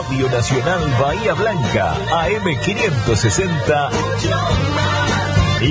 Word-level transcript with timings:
Radio 0.00 0.30
Nacional 0.30 0.80
Bahía 1.00 1.34
Blanca, 1.34 1.96
AM560, 2.08 3.90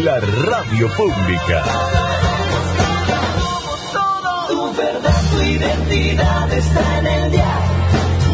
la 0.04 0.20
radio 0.20 0.92
pública. 0.98 1.64
Tu 4.50 4.74
verdad, 4.74 5.22
tu 5.32 5.42
identidad 5.42 6.52
está 6.52 7.00
en 7.00 7.08
el 7.08 7.32
día. 7.32 7.60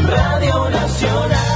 Radio 0.09 0.69
Nacional. 0.71 1.53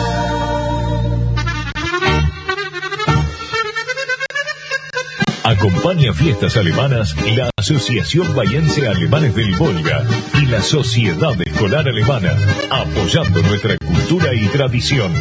Acompaña 5.43 6.13
fiestas 6.13 6.57
alemanas 6.57 7.15
la 7.35 7.49
Asociación 7.57 8.35
Bayense 8.35 8.87
Alemanes 8.87 9.33
del 9.33 9.55
Volga 9.55 10.05
y 10.35 10.45
la 10.45 10.61
Sociedad 10.61 11.35
Escolar 11.57 11.87
Alemana, 11.87 12.35
apoyando 12.69 13.41
nuestra 13.41 13.75
cultura 13.79 14.31
y 14.31 14.45
tradición. 14.49 15.11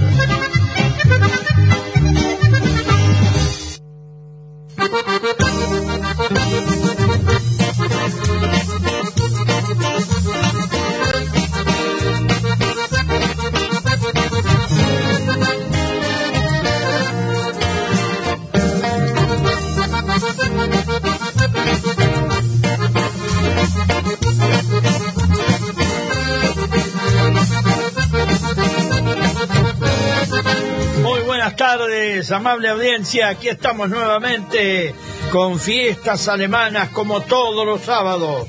Amable 32.37 32.69
audiencia. 32.69 33.29
Aquí 33.29 33.49
estamos 33.49 33.89
nuevamente 33.89 34.95
con 35.33 35.59
fiestas 35.59 36.29
alemanas 36.29 36.91
como 36.91 37.23
todos 37.23 37.65
los 37.65 37.81
sábados. 37.81 38.49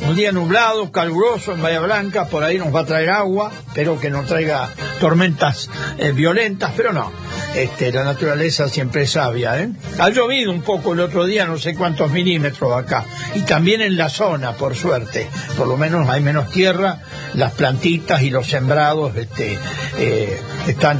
Un 0.00 0.16
día 0.16 0.32
nublado, 0.32 0.90
caluroso 0.90 1.52
en 1.52 1.60
Bahía 1.60 1.80
Blanca, 1.80 2.26
por 2.26 2.42
ahí 2.42 2.58
nos 2.58 2.74
va 2.74 2.80
a 2.80 2.86
traer 2.86 3.10
agua, 3.10 3.52
espero 3.68 4.00
que 4.00 4.08
no 4.08 4.24
traiga 4.24 4.70
tormentas 5.00 5.68
eh, 5.98 6.12
violentas, 6.12 6.72
pero 6.76 6.92
no. 6.94 7.12
Este, 7.54 7.92
la 7.92 8.04
naturaleza 8.04 8.68
siempre 8.68 9.02
es 9.02 9.12
sabia. 9.12 9.62
¿eh? 9.62 9.70
Ha 9.98 10.08
llovido 10.08 10.50
un 10.50 10.62
poco 10.62 10.94
el 10.94 11.00
otro 11.00 11.26
día, 11.26 11.44
no 11.44 11.58
sé 11.58 11.74
cuántos 11.74 12.10
milímetros 12.10 12.72
acá. 12.72 13.04
Y 13.34 13.40
también 13.42 13.82
en 13.82 13.96
la 13.96 14.08
zona, 14.08 14.52
por 14.52 14.74
suerte. 14.76 15.28
Por 15.56 15.68
lo 15.68 15.76
menos 15.76 16.08
hay 16.08 16.22
menos 16.22 16.50
tierra, 16.50 17.00
las 17.34 17.52
plantitas 17.52 18.22
y 18.22 18.30
los 18.30 18.46
sembrados 18.46 19.14
este, 19.16 19.58
eh, 19.98 20.40
están 20.66 20.98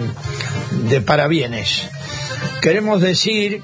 de 0.89 1.01
parabienes. 1.01 1.89
Queremos 2.67 3.01
decir 3.01 3.63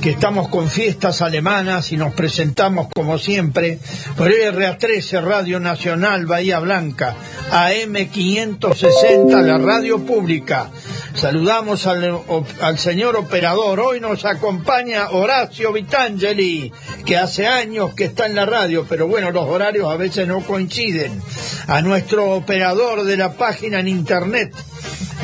que 0.00 0.10
estamos 0.10 0.48
con 0.48 0.70
fiestas 0.70 1.22
alemanas 1.22 1.90
y 1.90 1.96
nos 1.96 2.14
presentamos 2.14 2.86
como 2.94 3.18
siempre 3.18 3.80
por 4.16 4.30
RA13 4.30 5.20
Radio 5.24 5.58
Nacional 5.58 6.24
Bahía 6.24 6.60
Blanca, 6.60 7.16
AM560, 7.50 9.42
la 9.42 9.58
radio 9.58 9.98
pública. 10.06 10.70
Saludamos 11.14 11.88
al, 11.88 12.16
al 12.60 12.78
señor 12.78 13.16
operador. 13.16 13.80
Hoy 13.80 13.98
nos 13.98 14.24
acompaña 14.24 15.10
Horacio 15.10 15.72
Vitangeli, 15.72 16.72
que 17.04 17.16
hace 17.16 17.48
años 17.48 17.92
que 17.94 18.04
está 18.04 18.26
en 18.26 18.36
la 18.36 18.46
radio, 18.46 18.86
pero 18.88 19.08
bueno, 19.08 19.32
los 19.32 19.48
horarios 19.48 19.92
a 19.92 19.96
veces 19.96 20.28
no 20.28 20.42
coinciden. 20.42 21.20
A 21.66 21.82
nuestro 21.82 22.30
operador 22.30 23.02
de 23.02 23.16
la 23.16 23.32
página 23.32 23.80
en 23.80 23.88
internet, 23.88 24.54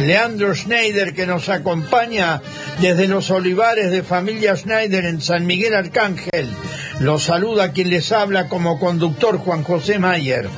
Leandro 0.00 0.54
Schneider, 0.54 1.14
que 1.14 1.26
nos 1.26 1.48
acompaña 1.48 2.42
desde 2.80 3.08
los 3.08 3.30
olivares 3.30 3.90
de 3.90 4.02
familia 4.02 4.56
Schneider 4.56 5.04
en 5.04 5.20
San 5.20 5.46
Miguel 5.46 5.74
Arcángel. 5.74 6.48
Los 7.00 7.24
saluda 7.24 7.72
quien 7.72 7.90
les 7.90 8.12
habla 8.12 8.48
como 8.48 8.78
conductor 8.78 9.38
Juan 9.38 9.62
José 9.62 9.98
Mayer. 9.98 10.48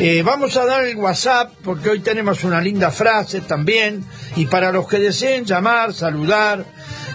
Eh, 0.00 0.22
vamos 0.22 0.56
a 0.56 0.64
dar 0.64 0.84
el 0.84 0.96
WhatsApp 0.96 1.52
porque 1.62 1.90
hoy 1.90 2.00
tenemos 2.00 2.42
una 2.44 2.60
linda 2.60 2.90
frase 2.90 3.40
también 3.40 4.04
y 4.36 4.46
para 4.46 4.72
los 4.72 4.88
que 4.88 4.98
deseen 4.98 5.44
llamar, 5.44 5.94
saludar 5.94 6.64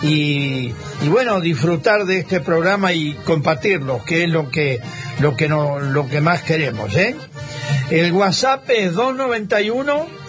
y, 0.01 0.71
bueno, 1.09 1.41
disfrutar 1.41 2.05
de 2.05 2.19
este 2.19 2.39
programa 2.39 2.93
y 2.93 3.13
compartirlo, 3.25 4.03
que 4.05 4.23
es 4.23 4.29
lo 4.29 4.49
que, 4.49 4.79
lo 5.19 5.35
que, 5.35 5.49
no, 5.49 5.79
lo 5.79 6.07
que 6.07 6.21
más 6.21 6.43
queremos. 6.43 6.95
¿eh? 6.95 7.15
El 7.89 8.11
WhatsApp 8.13 8.69
es 8.69 8.93
291 8.93 10.26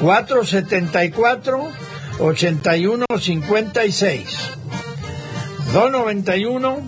474 0.00 1.68
8156 2.18 4.24
291 5.72 6.82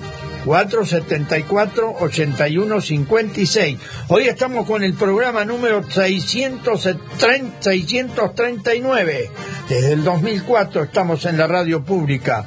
474 0.44 1.96
8156 2.00 3.78
Hoy 4.08 4.28
estamos 4.28 4.66
con 4.66 4.82
el 4.84 4.94
programa 4.94 5.44
número 5.44 5.82
630 5.82 7.60
639. 7.60 9.30
Desde 9.68 9.92
el 9.92 10.04
2004 10.04 10.84
estamos 10.84 11.24
en 11.24 11.38
la 11.38 11.48
radio 11.48 11.84
pública. 11.84 12.46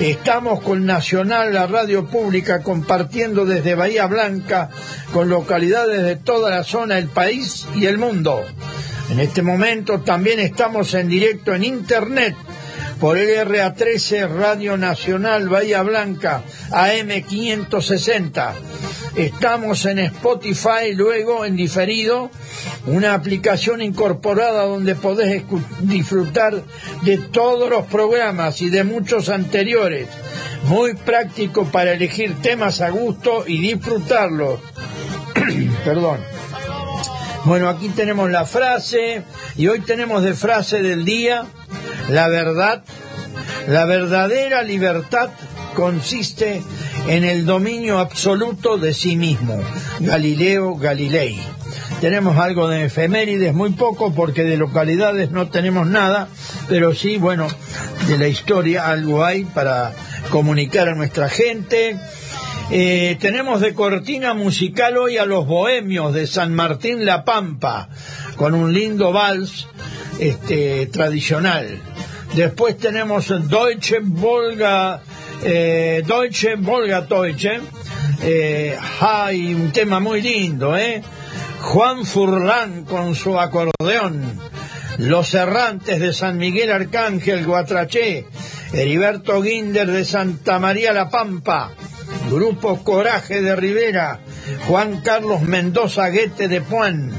Estamos 0.00 0.60
con 0.62 0.86
Nacional, 0.86 1.54
la 1.54 1.68
radio 1.68 2.06
pública, 2.06 2.62
compartiendo 2.62 3.44
desde 3.44 3.76
Bahía 3.76 4.06
Blanca 4.06 4.70
con 5.12 5.28
localidades 5.28 6.02
de 6.02 6.16
toda 6.16 6.50
la 6.50 6.64
zona, 6.64 6.98
el 6.98 7.06
país 7.06 7.68
y 7.76 7.86
el 7.86 7.98
mundo. 7.98 8.42
En 9.10 9.18
este 9.18 9.42
momento 9.42 10.00
también 10.00 10.38
estamos 10.38 10.94
en 10.94 11.08
directo 11.08 11.52
en 11.52 11.64
Internet 11.64 12.36
por 13.00 13.18
el 13.18 13.44
RA13 13.48 14.28
Radio 14.28 14.76
Nacional 14.76 15.48
Bahía 15.48 15.82
Blanca 15.82 16.44
AM560. 16.70 18.52
Estamos 19.16 19.84
en 19.86 19.98
Spotify, 19.98 20.94
luego 20.94 21.44
en 21.44 21.56
diferido, 21.56 22.30
una 22.86 23.14
aplicación 23.14 23.82
incorporada 23.82 24.66
donde 24.66 24.94
podés 24.94 25.42
disfrutar 25.80 26.62
de 27.02 27.18
todos 27.18 27.68
los 27.68 27.86
programas 27.86 28.62
y 28.62 28.70
de 28.70 28.84
muchos 28.84 29.28
anteriores. 29.28 30.06
Muy 30.66 30.94
práctico 30.94 31.64
para 31.64 31.94
elegir 31.94 32.36
temas 32.42 32.80
a 32.80 32.90
gusto 32.90 33.42
y 33.44 33.60
disfrutarlos. 33.60 34.60
Perdón. 35.84 36.39
Bueno, 37.44 37.68
aquí 37.68 37.88
tenemos 37.88 38.30
la 38.30 38.44
frase 38.44 39.22
y 39.56 39.68
hoy 39.68 39.80
tenemos 39.80 40.22
de 40.22 40.34
frase 40.34 40.82
del 40.82 41.04
día 41.04 41.46
la 42.10 42.28
verdad. 42.28 42.82
La 43.68 43.84
verdadera 43.84 44.62
libertad 44.62 45.30
consiste 45.74 46.62
en 47.08 47.24
el 47.24 47.46
dominio 47.46 47.98
absoluto 47.98 48.78
de 48.78 48.92
sí 48.92 49.16
mismo. 49.16 49.58
Galileo 50.00 50.76
Galilei. 50.76 51.40
Tenemos 52.00 52.38
algo 52.38 52.68
de 52.68 52.84
efemérides, 52.84 53.54
muy 53.54 53.70
poco, 53.70 54.14
porque 54.14 54.42
de 54.42 54.56
localidades 54.56 55.30
no 55.30 55.48
tenemos 55.48 55.86
nada, 55.86 56.28
pero 56.68 56.94
sí, 56.94 57.18
bueno, 57.18 57.46
de 58.08 58.16
la 58.16 58.28
historia 58.28 58.88
algo 58.88 59.24
hay 59.24 59.44
para 59.44 59.92
comunicar 60.30 60.88
a 60.88 60.94
nuestra 60.94 61.28
gente. 61.28 61.98
Eh, 62.72 63.16
tenemos 63.18 63.60
de 63.60 63.74
cortina 63.74 64.32
musical 64.32 64.96
hoy 64.96 65.16
a 65.16 65.26
los 65.26 65.44
bohemios 65.44 66.14
de 66.14 66.28
San 66.28 66.54
Martín 66.54 67.04
La 67.04 67.24
Pampa, 67.24 67.88
con 68.36 68.54
un 68.54 68.72
lindo 68.72 69.12
vals 69.12 69.66
este, 70.20 70.86
tradicional. 70.86 71.80
Después 72.36 72.78
tenemos 72.78 73.28
Deutsche 73.48 73.98
Volga, 74.00 75.02
eh, 75.42 76.04
Deutsche 76.06 76.54
Volga 76.54 77.00
Deutsche. 77.00 77.60
Eh, 78.22 78.76
hay 79.00 79.52
un 79.52 79.72
tema 79.72 79.98
muy 79.98 80.22
lindo, 80.22 80.76
¿eh? 80.76 81.02
Juan 81.62 82.06
Furlán 82.06 82.84
con 82.84 83.16
su 83.16 83.36
acordeón. 83.36 84.38
Los 84.98 85.34
errantes 85.34 85.98
de 85.98 86.12
San 86.12 86.38
Miguel 86.38 86.70
Arcángel 86.70 87.44
Guatraché. 87.44 88.26
Heriberto 88.72 89.42
Guinder 89.42 89.90
de 89.90 90.04
Santa 90.04 90.60
María 90.60 90.92
La 90.92 91.10
Pampa. 91.10 91.72
Grupo 92.28 92.82
Coraje 92.82 93.40
de 93.40 93.56
Rivera. 93.56 94.20
Juan 94.66 95.00
Carlos 95.00 95.42
Mendoza 95.42 96.08
Guete 96.08 96.48
de 96.48 96.60
Puan. 96.60 97.12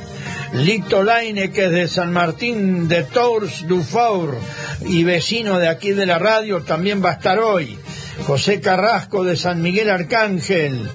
Lito 0.53 1.01
Laine, 1.01 1.51
que 1.51 1.65
es 1.65 1.71
de 1.71 1.87
San 1.87 2.11
Martín 2.11 2.89
de 2.89 3.03
Tours 3.03 3.67
du 3.67 3.81
Four 3.81 4.37
y 4.81 5.03
vecino 5.05 5.59
de 5.59 5.69
aquí 5.69 5.91
de 5.91 6.05
la 6.05 6.19
radio, 6.19 6.61
también 6.63 7.03
va 7.03 7.11
a 7.11 7.13
estar 7.13 7.39
hoy. 7.39 7.79
José 8.27 8.59
Carrasco 8.59 9.23
de 9.23 9.37
San 9.37 9.61
Miguel 9.61 9.89
Arcángel. 9.89 10.89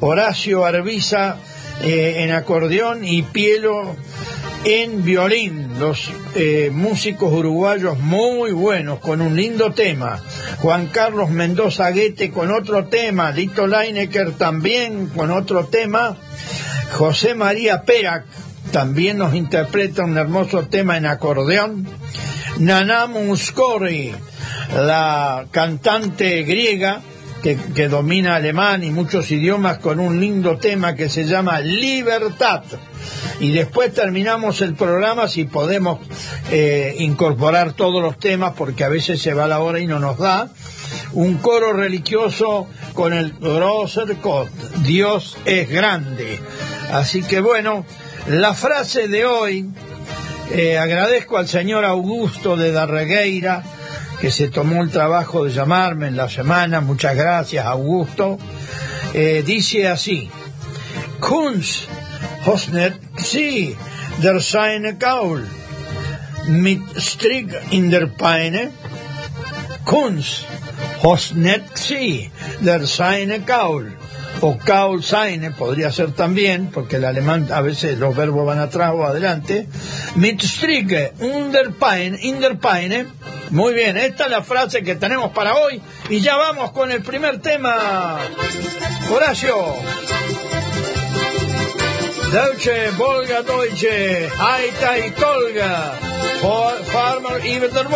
Horacio 0.00 0.64
Arbiza 0.64 1.36
eh, 1.82 2.24
en 2.24 2.32
acordeón 2.32 3.04
y 3.04 3.22
Pielo 3.22 3.96
en 4.64 5.04
violín. 5.04 5.78
Los 5.78 6.10
eh, 6.34 6.70
músicos 6.72 7.32
uruguayos 7.32 7.98
muy 7.98 8.52
buenos, 8.52 8.98
con 9.00 9.20
un 9.20 9.36
lindo 9.36 9.72
tema. 9.72 10.20
Juan 10.58 10.88
Carlos 10.88 11.30
Mendoza 11.30 11.90
Guete 11.90 12.30
con 12.30 12.50
otro 12.50 12.86
tema. 12.86 13.30
Lito 13.30 13.66
Leinecker 13.66 14.32
también 14.32 15.08
con 15.08 15.30
otro 15.30 15.66
tema. 15.66 16.16
José 16.92 17.34
María 17.34 17.82
Perac 17.82 18.24
también 18.72 19.18
nos 19.18 19.34
interpreta 19.34 20.04
un 20.04 20.18
hermoso 20.18 20.66
tema 20.66 20.96
en 20.96 21.06
acordeón. 21.06 21.86
Nana 22.58 23.06
Muscori, 23.06 24.12
la 24.74 25.46
cantante 25.50 26.42
griega 26.42 27.00
que, 27.42 27.56
que, 27.56 27.88
domina 27.88 28.36
alemán 28.36 28.82
y 28.84 28.90
muchos 28.90 29.30
idiomas 29.30 29.78
con 29.78 30.00
un 30.00 30.20
lindo 30.20 30.58
tema 30.58 30.94
que 30.94 31.08
se 31.08 31.24
llama 31.24 31.60
Libertad. 31.60 32.62
Y 33.40 33.52
después 33.52 33.94
terminamos 33.94 34.60
el 34.62 34.74
programa 34.74 35.28
si 35.28 35.44
podemos 35.44 36.00
eh, 36.50 36.96
incorporar 36.98 37.72
todos 37.72 38.02
los 38.02 38.18
temas 38.18 38.54
porque 38.56 38.84
a 38.84 38.88
veces 38.88 39.22
se 39.22 39.34
va 39.34 39.46
la 39.46 39.60
hora 39.60 39.80
y 39.80 39.86
no 39.86 40.00
nos 40.00 40.18
da. 40.18 40.50
Un 41.12 41.38
coro 41.38 41.72
religioso 41.72 42.66
con 42.94 43.12
el 43.12 43.32
Grosser 43.38 44.16
Gott, 44.16 44.48
Dios 44.84 45.36
es 45.44 45.70
grande. 45.70 46.40
Así 46.92 47.22
que 47.22 47.40
bueno, 47.40 47.84
la 48.26 48.54
frase 48.54 49.08
de 49.08 49.24
hoy, 49.24 49.68
eh, 50.50 50.78
agradezco 50.78 51.36
al 51.36 51.48
señor 51.48 51.84
Augusto 51.84 52.56
de 52.56 52.72
Darregueira, 52.72 53.62
que 54.20 54.30
se 54.30 54.48
tomó 54.48 54.82
el 54.82 54.90
trabajo 54.90 55.44
de 55.44 55.52
llamarme 55.52 56.08
en 56.08 56.16
la 56.16 56.28
semana, 56.28 56.80
muchas 56.80 57.14
gracias 57.14 57.64
Augusto, 57.66 58.38
eh, 59.14 59.42
dice 59.46 59.88
así, 59.88 60.30
Kunst 61.20 61.88
Hosnet 62.44 62.94
sí, 63.16 63.76
der 64.22 64.42
seine 64.42 64.94
Gaul, 64.94 65.46
mit 66.48 66.82
Strick 66.96 67.52
in 67.70 67.90
der 67.90 68.08
Peine, 68.08 68.70
Kunst 69.84 70.44
Hosnet 71.02 71.64
sí, 71.74 72.30
der 72.60 72.86
seine 72.86 73.40
Gaul, 73.40 73.96
o 74.40 74.56
Kaul 74.58 75.02
seine 75.02 75.50
podría 75.50 75.92
ser 75.92 76.12
también, 76.12 76.70
porque 76.72 76.96
el 76.96 77.04
alemán 77.04 77.48
a 77.52 77.60
veces 77.60 77.98
los 77.98 78.16
verbos 78.16 78.46
van 78.46 78.58
atrás 78.58 78.92
o 78.94 79.04
adelante, 79.04 79.68
mit 80.16 80.42
in 81.20 81.52
der 81.52 81.72
Muy 83.50 83.74
bien, 83.74 83.96
esta 83.96 84.24
es 84.24 84.30
la 84.30 84.42
frase 84.42 84.82
que 84.82 84.94
tenemos 84.94 85.32
para 85.32 85.54
hoy 85.56 85.80
y 86.08 86.20
ya 86.20 86.36
vamos 86.36 86.72
con 86.72 86.90
el 86.92 87.02
primer 87.02 87.40
tema. 87.40 88.18
Horacio. 89.10 89.74
Deutsche, 92.32 92.90
Volga, 92.90 93.42
Deutsche, 93.42 94.28
Aita 94.38 94.98
y 94.98 95.10
Tolga, 95.12 95.94
Farmer 96.92 97.44
über 97.44 97.68
der 97.70 97.88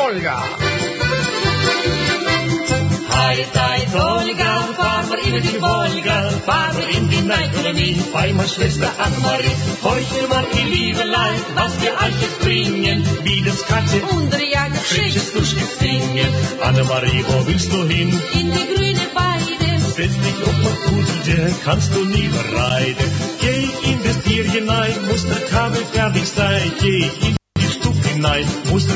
Volga. 3.13 3.29
Aita 3.29 3.79
y 3.79 3.87
Tolga, 3.93 4.69
Farmer 4.77 5.19
über 5.27 5.41
die 5.41 5.61
Volga, 5.61 6.31
fahren 6.47 6.77
wir 6.77 6.89
in 6.97 7.09
die 7.09 7.21
Neikolonie, 7.23 8.03
bei 8.13 8.33
meiner 8.33 8.49
Schwester 8.49 8.91
Annemarie. 8.99 9.57
Heute 9.83 10.29
mal, 10.29 10.45
ihr 10.59 10.65
liebe 10.65 11.05
Leid, 11.05 11.45
was 11.55 11.81
wir 11.81 11.93
euch 11.93 12.21
jetzt 12.21 12.41
bringen, 12.41 13.05
wie 13.23 13.43
das 13.43 13.65
Katze 13.67 14.03
und 14.03 14.33
der 14.33 14.45
Jagd 14.49 14.77
Frisches 14.79 15.33
durchgesingen. 15.33 16.29
Annemarie, 16.63 17.25
wo 17.29 17.47
willst 17.47 17.73
du 17.73 17.85
hin? 17.87 18.09
in 18.35 18.51
die 18.51 18.67
grüne 18.75 19.07
Weide. 19.15 19.81
Setz 19.97 20.15
dich 20.15 20.43
auf 20.47 20.57
mein 20.63 20.77
Pudelchen, 20.85 21.55
kannst 21.65 21.95
du 21.95 22.05
nie 22.05 22.29
bereiten. 22.29 23.11
Geh 23.41 23.91
in 23.91 24.03
das 24.05 24.17
Bier 24.19 24.45
hinein, 24.45 24.95
muss 25.09 25.27
der 25.27 25.41
Kabel 25.49 25.85
fertig 25.93 26.27
sein. 26.27 26.73
Geh 26.81 27.11
in 27.21 27.37
die 27.59 27.67
Stube 27.67 28.09
hinein, 28.09 28.47
muss 28.71 28.87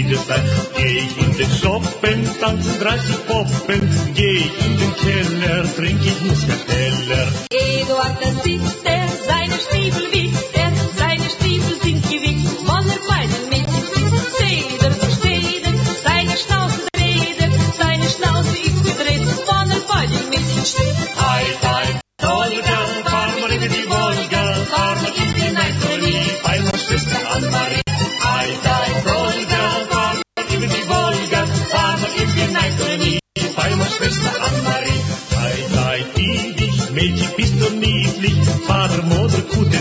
in 0.00 0.08
die 0.08 0.16
Stadt. 0.16 0.42
Geh 0.76 0.98
ich 0.98 1.18
in 1.18 1.36
den 1.36 1.50
Shoppen, 1.50 2.40
tanzen 2.40 2.78
30 2.80 3.26
Poppen. 3.26 4.12
Geh 4.14 4.38
ich 4.38 4.66
in 4.66 4.78
den 4.78 4.94
Keller, 4.96 5.64
drink 5.76 6.00
ich 6.04 6.20
Muscateller. 6.22 7.28
Eduard, 7.50 8.16
das 8.20 8.44
sieht 8.44 8.65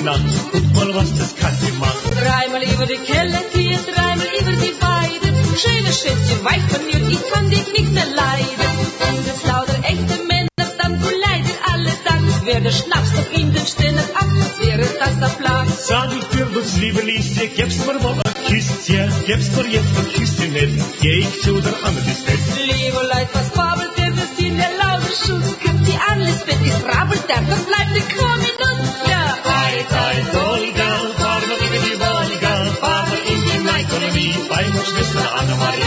Guck 0.06 0.74
mal, 0.76 0.94
was 0.94 1.18
das 1.18 1.36
Katze 1.36 1.72
macht. 1.80 1.98
Dreimal 2.14 2.62
über 2.62 2.86
die 2.86 3.02
Kellertier, 3.12 3.80
dreimal 3.92 4.28
über 4.40 4.52
die 4.52 4.76
Weide. 4.80 5.34
Schöne 5.58 5.92
Schätzchen, 5.92 6.46
weich 6.46 6.62
von 6.70 6.86
mir, 6.86 7.10
ich 7.10 7.28
kann 7.32 7.50
dich 7.50 7.66
nicht 7.74 7.92
mehr 7.92 8.06
leiden. 8.06 8.70
Und 9.10 9.28
es 9.28 9.44
lauter 9.48 9.80
echte 9.82 10.24
Männer, 10.28 10.68
dann 10.78 11.00
du 11.02 11.10
leidet 11.10 11.58
alle 11.74 11.90
Tag. 12.06 12.22
Wer 12.44 12.62
der 12.62 12.72
Schnaps 12.72 13.14
doch 13.16 13.32
in 13.34 13.52
den 13.52 13.66
Ständen 13.66 14.06
ab, 14.14 14.30
wäre 14.60 14.86
das 15.00 15.20
der 15.20 15.44
Plan. 15.44 15.68
Sag 15.76 16.12
ich 16.14 16.26
dir, 16.26 16.46
du 16.46 16.62
liebe 16.80 17.02
Liesje, 17.02 17.48
gibst 17.48 17.88
mir 17.88 17.94
mal 17.96 18.14
ein 18.14 18.46
Küsschen, 18.46 19.12
gibst 19.26 19.58
mir 19.58 19.68
jetzt 19.70 19.98
ein 19.98 20.08
Küsschen 20.14 20.54
nicht, 20.54 21.02
geh 21.02 21.20
ich 21.22 21.42
zu 21.42 21.60
der 21.62 21.74
anderen 21.84 22.16
Stätte. 22.22 22.62
Liebe 22.62 23.02
Leute, 23.12 23.30
was 23.34 23.50
fabelt 23.50 23.98
der, 23.98 24.16
wir 24.16 24.28
sind 24.38 24.56
der 24.60 24.70
laute 24.78 25.10
Schuss. 25.10 25.50
Kommt 25.66 25.88
die 25.88 25.98
an, 26.12 26.22
es 26.22 26.46
wird 26.46 26.64
gefrabbelt, 26.64 27.24
der, 27.28 27.42
das 27.50 27.64
bleibt 27.66 27.90
eine 27.90 28.02
Kommune. 28.02 28.26
tai, 29.90 30.16
doligal, 30.34 31.04
parma 31.18 31.56
digidi 31.62 31.96
anamari. 35.42 35.86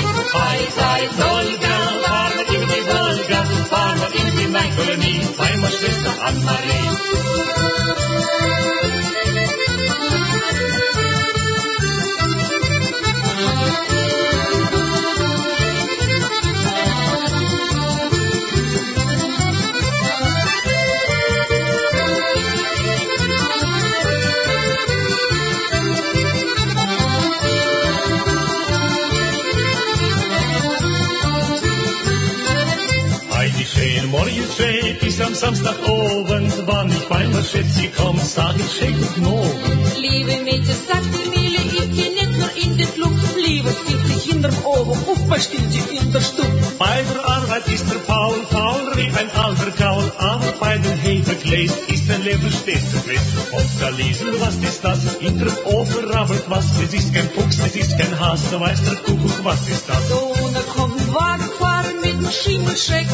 Samstagabend, 35.49 36.53
wann 36.67 36.91
ich 36.91 37.09
bei 37.09 37.25
der 37.25 37.43
Schätze 37.43 37.89
komm, 37.97 38.21
sag 38.23 38.55
ich 38.59 38.71
schön 38.71 38.95
guten 39.01 39.25
Abend. 39.25 39.97
Liebe 39.97 40.45
Mädchen, 40.45 40.77
sagt 40.87 41.09
die 41.15 41.31
Mille, 41.31 41.63
ich 41.65 41.91
geh 41.97 42.11
nicht 42.11 42.37
nur 42.37 42.51
in 42.55 42.77
den 42.77 42.93
Club. 42.93 43.15
Lieber 43.43 43.71
sitz 43.71 44.15
ich 44.15 44.31
hinterm 44.31 44.55
Ofen, 44.67 45.09
aufbestimmt 45.09 45.73
sie 45.73 45.97
in 45.97 46.13
der 46.13 46.21
Stube. 46.21 46.53
Bei 46.79 47.03
der 47.03 47.25
Arbeit 47.25 47.67
ist 47.67 47.91
der 47.91 47.99
Paul, 48.01 48.37
Paul 48.51 48.93
wie 48.97 49.09
ein 49.09 49.31
alter 49.31 49.71
Gaul, 49.71 50.13
aber 50.19 50.53
bei 50.61 50.77
den 50.77 50.99
Hefegläs 50.99 51.73
ist 51.89 52.07
der 52.11 52.19
Leben 52.19 52.51
stets 52.51 52.91
zufrieden. 52.91 53.39
Und 53.51 53.71
da 53.81 53.89
lesen, 53.89 54.29
was 54.41 54.57
ist 54.57 54.85
das? 54.85 54.99
In 55.21 55.39
der 55.39 55.67
Ofen 55.67 56.11
rabbelt 56.11 56.45
was, 56.49 56.67
es 56.85 56.93
ist 56.93 57.15
kein 57.15 57.31
Fuchs, 57.31 57.59
es 57.59 57.75
ist 57.75 57.97
kein 57.97 58.21
Haas, 58.21 58.43
da 58.51 58.61
weiß 58.61 58.83
der 58.85 58.97
Kuckuck, 58.97 59.45
was 59.45 59.67
ist 59.67 59.89
das? 59.89 60.09
So, 60.11 60.35
da 60.53 60.61
kommt 60.77 61.01
ein 61.01 61.15
Wagen 61.15 61.49
gefahren 61.49 61.95
mit 62.03 62.21
dem 62.21 62.31
Schimmelschreck. 62.31 63.07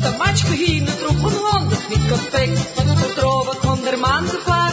Tabachko, 0.00 0.52
hine, 0.52 0.96
troep, 0.96 1.22
een 1.22 1.32
hond, 1.32 1.88
niet 1.88 2.06
kapek, 2.08 2.58
Vertrouwen, 2.96 3.58
konderman, 3.58 4.28
gevaar. 4.28 4.67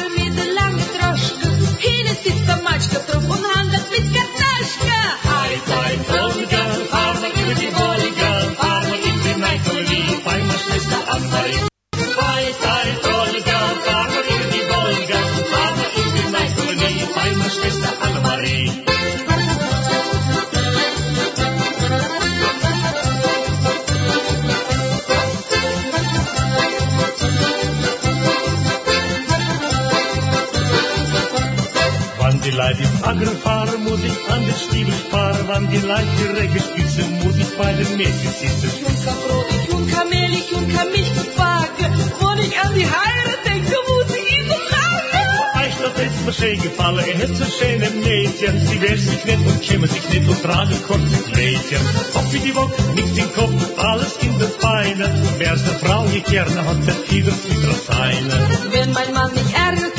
Die 33.14 33.24
im 33.24 33.30
Acker 33.30 33.38
fahren, 33.38 33.84
muss 33.84 34.04
ich 34.04 34.32
an 34.32 34.46
den 34.46 34.56
Stiefel 34.56 34.94
sparen. 34.94 35.46
Wann 35.48 35.70
die 35.70 35.78
Leute 35.78 36.08
die 36.20 36.40
Regel 36.40 36.62
spitzen, 36.62 37.20
muss 37.24 37.38
ich 37.38 37.58
bei 37.58 37.74
den 37.74 37.98
Mädchen 37.98 38.34
sitzen. 38.40 38.72
Junker 38.82 39.16
Brot, 39.28 39.46
ich 39.50 39.72
Junker 39.72 40.06
Mehl, 40.06 40.34
ich 40.34 40.52
Junker 40.52 40.86
und 40.86 41.38
Waage. 41.38 41.86
Wenn 42.20 42.44
ich 42.44 42.60
an 42.60 42.74
die 42.74 42.86
Heiraten 42.86 43.44
denke, 43.46 43.76
muss 43.88 44.16
ich 44.16 44.40
immer 44.40 44.60
fragen. 44.70 45.56
Eichler 45.56 45.92
setzt 45.96 46.26
mir 46.26 46.34
schön 46.34 46.62
gefallen, 46.62 47.06
er 47.08 47.18
hat 47.18 47.36
so 47.36 47.46
schöne 47.46 47.90
Mädchen. 47.92 48.68
Sie 48.68 48.82
wehr 48.82 48.98
sich 48.98 49.26
nicht 49.26 49.48
und 49.48 49.62
kämmer 49.62 49.88
sich 49.88 50.10
nicht 50.10 50.28
und 50.28 50.42
tragen 50.42 50.78
kurze 50.88 51.32
Kleidchen. 51.32 51.82
Kopf 52.14 52.34
wie 52.34 52.40
die 52.40 52.56
Woche, 52.56 52.82
nicht 52.96 53.18
den 53.18 53.34
Kopf, 53.34 53.78
alles 53.78 54.18
in 54.22 54.38
der 54.40 54.52
Beine. 54.62 55.10
Wer's 55.38 55.64
eine 55.64 55.80
Frau 55.80 56.06
nicht 56.06 56.26
gerne 56.28 56.66
hat, 56.66 56.88
der 56.88 56.96
Fieber 56.96 57.32
wieder 57.32 57.74
seine. 57.88 58.48
Wenn 58.72 58.92
mein 58.92 59.14
Mann 59.14 59.34
mich 59.34 59.54
ärgert, 59.54 59.95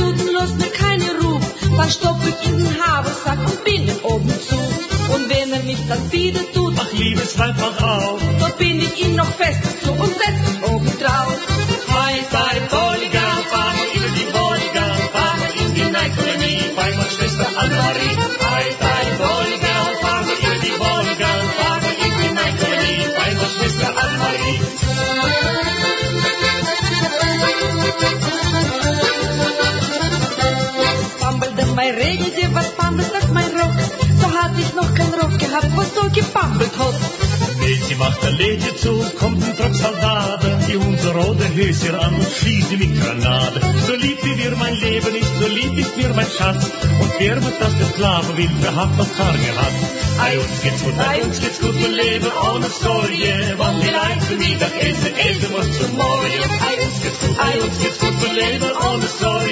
dann 1.87 1.93
stopp 1.93 2.19
ich 2.27 2.49
in 2.49 2.59
den 2.59 2.83
Habersack 2.83 3.39
und 3.39 3.65
bin 3.65 3.89
ihm 3.89 3.99
oben 4.03 4.29
zu. 4.29 4.57
Und 5.15 5.29
wenn 5.31 5.53
er 5.53 5.63
mich 5.63 5.79
dann 5.89 6.13
wieder 6.13 6.41
tut, 6.53 6.75
Ach, 6.79 6.93
liebes 6.93 7.39
Weib, 7.39 7.55
mach 7.59 7.81
auf. 7.81 8.21
dort 8.41 8.59
bin 8.59 8.81
ich 8.81 9.05
ihm 9.05 9.15
noch 9.15 9.33
fester 9.35 9.71
zu 9.85 9.93
und 9.93 10.09
setz 10.09 10.53
mich 10.53 10.71
oben 10.71 10.99
drauf. 10.99 11.36
Lädje 38.47 38.77
zu, 38.77 39.05
kommt 39.19 39.43
ein 39.43 39.57
Trupp 39.57 39.75
Soldaten, 39.75 40.53
die 40.69 40.77
unser 40.77 41.13
rote 41.17 41.53
Höschen 41.53 41.97
an 41.97 42.15
und 42.15 42.31
schießen 42.31 42.79
mit 42.79 42.93
Granate. 43.01 43.61
So 43.85 43.95
lieb 43.95 44.19
wie 44.23 44.37
dir 44.37 44.55
mein 44.57 44.75
Leben 44.75 45.15
ist, 45.17 45.33
so 45.41 45.49
lieb 45.49 45.77
ist 45.77 45.97
mir 45.97 46.11
mein 46.15 46.31
Schatz. 46.31 46.63
Und 47.01 47.13
wer 47.19 47.43
wird 47.43 47.61
das 47.61 47.75
beklagen 47.75 48.37
will, 48.37 48.51
der 48.63 48.77
hat 48.77 48.97
noch 48.97 49.19
Haar 49.19 49.37
gehabt. 49.37 49.81
Ei, 50.21 50.39
uns 50.39 50.63
geht's 50.63 50.83
gut, 50.85 50.95
ei, 50.97 51.23
uns 51.25 51.41
geht's 51.41 51.61
gut, 51.61 51.75
wir 51.75 51.89
leben 51.89 52.31
ohne 52.49 52.69
Sorge. 52.69 53.55
Wann 53.57 53.81
die 53.81 53.91
Leute 54.01 54.35
Mittagessen, 54.39 55.13
essen 55.17 55.51
muss 55.51 55.79
zum 55.79 55.97
Morgen. 55.97 56.43
Ei, 56.69 56.75
uns 56.87 57.03
geht's 57.03 57.21
gut, 57.21 57.37
ei, 57.39 57.61
uns 57.61 57.79
geht's 57.81 57.99
gut, 57.99 58.17
wir 58.23 58.33
leben 58.33 58.76
ohne 58.97 59.07
Sorge. 59.07 59.47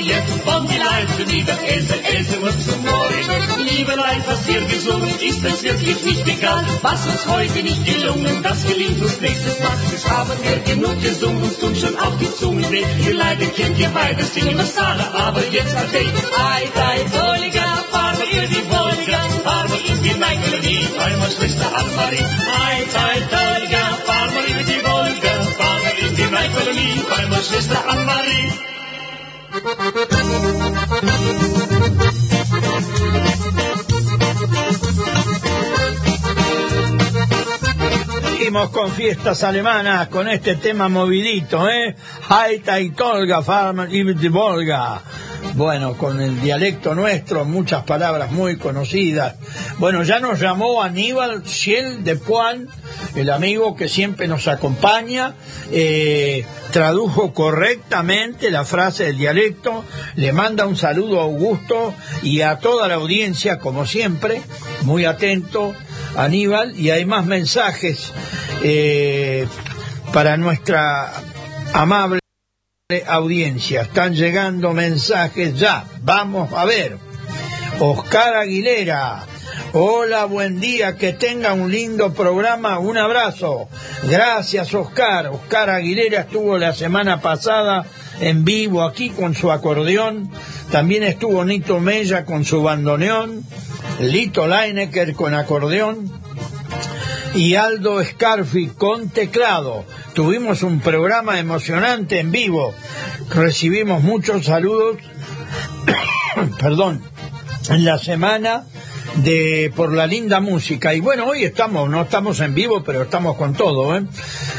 Wann 0.44 0.68
die 0.68 0.78
Leute 0.78 1.22
Mittagessen, 1.32 2.00
essen 2.04 2.40
muss 2.40 2.58
zum 2.66 2.82
Morgen. 2.82 3.64
Liebe 3.64 3.92
Leute, 3.92 4.24
was 4.26 4.46
hier 4.46 4.62
gesungen 4.62 5.14
ist, 5.20 5.44
es 5.44 5.62
wirklich 5.62 6.02
nicht 6.04 6.26
egal. 6.26 6.64
Was 6.82 7.06
uns 7.06 7.26
heute 7.26 7.62
nicht 7.62 7.84
gelungen, 7.84 8.42
das 8.42 8.64
gelingt 8.64 9.00
uns 9.02 9.20
nächstes 9.20 9.58
Mal. 9.60 9.76
Es 9.94 10.08
haben 10.08 10.38
wir 10.42 10.58
genug 10.60 11.00
gesungen, 11.00 11.42
uns 11.42 11.58
tun 11.58 11.74
schon 11.74 11.96
auf 11.98 12.16
die 12.18 12.32
Zunge 12.34 12.70
weh. 12.70 12.84
Ihr 13.06 13.14
Leute 13.14 13.46
kennt 13.56 13.78
ihr 13.78 13.90
beide, 13.90 14.24
singen 14.24 14.56
das 14.56 14.76
alle, 14.76 15.06
aber 15.14 15.42
jetzt 15.50 15.74
ich. 15.92 16.14
Ei, 16.52 16.62
ei, 16.74 17.00
Volga, 17.10 17.68
fahr 17.90 18.12
mal 18.18 18.28
über 18.32 18.46
die 18.46 18.64
Volga, 18.68 19.20
fahr 19.44 19.68
mal 19.68 19.80
in 19.90 20.02
die 20.02 20.14
Melodie, 20.14 20.88
meiner 20.96 21.30
Schwester 21.30 21.68
Annemarie. 21.76 22.24
Ei, 22.66 22.78
ei, 23.08 23.18
Volga, 23.34 23.84
fahr 24.06 24.30
mal 24.32 24.44
über 24.44 24.64
die 24.70 24.82
Volga, 24.82 25.32
fahr 25.58 25.78
mal 25.82 25.98
in 26.06 26.16
die 26.16 26.28
Melodie, 26.36 27.02
meiner 27.10 27.42
Schwester 27.42 27.88
Annemarie. 27.88 28.73
Seguimos 38.30 38.70
con 38.70 38.90
fiestas 38.90 39.44
alemanas, 39.44 40.08
con 40.08 40.28
este 40.28 40.56
tema 40.56 40.88
movidito, 40.88 41.68
¿eh? 41.68 41.94
Haita 42.28 42.80
y 42.80 42.90
Tolga, 42.90 43.42
Farmer 43.42 43.94
y 43.94 44.28
Volga. 44.28 45.00
Bueno, 45.52 45.96
con 45.96 46.20
el 46.20 46.40
dialecto 46.40 46.96
nuestro, 46.96 47.44
muchas 47.44 47.84
palabras 47.84 48.32
muy 48.32 48.56
conocidas. 48.56 49.36
Bueno, 49.78 50.02
ya 50.02 50.18
nos 50.18 50.40
llamó 50.40 50.82
Aníbal 50.82 51.46
Ciel 51.46 52.02
de 52.02 52.16
Puan, 52.16 52.68
el 53.14 53.30
amigo 53.30 53.76
que 53.76 53.88
siempre 53.88 54.26
nos 54.26 54.48
acompaña, 54.48 55.34
eh, 55.70 56.44
tradujo 56.72 57.32
correctamente 57.32 58.50
la 58.50 58.64
frase 58.64 59.04
del 59.04 59.18
dialecto, 59.18 59.84
le 60.16 60.32
manda 60.32 60.66
un 60.66 60.76
saludo 60.76 61.20
a 61.20 61.24
Augusto 61.24 61.94
y 62.22 62.40
a 62.40 62.58
toda 62.58 62.88
la 62.88 62.94
audiencia, 62.94 63.60
como 63.60 63.86
siempre, 63.86 64.42
muy 64.82 65.04
atento, 65.04 65.72
Aníbal, 66.16 66.78
y 66.78 66.90
hay 66.90 67.04
más 67.04 67.26
mensajes 67.26 68.12
eh, 68.64 69.46
para 70.12 70.36
nuestra 70.36 71.12
amable 71.72 72.23
audiencia. 73.06 73.80
Están 73.80 74.14
llegando 74.14 74.74
mensajes 74.74 75.58
ya. 75.58 75.86
Vamos 76.02 76.52
a 76.52 76.66
ver. 76.66 76.98
Oscar 77.80 78.36
Aguilera. 78.36 79.22
Hola, 79.72 80.26
buen 80.26 80.60
día, 80.60 80.94
que 80.94 81.14
tenga 81.14 81.54
un 81.54 81.72
lindo 81.72 82.12
programa, 82.12 82.78
un 82.78 82.98
abrazo. 82.98 83.70
Gracias, 84.02 84.74
Oscar. 84.74 85.28
Oscar 85.28 85.70
Aguilera 85.70 86.20
estuvo 86.20 86.58
la 86.58 86.74
semana 86.74 87.22
pasada 87.22 87.86
en 88.20 88.44
vivo 88.44 88.82
aquí 88.82 89.08
con 89.08 89.34
su 89.34 89.50
acordeón. 89.50 90.30
También 90.70 91.04
estuvo 91.04 91.42
Nito 91.42 91.80
Mella 91.80 92.26
con 92.26 92.44
su 92.44 92.62
bandoneón. 92.62 93.46
Lito 93.98 94.46
Leinecker 94.46 95.14
con 95.14 95.32
acordeón 95.32 96.12
y 97.34 97.56
Aldo 97.56 98.02
Scarfi 98.04 98.68
con 98.68 99.08
teclado. 99.08 99.84
Tuvimos 100.14 100.62
un 100.62 100.80
programa 100.80 101.38
emocionante 101.38 102.20
en 102.20 102.30
vivo. 102.30 102.72
Recibimos 103.30 104.02
muchos 104.02 104.46
saludos, 104.46 104.98
perdón, 106.60 107.02
en 107.68 107.84
la 107.84 107.98
semana 107.98 108.64
de 109.16 109.72
por 109.74 109.92
la 109.92 110.06
linda 110.06 110.40
música. 110.40 110.94
Y 110.94 111.00
bueno, 111.00 111.26
hoy 111.26 111.44
estamos, 111.44 111.88
no 111.88 112.02
estamos 112.02 112.40
en 112.40 112.54
vivo, 112.54 112.82
pero 112.82 113.02
estamos 113.02 113.36
con 113.36 113.54
todo. 113.54 113.96
¿eh? 113.96 114.04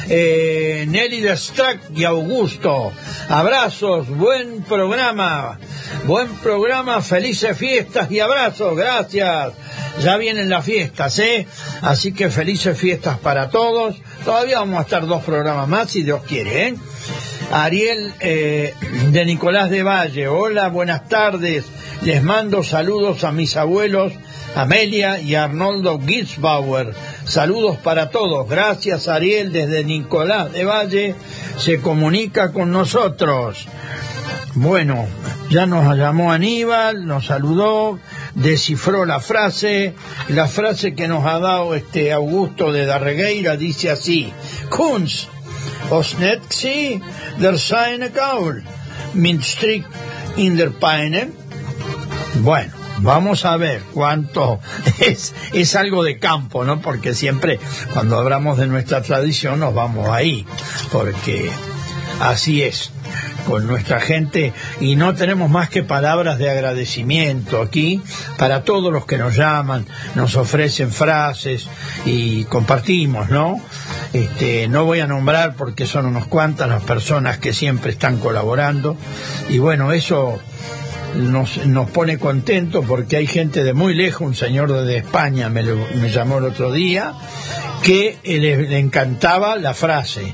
Eh, 0.09 0.85
Nelly 0.87 1.25
y 1.95 2.03
Augusto. 2.03 2.91
Abrazos, 3.29 4.07
buen 4.09 4.63
programa. 4.63 5.59
Buen 6.05 6.29
programa, 6.35 7.01
felices 7.01 7.57
fiestas 7.57 8.11
y 8.11 8.19
abrazos, 8.19 8.75
gracias. 8.75 9.53
Ya 10.03 10.17
vienen 10.17 10.49
las 10.49 10.65
fiestas, 10.65 11.17
¿eh? 11.19 11.47
Así 11.81 12.13
que 12.13 12.29
felices 12.29 12.77
fiestas 12.77 13.17
para 13.17 13.49
todos. 13.49 13.95
Todavía 14.23 14.59
vamos 14.59 14.79
a 14.79 14.81
estar 14.81 15.07
dos 15.07 15.23
programas 15.23 15.67
más, 15.67 15.89
si 15.89 16.03
Dios 16.03 16.21
quiere, 16.27 16.67
¿eh? 16.67 16.75
Ariel 17.51 18.13
eh, 18.19 18.73
de 19.11 19.25
Nicolás 19.25 19.69
de 19.69 19.83
Valle, 19.83 20.27
hola, 20.27 20.67
buenas 20.67 21.07
tardes. 21.07 21.65
Les 22.01 22.21
mando 22.23 22.63
saludos 22.63 23.23
a 23.23 23.31
mis 23.31 23.55
abuelos 23.55 24.13
Amelia 24.55 25.19
y 25.19 25.35
Arnoldo 25.35 25.99
Gitzbauer. 25.99 26.93
Saludos 27.25 27.77
para 27.77 28.09
todos. 28.09 28.47
Gracias 28.49 29.07
Ariel 29.07 29.51
desde 29.51 29.83
Nicolás 29.83 30.53
de 30.53 30.63
Valle. 30.63 31.15
Se 31.57 31.81
comunica 31.81 32.51
con 32.51 32.71
nosotros. 32.71 33.67
Bueno, 34.53 35.05
ya 35.49 35.65
nos 35.65 35.97
llamó 35.97 36.31
Aníbal, 36.31 37.05
nos 37.05 37.25
saludó, 37.25 37.99
descifró 38.35 39.05
la 39.05 39.19
frase. 39.19 39.93
La 40.29 40.47
frase 40.47 40.95
que 40.95 41.09
nos 41.09 41.25
ha 41.25 41.39
dado 41.39 41.75
este 41.75 42.13
Augusto 42.13 42.71
de 42.71 42.85
Darregueira 42.85 43.57
dice 43.57 43.91
así: 43.91 44.31
Kunst, 44.69 45.27
os 45.89 46.17
net 46.17 46.41
der 47.37 47.59
seine 47.59 48.09
Gaul, 48.09 48.63
min 49.13 49.41
Strick 49.41 49.85
in 50.37 50.55
der 50.55 50.71
Peine. 50.71 51.31
Bueno, 52.35 52.84
vamos 53.05 53.45
a 53.45 53.55
ver 53.55 53.81
cuánto 53.93 54.59
es, 54.99 55.33
es 55.53 55.75
algo 55.75 56.03
de 56.03 56.17
campo, 56.17 56.65
¿no? 56.65 56.81
Porque 56.81 57.13
siempre 57.13 57.59
cuando 57.93 58.17
hablamos 58.17 58.57
de 58.57 58.67
nuestra 58.67 59.01
tradición 59.01 59.59
nos 59.59 59.73
vamos 59.73 60.09
ahí, 60.09 60.45
porque 60.91 61.49
así 62.19 62.63
es 62.63 62.91
con 63.47 63.67
nuestra 63.67 64.01
gente 64.01 64.53
y 64.79 64.95
no 64.95 65.13
tenemos 65.13 65.51
más 65.51 65.69
que 65.69 65.83
palabras 65.83 66.39
de 66.39 66.49
agradecimiento 66.49 67.61
aquí 67.61 68.01
para 68.37 68.63
todos 68.63 68.91
los 68.91 69.05
que 69.05 69.19
nos 69.19 69.35
llaman, 69.35 69.85
nos 70.15 70.35
ofrecen 70.35 70.91
frases 70.91 71.67
y 72.05 72.45
compartimos, 72.45 73.29
¿no? 73.29 73.61
Este, 74.13 74.67
no 74.67 74.85
voy 74.85 75.01
a 75.01 75.07
nombrar 75.07 75.55
porque 75.55 75.85
son 75.85 76.07
unos 76.07 76.25
cuantas 76.25 76.67
las 76.69 76.81
personas 76.83 77.37
que 77.37 77.53
siempre 77.53 77.91
están 77.91 78.17
colaborando 78.17 78.97
y 79.47 79.59
bueno, 79.59 79.91
eso 79.91 80.39
nos, 81.15 81.65
nos 81.65 81.89
pone 81.89 82.17
contentos 82.17 82.85
porque 82.87 83.17
hay 83.17 83.27
gente 83.27 83.63
de 83.63 83.73
muy 83.73 83.93
lejos, 83.93 84.21
un 84.27 84.35
señor 84.35 84.71
de 84.71 84.97
España 84.97 85.49
me, 85.49 85.63
me 85.63 86.09
llamó 86.09 86.37
el 86.37 86.45
otro 86.45 86.71
día, 86.71 87.13
que 87.83 88.17
le, 88.23 88.67
le 88.67 88.79
encantaba 88.79 89.57
la 89.57 89.73
frase. 89.73 90.33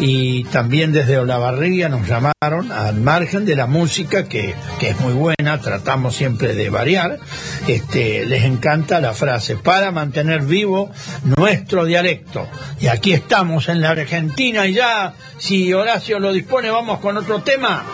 Y 0.00 0.42
también 0.44 0.92
desde 0.92 1.18
Olavarría 1.18 1.88
nos 1.88 2.06
llamaron 2.08 2.72
al 2.72 2.96
margen 2.96 3.44
de 3.44 3.54
la 3.54 3.66
música, 3.66 4.24
que, 4.24 4.54
que 4.80 4.90
es 4.90 5.00
muy 5.00 5.12
buena, 5.12 5.60
tratamos 5.60 6.16
siempre 6.16 6.54
de 6.54 6.68
variar, 6.68 7.20
este, 7.68 8.26
les 8.26 8.44
encanta 8.44 9.00
la 9.00 9.12
frase, 9.12 9.56
para 9.56 9.92
mantener 9.92 10.42
vivo 10.42 10.90
nuestro 11.36 11.84
dialecto. 11.84 12.48
Y 12.80 12.88
aquí 12.88 13.12
estamos 13.12 13.68
en 13.68 13.80
la 13.80 13.90
Argentina 13.90 14.66
y 14.66 14.74
ya, 14.74 15.14
si 15.38 15.72
Horacio 15.72 16.18
lo 16.18 16.32
dispone, 16.32 16.70
vamos 16.70 16.98
con 16.98 17.16
otro 17.16 17.42
tema. 17.42 17.84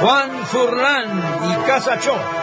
Juan 0.00 0.46
Furlan 0.46 1.22
y 1.50 1.66
Casa 1.66 1.98
Cho. 1.98 2.37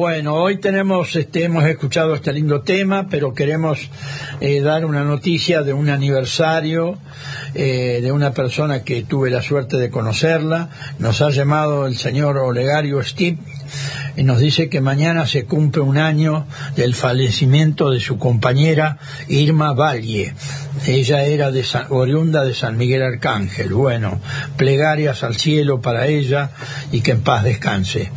Bueno, 0.00 0.36
hoy 0.36 0.56
tenemos, 0.56 1.14
este, 1.14 1.44
hemos 1.44 1.62
escuchado 1.64 2.14
este 2.14 2.32
lindo 2.32 2.62
tema, 2.62 3.08
pero 3.10 3.34
queremos 3.34 3.90
eh, 4.40 4.62
dar 4.62 4.86
una 4.86 5.04
noticia 5.04 5.60
de 5.60 5.74
un 5.74 5.90
aniversario 5.90 6.96
eh, 7.54 8.00
de 8.02 8.10
una 8.10 8.32
persona 8.32 8.82
que 8.82 9.02
tuve 9.02 9.28
la 9.28 9.42
suerte 9.42 9.76
de 9.76 9.90
conocerla. 9.90 10.70
Nos 10.98 11.20
ha 11.20 11.28
llamado 11.28 11.86
el 11.86 11.98
señor 11.98 12.38
Olegario 12.38 13.02
Steve 13.02 13.36
y 14.16 14.22
nos 14.22 14.38
dice 14.38 14.70
que 14.70 14.80
mañana 14.80 15.26
se 15.26 15.44
cumple 15.44 15.82
un 15.82 15.98
año 15.98 16.46
del 16.76 16.94
fallecimiento 16.94 17.90
de 17.90 18.00
su 18.00 18.16
compañera 18.16 18.96
Irma 19.28 19.74
Valle. 19.74 20.32
Ella 20.86 21.24
era 21.24 21.50
de 21.50 21.62
oriunda 21.90 22.42
de 22.44 22.54
San 22.54 22.78
Miguel 22.78 23.02
Arcángel. 23.02 23.74
Bueno, 23.74 24.18
plegarias 24.56 25.22
al 25.24 25.36
cielo 25.36 25.82
para 25.82 26.06
ella 26.06 26.52
y 26.90 27.02
que 27.02 27.10
en 27.10 27.20
paz 27.20 27.44
descanse 27.44 28.10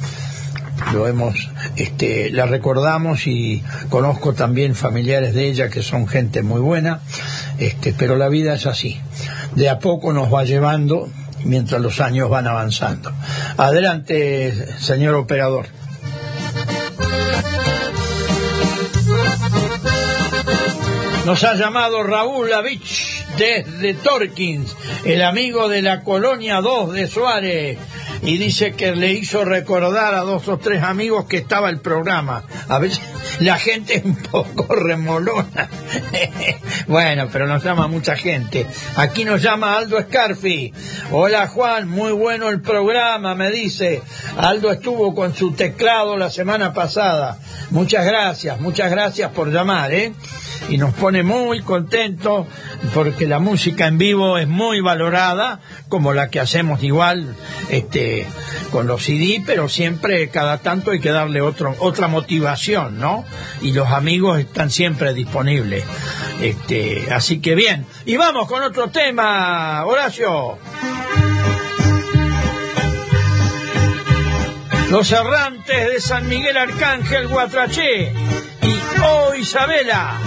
lo 0.93 1.07
hemos 1.07 1.52
este, 1.75 2.29
la 2.31 2.45
recordamos 2.45 3.27
y 3.27 3.63
conozco 3.89 4.33
también 4.33 4.75
familiares 4.75 5.33
de 5.33 5.47
ella 5.47 5.69
que 5.69 5.81
son 5.81 6.07
gente 6.07 6.43
muy 6.43 6.61
buena 6.61 7.01
este, 7.57 7.93
pero 7.97 8.15
la 8.15 8.29
vida 8.29 8.55
es 8.55 8.65
así. 8.65 8.99
De 9.55 9.69
a 9.69 9.79
poco 9.79 10.13
nos 10.13 10.33
va 10.33 10.43
llevando 10.43 11.09
mientras 11.43 11.81
los 11.81 11.99
años 11.99 12.29
van 12.29 12.47
avanzando. 12.47 13.11
Adelante 13.57 14.77
señor 14.79 15.15
operador. 15.15 15.67
Nos 21.25 21.43
ha 21.45 21.55
llamado 21.55 22.03
Raúl 22.03 22.49
Lavich 22.49 23.25
desde 23.37 23.93
Torkins, 23.93 24.75
el 25.05 25.21
amigo 25.21 25.69
de 25.69 25.81
la 25.81 26.01
colonia 26.01 26.59
2 26.59 26.91
de 26.93 27.07
Suárez, 27.07 27.77
y 28.25 28.37
dice 28.37 28.73
que 28.73 28.95
le 28.95 29.13
hizo 29.13 29.43
recordar 29.43 30.13
a 30.13 30.21
dos 30.21 30.47
o 30.47 30.57
tres 30.57 30.81
amigos 30.81 31.25
que 31.25 31.37
estaba 31.37 31.69
el 31.69 31.79
programa. 31.79 32.43
La 33.39 33.57
gente 33.57 33.97
es 33.97 34.05
un 34.05 34.15
poco 34.15 34.73
remolona. 34.75 35.69
bueno, 36.87 37.27
pero 37.31 37.47
nos 37.47 37.63
llama 37.63 37.87
mucha 37.87 38.15
gente. 38.15 38.67
Aquí 38.95 39.25
nos 39.25 39.41
llama 39.41 39.77
Aldo 39.77 40.01
Scarfi. 40.01 40.73
Hola 41.11 41.47
Juan, 41.47 41.87
muy 41.87 42.11
bueno 42.11 42.49
el 42.49 42.61
programa, 42.61 43.35
me 43.35 43.51
dice. 43.51 44.01
Aldo 44.37 44.71
estuvo 44.71 45.13
con 45.13 45.35
su 45.35 45.51
teclado 45.53 46.17
la 46.17 46.29
semana 46.29 46.73
pasada. 46.73 47.37
Muchas 47.71 48.05
gracias, 48.05 48.59
muchas 48.59 48.91
gracias 48.91 49.31
por 49.31 49.51
llamar, 49.51 49.93
¿eh? 49.93 50.13
y 50.69 50.77
nos 50.77 50.93
pone 50.93 51.23
muy 51.23 51.61
contentos 51.61 52.47
porque 52.93 53.27
la 53.27 53.39
música 53.39 53.87
en 53.87 53.97
vivo 53.97 54.37
es 54.37 54.47
muy 54.47 54.81
valorada, 54.81 55.59
como 55.89 56.13
la 56.13 56.29
que 56.29 56.39
hacemos 56.39 56.83
igual 56.83 57.35
este, 57.69 58.25
con 58.71 58.87
los 58.87 59.03
CD, 59.03 59.43
pero 59.45 59.69
siempre 59.69 60.29
cada 60.29 60.59
tanto 60.59 60.91
hay 60.91 60.99
que 60.99 61.11
darle 61.11 61.41
otra 61.41 62.07
motivación, 62.07 62.99
¿no? 62.99 63.12
Y 63.61 63.71
los 63.71 63.89
amigos 63.89 64.39
están 64.39 64.69
siempre 64.69 65.13
disponibles. 65.13 65.83
Este, 66.41 67.07
así 67.11 67.39
que 67.39 67.55
bien, 67.55 67.85
y 68.05 68.17
vamos 68.17 68.47
con 68.47 68.63
otro 68.63 68.89
tema, 68.89 69.85
Horacio. 69.85 70.57
Los 74.89 75.11
errantes 75.11 75.91
de 75.91 76.01
San 76.01 76.27
Miguel 76.29 76.57
Arcángel 76.57 77.27
Guatraché 77.27 78.11
y 78.61 78.79
Oh 79.01 79.33
Isabela. 79.33 80.19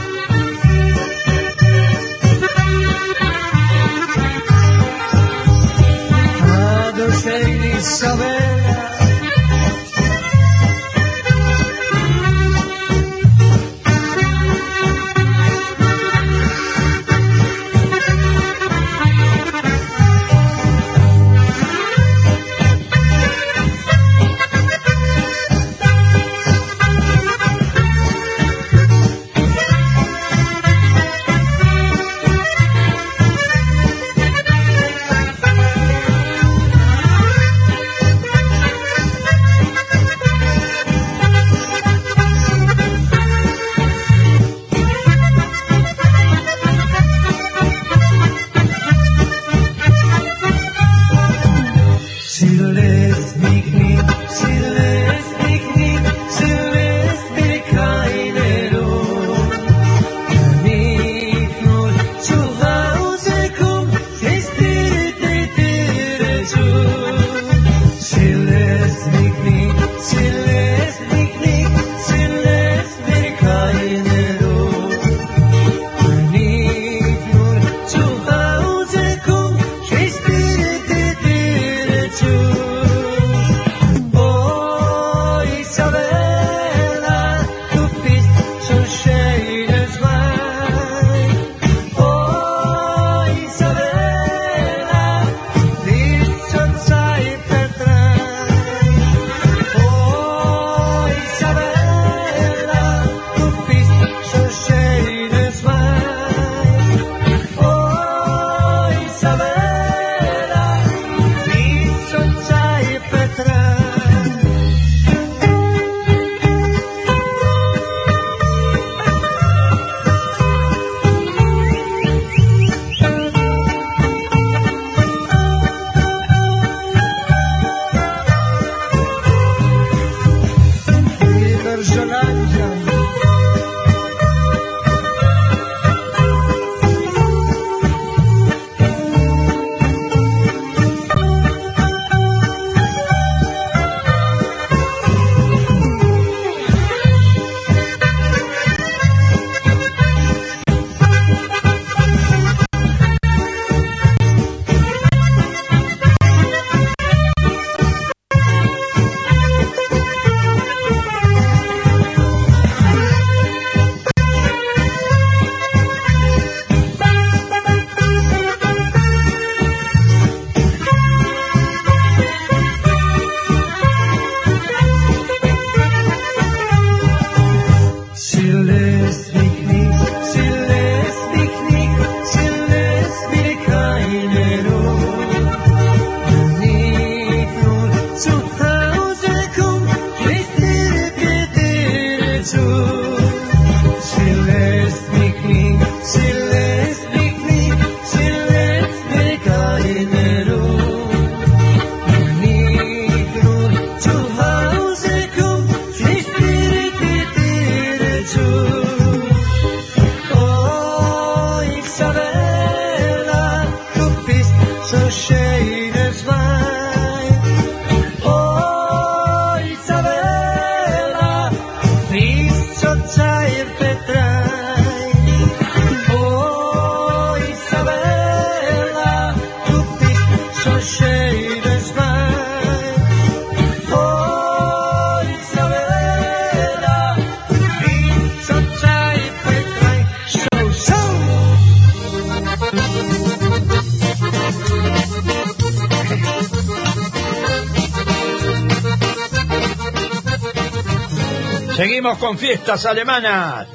Con 252.15 252.39
fiestas 252.39 252.87
alemanas. 252.87 253.67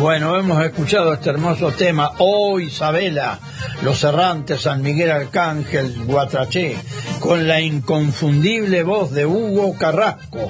Bueno, 0.00 0.36
hemos 0.36 0.60
escuchado 0.64 1.14
este 1.14 1.30
hermoso 1.30 1.70
tema, 1.70 2.14
Oh 2.18 2.58
Isabela, 2.58 3.38
Los 3.82 4.02
Errantes, 4.02 4.62
San 4.62 4.82
Miguel 4.82 5.12
Arcángel, 5.12 5.94
Guatraché, 6.04 6.76
con 7.20 7.46
la 7.46 7.60
inconfundible 7.60 8.82
voz 8.82 9.12
de 9.12 9.24
Hugo 9.24 9.76
Carrasco, 9.78 10.48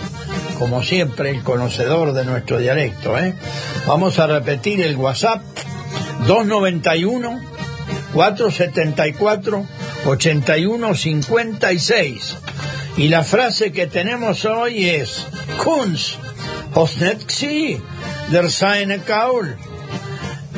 como 0.59 0.83
siempre 0.83 1.29
el 1.29 1.42
conocedor 1.42 2.14
de 2.14 2.25
nuestro 2.25 2.57
dialecto. 2.59 3.18
¿eh? 3.18 3.35
Vamos 3.87 4.18
a 4.18 4.27
repetir 4.27 4.81
el 4.81 4.96
WhatsApp 4.96 5.42
291 6.27 7.38
474 8.14 9.66
8156. 10.07 12.38
Y 12.96 13.09
la 13.09 13.22
frase 13.22 13.72
que 13.72 13.87
tenemos 13.87 14.46
hoy 14.46 14.88
es 14.88 15.27
Kunst, 15.62 16.26
Hosnetxi, 16.77 17.81
der 18.33 18.51
seine 18.51 18.99
Kaul, 18.99 19.57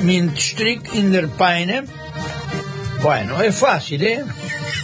min 0.02 0.37
Strick 0.37 0.92
in 0.94 1.12
der 1.12 1.28
Peine. 1.28 1.85
Bueno, 3.00 3.40
es 3.40 3.54
fácil, 3.54 4.02
¿eh? 4.02 4.24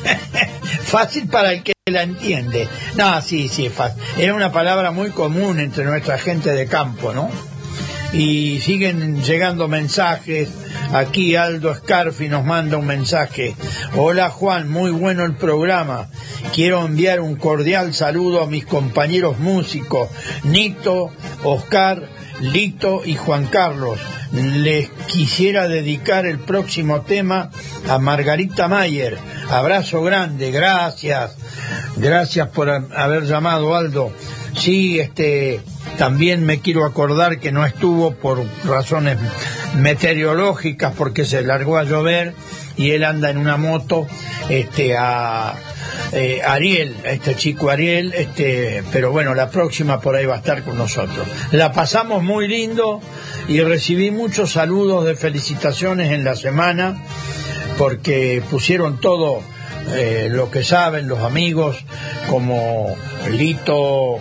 fácil 0.84 1.26
para 1.26 1.52
el 1.52 1.64
que 1.64 1.72
la 1.90 2.02
entiende. 2.02 2.68
No, 2.94 3.20
sí, 3.20 3.48
sí, 3.48 3.66
es 3.66 3.72
fácil. 3.72 4.00
Era 4.16 4.32
una 4.34 4.52
palabra 4.52 4.92
muy 4.92 5.10
común 5.10 5.58
entre 5.58 5.84
nuestra 5.84 6.18
gente 6.18 6.52
de 6.52 6.66
campo, 6.68 7.12
¿no? 7.12 7.28
Y 8.14 8.60
siguen 8.60 9.22
llegando 9.22 9.68
mensajes. 9.68 10.48
Aquí 10.92 11.34
Aldo 11.34 11.74
Scarfi 11.74 12.28
nos 12.28 12.44
manda 12.44 12.76
un 12.76 12.86
mensaje. 12.86 13.56
Hola 13.96 14.30
Juan, 14.30 14.70
muy 14.70 14.92
bueno 14.92 15.24
el 15.24 15.34
programa. 15.34 16.08
Quiero 16.54 16.84
enviar 16.84 17.20
un 17.20 17.34
cordial 17.36 17.92
saludo 17.92 18.42
a 18.42 18.46
mis 18.46 18.64
compañeros 18.64 19.38
músicos, 19.38 20.08
Nito, 20.44 21.10
Oscar, 21.42 22.08
Lito 22.40 23.02
y 23.04 23.16
Juan 23.16 23.46
Carlos. 23.46 23.98
Les 24.32 24.90
quisiera 25.08 25.66
dedicar 25.66 26.26
el 26.26 26.38
próximo 26.38 27.02
tema 27.02 27.50
a 27.88 27.98
Margarita 27.98 28.68
Mayer. 28.68 29.18
Abrazo 29.50 30.02
grande, 30.02 30.52
gracias. 30.52 31.36
Gracias 31.96 32.48
por 32.48 32.70
haber 32.70 33.24
llamado 33.24 33.74
Aldo. 33.74 34.12
Sí, 34.56 35.00
este, 35.00 35.60
también 35.98 36.44
me 36.44 36.60
quiero 36.60 36.84
acordar 36.84 37.38
que 37.38 37.52
no 37.52 37.64
estuvo 37.66 38.14
por 38.14 38.44
razones 38.64 39.18
meteorológicas 39.76 40.94
porque 40.96 41.24
se 41.24 41.42
largó 41.42 41.76
a 41.78 41.84
llover 41.84 42.34
y 42.76 42.92
él 42.92 43.04
anda 43.04 43.30
en 43.30 43.38
una 43.38 43.56
moto 43.56 44.06
este 44.48 44.96
a 44.96 45.54
eh, 46.12 46.42
Ariel, 46.46 46.94
este 47.04 47.34
chico 47.34 47.70
Ariel, 47.70 48.12
este, 48.14 48.82
pero 48.92 49.10
bueno, 49.10 49.34
la 49.34 49.50
próxima 49.50 50.00
por 50.00 50.16
ahí 50.16 50.26
va 50.26 50.34
a 50.34 50.38
estar 50.38 50.62
con 50.62 50.76
nosotros. 50.76 51.26
La 51.50 51.72
pasamos 51.72 52.22
muy 52.22 52.46
lindo 52.48 53.00
y 53.48 53.60
recibí 53.60 54.10
muchos 54.10 54.52
saludos 54.52 55.04
de 55.04 55.16
felicitaciones 55.16 56.12
en 56.12 56.24
la 56.24 56.36
semana 56.36 57.02
porque 57.78 58.42
pusieron 58.50 59.00
todo 59.00 59.42
eh, 59.88 60.28
lo 60.30 60.50
que 60.50 60.62
saben 60.62 61.08
los 61.08 61.20
amigos, 61.20 61.84
como 62.28 62.96
Lito, 63.30 64.20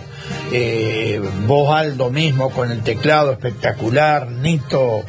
eh, 0.52 1.20
vos 1.46 1.74
Aldo 1.74 2.10
mismo 2.10 2.50
con 2.50 2.70
el 2.70 2.82
teclado 2.82 3.32
espectacular, 3.32 4.30
Nito 4.30 5.04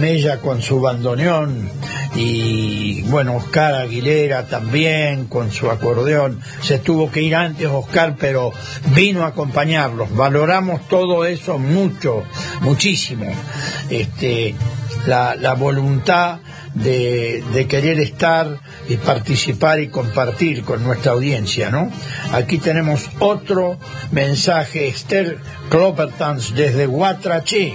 Mella 0.00 0.40
con 0.40 0.60
su 0.60 0.80
bandoneón 0.80 1.70
y 2.16 3.02
bueno, 3.02 3.36
Oscar 3.36 3.74
Aguilera 3.74 4.46
también 4.46 5.26
con 5.26 5.50
su 5.50 5.70
acordeón. 5.70 6.40
Se 6.60 6.78
tuvo 6.78 7.10
que 7.10 7.22
ir 7.22 7.34
antes 7.34 7.68
Oscar, 7.68 8.16
pero 8.18 8.52
vino 8.94 9.24
a 9.24 9.28
acompañarlos. 9.28 10.14
Valoramos 10.14 10.86
todo 10.88 11.24
eso 11.24 11.58
mucho, 11.58 12.24
muchísimo. 12.60 13.26
Este, 13.90 14.54
la 15.06 15.54
voluntad 15.54 16.38
de, 16.74 17.42
de, 17.52 17.66
querer 17.66 18.00
estar 18.00 18.60
y 18.88 18.96
participar 18.96 19.80
y 19.80 19.88
compartir 19.88 20.64
con 20.64 20.82
nuestra 20.82 21.12
audiencia, 21.12 21.70
¿no? 21.70 21.90
Aquí 22.32 22.58
tenemos 22.58 23.08
otro 23.20 23.78
mensaje, 24.10 24.88
Esther 24.88 25.38
Clopertans 25.70 26.54
desde 26.54 26.86
Guatraché. 26.86 27.74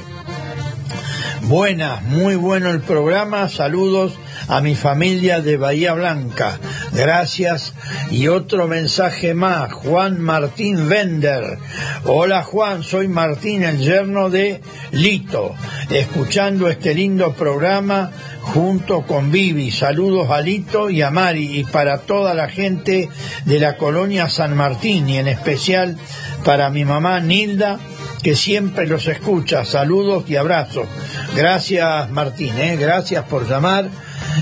Buenas, 1.43 2.03
muy 2.03 2.35
bueno 2.35 2.69
el 2.69 2.81
programa, 2.81 3.49
saludos 3.49 4.13
a 4.49 4.61
mi 4.61 4.75
familia 4.75 5.41
de 5.41 5.57
Bahía 5.57 5.93
Blanca, 5.93 6.59
gracias. 6.91 7.73
Y 8.09 8.27
otro 8.27 8.67
mensaje 8.67 9.35
más, 9.35 9.71
Juan 9.71 10.19
Martín 10.19 10.89
Vender. 10.89 11.59
Hola 12.05 12.43
Juan, 12.43 12.83
soy 12.83 13.07
Martín, 13.07 13.63
el 13.63 13.77
yerno 13.77 14.29
de 14.31 14.61
Lito, 14.91 15.55
escuchando 15.91 16.67
este 16.67 16.95
lindo 16.95 17.33
programa 17.33 18.11
junto 18.41 19.03
con 19.03 19.31
Vivi. 19.31 19.69
Saludos 19.69 20.31
a 20.31 20.41
Lito 20.41 20.89
y 20.89 21.03
a 21.03 21.11
Mari 21.11 21.59
y 21.59 21.63
para 21.63 21.99
toda 21.99 22.33
la 22.33 22.49
gente 22.49 23.07
de 23.45 23.59
la 23.59 23.77
colonia 23.77 24.29
San 24.29 24.57
Martín 24.57 25.07
y 25.07 25.17
en 25.17 25.27
especial 25.27 25.95
para 26.43 26.71
mi 26.71 26.85
mamá 26.85 27.19
Nilda 27.19 27.77
que 28.21 28.35
siempre 28.35 28.87
los 28.87 29.07
escucha. 29.07 29.65
Saludos 29.65 30.23
y 30.27 30.35
abrazos. 30.35 30.87
Gracias 31.35 32.09
Martín, 32.09 32.57
¿eh? 32.57 32.77
gracias 32.77 33.25
por 33.25 33.47
llamar. 33.47 33.89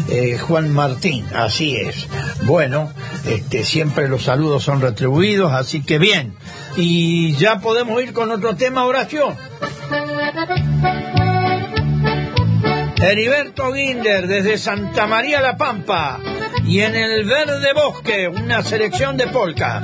Eh, 0.10 0.38
Juan 0.38 0.72
Martín, 0.72 1.26
así 1.34 1.76
es. 1.76 2.08
Bueno, 2.44 2.92
este, 3.26 3.64
siempre 3.64 4.08
los 4.08 4.24
saludos 4.24 4.64
son 4.64 4.82
retribuidos, 4.82 5.54
así 5.54 5.82
que 5.82 5.98
bien. 5.98 6.36
Y 6.76 7.34
ya 7.34 7.60
podemos 7.60 8.02
ir 8.02 8.14
con 8.14 8.32
otro 8.32 8.56
tema, 8.56 8.86
oración. 8.86 9.36
Heriberto 13.00 13.72
Guinder 13.72 14.28
desde 14.28 14.58
Santa 14.58 15.08
María 15.08 15.40
La 15.40 15.56
Pampa 15.56 16.20
y 16.66 16.82
en 16.82 16.96
el 16.96 17.26
Verde 17.26 17.74
Bosque, 17.74 18.28
una 18.28 18.64
selección 18.64 19.18
de 19.18 19.28
polcas. 19.28 19.84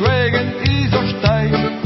schwelgen, 0.00 0.54
ich 0.62 0.90
so 0.90 1.06
steigen. 1.18 1.79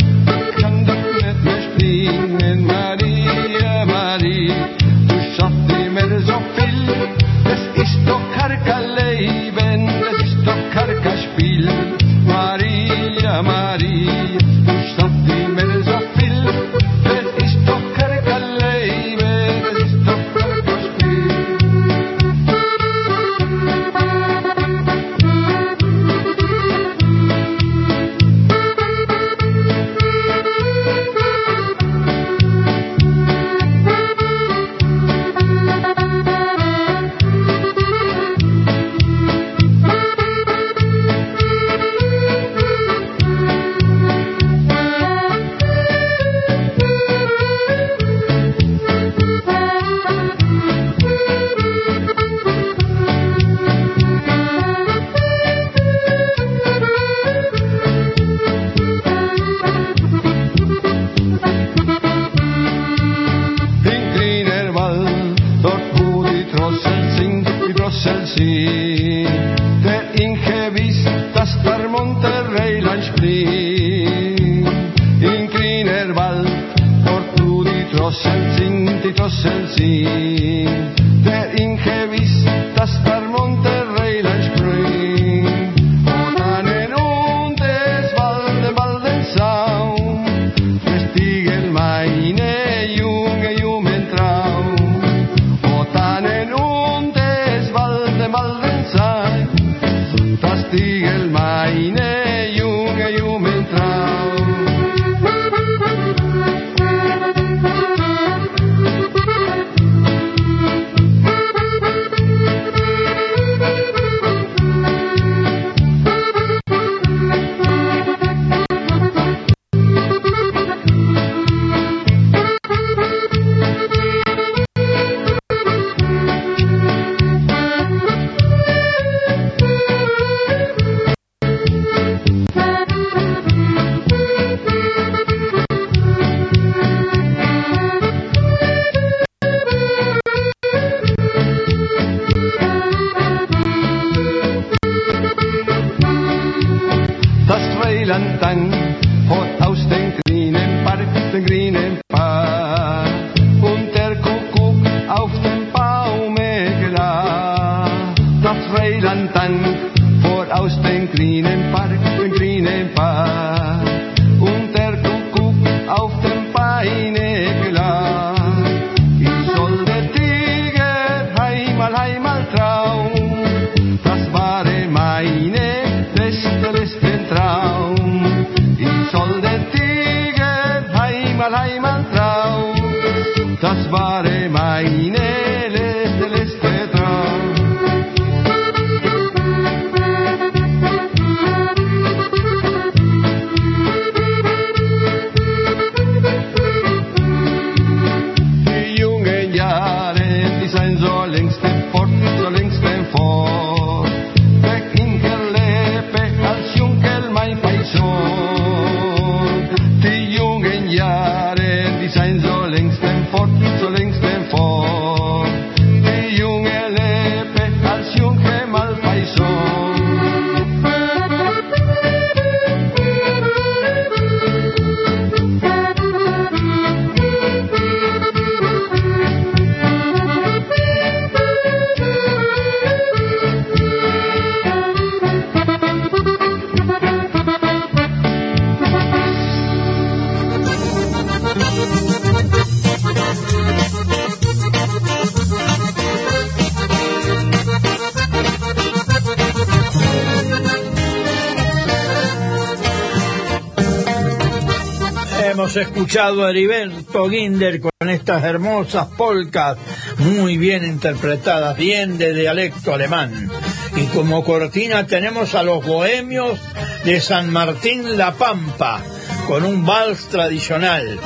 escuchado 255.84 256.44
a 256.44 256.50
Heriberto 256.50 257.28
Ginder 257.28 257.78
con 257.80 258.08
estas 258.08 258.42
hermosas 258.42 259.06
polcas, 259.18 259.76
muy 260.18 260.56
bien 260.56 260.82
interpretadas, 260.82 261.76
bien 261.76 262.16
de 262.16 262.32
dialecto 262.32 262.94
alemán. 262.94 263.50
Y 263.94 264.04
como 264.06 264.42
cortina 264.44 265.06
tenemos 265.06 265.54
a 265.54 265.62
los 265.62 265.84
bohemios 265.84 266.58
de 267.04 267.20
San 267.20 267.52
Martín 267.52 268.16
La 268.16 268.32
Pampa, 268.32 269.02
con 269.46 269.64
un 269.64 269.84
vals 269.84 270.26
tradicional. 270.28 271.20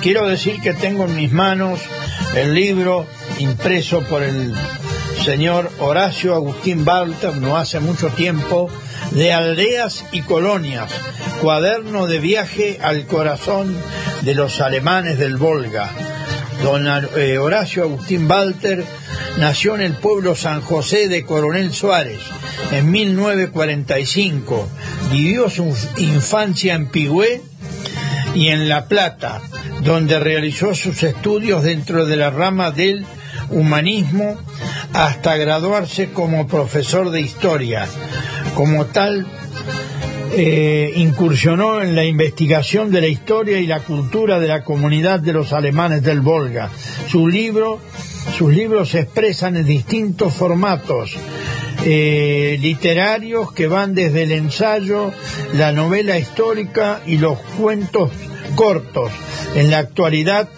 Quiero 0.00 0.28
decir 0.28 0.60
que 0.60 0.74
tengo 0.74 1.06
en 1.06 1.16
mis 1.16 1.32
manos 1.32 1.80
el 2.36 2.54
libro 2.54 3.06
impreso 3.38 4.00
por 4.02 4.22
el 4.22 4.54
señor 5.24 5.70
Horacio 5.80 6.34
Agustín 6.34 6.84
Balter, 6.84 7.34
no 7.36 7.56
hace 7.56 7.80
mucho 7.80 8.10
tiempo, 8.10 8.70
de 9.10 9.32
Aldeas 9.32 10.04
y 10.12 10.22
Colonias, 10.22 10.90
cuaderno 11.40 12.06
de 12.06 12.20
viaje 12.20 12.78
al 12.80 13.06
corazón 13.06 13.76
de 14.24 14.34
los 14.34 14.60
alemanes 14.60 15.18
del 15.18 15.36
Volga. 15.36 15.90
Don 16.62 16.86
eh, 17.16 17.38
Horacio 17.38 17.82
Agustín 17.82 18.30
Walter 18.30 18.84
nació 19.38 19.74
en 19.74 19.82
el 19.82 19.94
pueblo 19.94 20.34
San 20.34 20.62
José 20.62 21.08
de 21.08 21.24
Coronel 21.24 21.72
Suárez 21.72 22.20
en 22.72 22.90
1945. 22.90 24.68
Vivió 25.12 25.50
su 25.50 25.76
infancia 25.98 26.74
en 26.74 26.88
Pigüé 26.88 27.42
y 28.34 28.48
en 28.48 28.68
La 28.68 28.86
Plata, 28.86 29.42
donde 29.82 30.18
realizó 30.18 30.74
sus 30.74 31.02
estudios 31.02 31.62
dentro 31.62 32.06
de 32.06 32.16
la 32.16 32.30
rama 32.30 32.70
del 32.70 33.04
humanismo 33.50 34.36
hasta 34.94 35.36
graduarse 35.36 36.12
como 36.12 36.46
profesor 36.46 37.10
de 37.10 37.20
historia. 37.20 37.86
Como 38.54 38.86
tal, 38.86 39.26
eh, 40.36 40.92
incursionó 40.96 41.80
en 41.80 41.94
la 41.94 42.04
investigación 42.04 42.90
de 42.90 43.00
la 43.00 43.06
historia 43.06 43.58
y 43.58 43.66
la 43.66 43.80
cultura 43.80 44.40
de 44.40 44.48
la 44.48 44.64
comunidad 44.64 45.20
de 45.20 45.32
los 45.32 45.52
alemanes 45.52 46.02
del 46.02 46.20
Volga. 46.20 46.70
Su 47.08 47.28
libro, 47.28 47.80
sus 48.36 48.52
libros 48.52 48.90
se 48.90 49.00
expresan 49.00 49.56
en 49.56 49.66
distintos 49.66 50.34
formatos 50.34 51.16
eh, 51.84 52.58
literarios 52.60 53.52
que 53.52 53.66
van 53.66 53.94
desde 53.94 54.22
el 54.22 54.32
ensayo, 54.32 55.12
la 55.52 55.70
novela 55.72 56.18
histórica 56.18 57.02
y 57.06 57.18
los 57.18 57.38
cuentos 57.58 58.10
cortos. 58.54 59.12
En 59.54 59.70
la 59.70 59.78
actualidad 59.78 60.48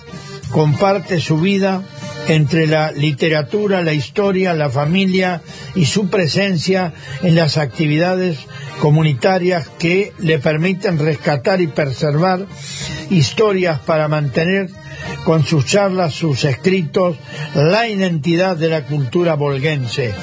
comparte 0.50 1.20
su 1.20 1.38
vida 1.38 1.82
entre 2.28 2.66
la 2.66 2.92
literatura, 2.92 3.82
la 3.82 3.92
historia, 3.92 4.54
la 4.54 4.70
familia 4.70 5.42
y 5.74 5.86
su 5.86 6.08
presencia 6.08 6.92
en 7.22 7.34
las 7.34 7.56
actividades 7.56 8.38
comunitarias 8.80 9.68
que 9.78 10.12
le 10.18 10.38
permiten 10.38 10.98
rescatar 10.98 11.60
y 11.60 11.66
preservar 11.66 12.46
historias 13.10 13.80
para 13.80 14.08
mantener 14.08 14.70
con 15.24 15.44
sus 15.44 15.66
charlas, 15.66 16.14
sus 16.14 16.44
escritos, 16.44 17.16
la 17.54 17.88
identidad 17.88 18.56
de 18.56 18.68
la 18.68 18.82
cultura 18.84 19.34
volguense. 19.34 20.14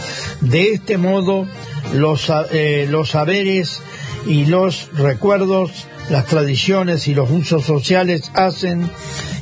De 0.41 0.71
este 0.71 0.97
modo, 0.97 1.47
los, 1.93 2.31
eh, 2.51 2.87
los 2.89 3.09
saberes 3.09 3.81
y 4.25 4.45
los 4.45 4.89
recuerdos, 4.93 5.87
las 6.09 6.25
tradiciones 6.25 7.07
y 7.07 7.15
los 7.15 7.29
usos 7.31 7.65
sociales 7.65 8.31
hacen 8.33 8.89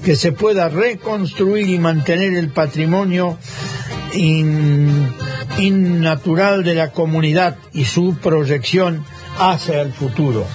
que 0.04 0.16
se 0.16 0.32
pueda 0.32 0.70
reconstruir 0.70 1.70
y 1.70 1.78
mantener 1.78 2.34
el 2.34 2.50
patrimonio 2.50 3.38
innatural 5.58 6.64
de 6.64 6.76
la 6.76 6.92
comunidad 6.92 7.58
y 7.74 7.86
su 7.86 8.16
proyección 8.18 9.06
hacia 9.40 9.82
el 9.82 9.94
futuro. 9.94 10.46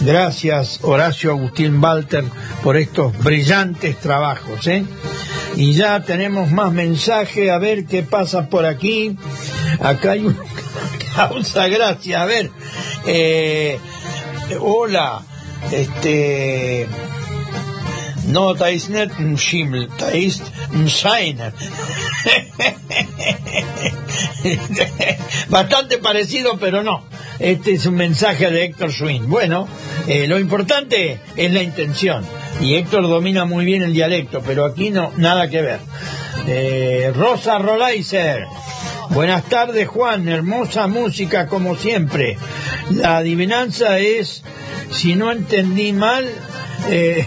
Gracias 0.00 0.80
Horacio 0.82 1.30
Agustín 1.30 1.82
Walter 1.82 2.24
por 2.62 2.76
estos 2.76 3.16
brillantes 3.18 3.98
trabajos. 3.98 4.66
¿eh? 4.66 4.84
Y 5.56 5.74
ya 5.74 6.00
tenemos 6.00 6.50
más 6.50 6.72
mensajes, 6.72 7.50
a 7.50 7.58
ver 7.58 7.86
qué 7.86 8.02
pasa 8.02 8.48
por 8.48 8.66
aquí. 8.66 9.16
Acá 9.80 10.12
hay 10.12 10.26
una 10.26 10.42
causa, 11.14 11.68
gracias. 11.68 12.20
A 12.20 12.24
ver, 12.24 12.50
eh, 13.06 13.78
hola, 14.60 15.22
este... 15.70 16.86
No, 18.26 18.54
da 18.54 18.68
ist 18.68 18.88
nicht 18.90 19.18
ein 19.18 19.36
Schimmel. 19.36 19.88
Bastante 25.48 25.98
parecido, 25.98 26.58
pero 26.58 26.82
no. 26.82 27.04
Este 27.38 27.72
es 27.72 27.86
un 27.86 27.96
mensaje 27.96 28.50
de 28.50 28.64
Héctor 28.64 28.92
Swin. 28.92 29.28
Bueno, 29.28 29.68
eh, 30.06 30.26
lo 30.26 30.38
importante 30.38 31.20
es 31.36 31.52
la 31.52 31.62
intención. 31.62 32.24
Y 32.60 32.74
Héctor 32.74 33.02
domina 33.02 33.44
muy 33.44 33.64
bien 33.64 33.82
el 33.82 33.92
dialecto, 33.92 34.40
pero 34.44 34.64
aquí 34.64 34.90
no, 34.90 35.12
nada 35.16 35.48
que 35.48 35.62
ver. 35.62 35.80
Eh, 36.46 37.12
Rosa 37.14 37.58
Rolaiser. 37.58 38.46
Buenas 39.10 39.44
tardes, 39.44 39.86
Juan. 39.88 40.28
Hermosa 40.28 40.86
música, 40.86 41.46
como 41.46 41.76
siempre. 41.76 42.38
La 42.90 43.18
adivinanza 43.18 43.98
es, 43.98 44.42
si 44.90 45.14
no 45.14 45.30
entendí 45.32 45.92
mal, 45.92 46.26
eh, 46.88 47.26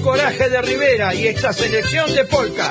Coraje 0.00 0.48
de 0.48 0.62
Rivera 0.62 1.14
y 1.14 1.26
esta 1.26 1.52
selección 1.52 2.14
de 2.14 2.24
polka. 2.24 2.70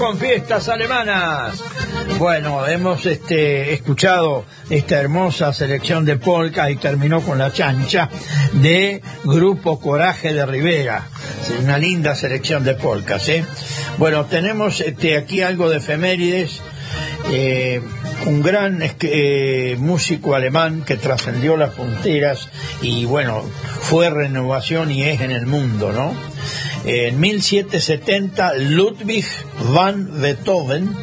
Con 0.00 0.16
fiestas 0.16 0.66
alemanas. 0.70 1.62
Bueno, 2.18 2.66
hemos 2.66 3.04
este, 3.04 3.74
escuchado 3.74 4.46
esta 4.70 4.98
hermosa 4.98 5.52
selección 5.52 6.06
de 6.06 6.16
polka 6.16 6.70
y 6.70 6.76
terminó 6.76 7.20
con 7.20 7.36
la 7.36 7.52
chancha 7.52 8.08
de 8.54 9.02
Grupo 9.24 9.78
Coraje 9.78 10.32
de 10.32 10.46
Rivera. 10.46 11.06
Una 11.62 11.76
linda 11.76 12.14
selección 12.14 12.64
de 12.64 12.76
polcas, 12.76 13.28
¿eh? 13.28 13.44
Bueno, 13.98 14.24
tenemos 14.24 14.80
este, 14.80 15.18
aquí 15.18 15.42
algo 15.42 15.68
de 15.68 15.76
efemérides. 15.76 16.62
Eh, 17.30 17.82
un 18.24 18.40
gran 18.40 18.80
es 18.80 18.94
que, 18.94 19.72
eh, 19.72 19.76
músico 19.76 20.34
alemán 20.34 20.82
que 20.82 20.96
trascendió 20.96 21.58
las 21.58 21.74
fronteras 21.74 22.48
y 22.80 23.04
bueno, 23.04 23.42
fue 23.82 24.08
renovación 24.08 24.90
y 24.90 25.02
es 25.02 25.20
en 25.20 25.30
el 25.30 25.44
mundo, 25.44 25.92
¿no? 25.92 26.14
En 26.84 27.20
1770, 27.20 28.54
Ludwig 28.54 29.26
van 29.72 30.20
Beethoven 30.20 30.96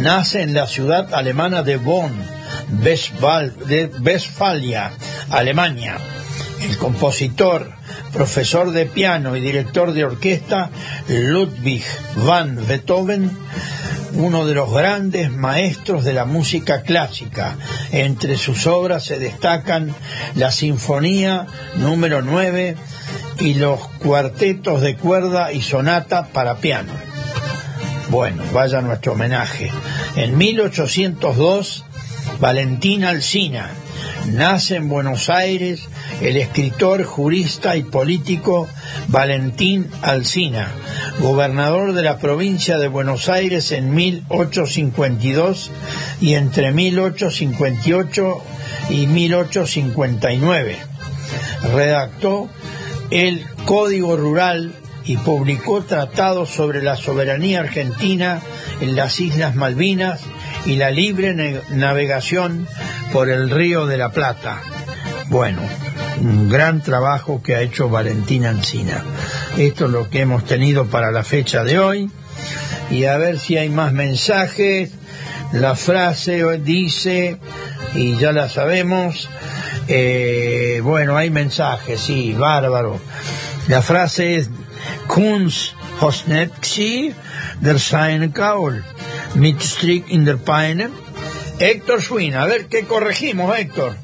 nace 0.00 0.42
en 0.42 0.54
la 0.54 0.66
ciudad 0.66 1.14
alemana 1.14 1.62
de 1.62 1.76
Bonn, 1.76 2.12
Westfalia, 4.02 4.92
Alemania. 5.30 5.98
El 6.68 6.76
compositor, 6.78 7.72
profesor 8.12 8.72
de 8.72 8.86
piano 8.86 9.36
y 9.36 9.40
director 9.40 9.92
de 9.92 10.04
orquesta, 10.04 10.70
Ludwig 11.08 11.84
van 12.16 12.66
Beethoven, 12.66 13.30
uno 14.14 14.46
de 14.46 14.54
los 14.54 14.72
grandes 14.72 15.30
maestros 15.30 16.04
de 16.04 16.12
la 16.12 16.24
música 16.24 16.82
clásica. 16.82 17.56
Entre 17.92 18.36
sus 18.36 18.66
obras 18.66 19.04
se 19.04 19.20
destacan 19.20 19.94
la 20.34 20.50
Sinfonía 20.50 21.46
número 21.76 22.20
9 22.20 22.76
y 23.38 23.54
los 23.54 23.80
cuartetos 24.02 24.82
de 24.82 24.96
cuerda 24.96 25.52
y 25.52 25.62
sonata 25.62 26.26
para 26.28 26.56
piano. 26.56 26.92
Bueno, 28.08 28.42
vaya 28.52 28.80
nuestro 28.80 29.12
homenaje. 29.12 29.70
En 30.16 30.36
1802, 30.36 31.84
Valentín 32.40 33.04
Alsina 33.04 33.70
nace 34.26 34.76
en 34.76 34.88
Buenos 34.88 35.30
Aires 35.30 35.88
el 36.20 36.36
escritor, 36.36 37.04
jurista 37.04 37.76
y 37.76 37.82
político 37.82 38.68
Valentín 39.08 39.90
Alsina, 40.02 40.68
gobernador 41.20 41.94
de 41.94 42.02
la 42.02 42.18
provincia 42.18 42.78
de 42.78 42.88
Buenos 42.88 43.28
Aires 43.28 43.72
en 43.72 43.94
1852 43.94 45.70
y 46.20 46.34
entre 46.34 46.72
1858 46.72 48.42
y 48.90 49.06
1859. 49.06 50.76
Redactó 51.74 52.50
el 53.10 53.46
Código 53.64 54.16
Rural 54.16 54.74
y 55.04 55.16
publicó 55.16 55.82
tratados 55.82 56.50
sobre 56.50 56.82
la 56.82 56.96
soberanía 56.96 57.60
argentina 57.60 58.40
en 58.80 58.96
las 58.96 59.18
Islas 59.20 59.54
Malvinas 59.54 60.20
y 60.66 60.76
la 60.76 60.90
libre 60.90 61.62
navegación 61.70 62.68
por 63.12 63.28
el 63.28 63.50
Río 63.50 63.86
de 63.86 63.96
la 63.96 64.10
Plata. 64.10 64.60
Bueno, 65.28 65.62
un 66.20 66.48
gran 66.48 66.82
trabajo 66.82 67.42
que 67.42 67.56
ha 67.56 67.60
hecho 67.60 67.88
Valentín 67.88 68.44
Ancina. 68.44 69.02
Esto 69.56 69.86
es 69.86 69.90
lo 69.90 70.10
que 70.10 70.20
hemos 70.20 70.44
tenido 70.44 70.86
para 70.86 71.10
la 71.10 71.24
fecha 71.24 71.64
de 71.64 71.78
hoy. 71.78 72.10
Y 72.90 73.04
a 73.04 73.16
ver 73.16 73.38
si 73.38 73.56
hay 73.56 73.68
más 73.68 73.92
mensajes. 73.92 74.92
La 75.52 75.74
frase 75.74 76.58
dice, 76.58 77.38
y 77.94 78.16
ya 78.16 78.32
la 78.32 78.48
sabemos, 78.48 79.28
eh, 79.92 80.80
bueno, 80.84 81.16
hay 81.16 81.30
mensajes, 81.30 82.00
sí, 82.00 82.32
bárbaro. 82.32 83.00
La 83.66 83.82
frase 83.82 84.36
es 84.36 84.50
Kunst 85.08 85.74
Hosnetzi 86.00 87.12
der 87.60 87.78
seine 87.78 88.30
Kaul 88.32 88.84
mit 89.34 89.60
Strick 89.60 90.08
in 90.08 90.24
der 90.24 90.36
Peine. 90.36 90.90
Héctor 91.58 92.00
Schwinn, 92.00 92.36
a 92.36 92.46
ver 92.46 92.68
qué 92.68 92.84
corregimos, 92.84 93.54
Héctor. 93.58 93.96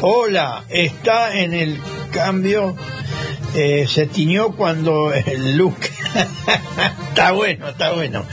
Hola, 0.00 0.64
está 0.68 1.36
en 1.36 1.52
el 1.52 1.78
cambio, 2.12 2.76
eh, 3.54 3.86
se 3.88 4.06
tiñó 4.06 4.52
cuando 4.52 5.12
el 5.12 5.56
look. 5.56 5.76
está 7.12 7.32
bueno, 7.32 7.68
está 7.68 7.92
bueno. 7.92 8.24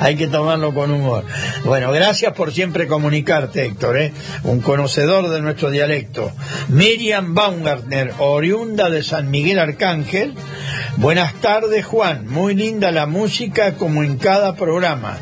Hay, 0.00 0.14
que 0.14 0.28
tomarlo 0.28 0.72
con 0.72 0.92
humor. 0.92 1.24
Bueno, 1.64 1.90
gracias 1.90 2.32
por 2.34 2.52
siempre 2.52 2.86
comunicarte, 2.86 3.64
Héctor, 3.64 3.98
¿eh? 3.98 4.12
un 4.44 4.60
conocedor 4.60 5.28
de 5.28 5.40
nuestro 5.40 5.70
dialecto. 5.70 6.30
Miriam 6.68 7.34
Baumgartner, 7.34 8.14
oriunda 8.18 8.90
de 8.90 9.02
San 9.02 9.30
Miguel 9.30 9.58
Arcángel. 9.58 10.34
Buenas 10.98 11.34
tardes, 11.40 11.84
Juan. 11.84 12.28
Muy 12.28 12.54
linda 12.54 12.92
la 12.92 13.06
música 13.06 13.74
como 13.74 14.04
en 14.04 14.18
cada 14.18 14.54
programa. 14.54 15.18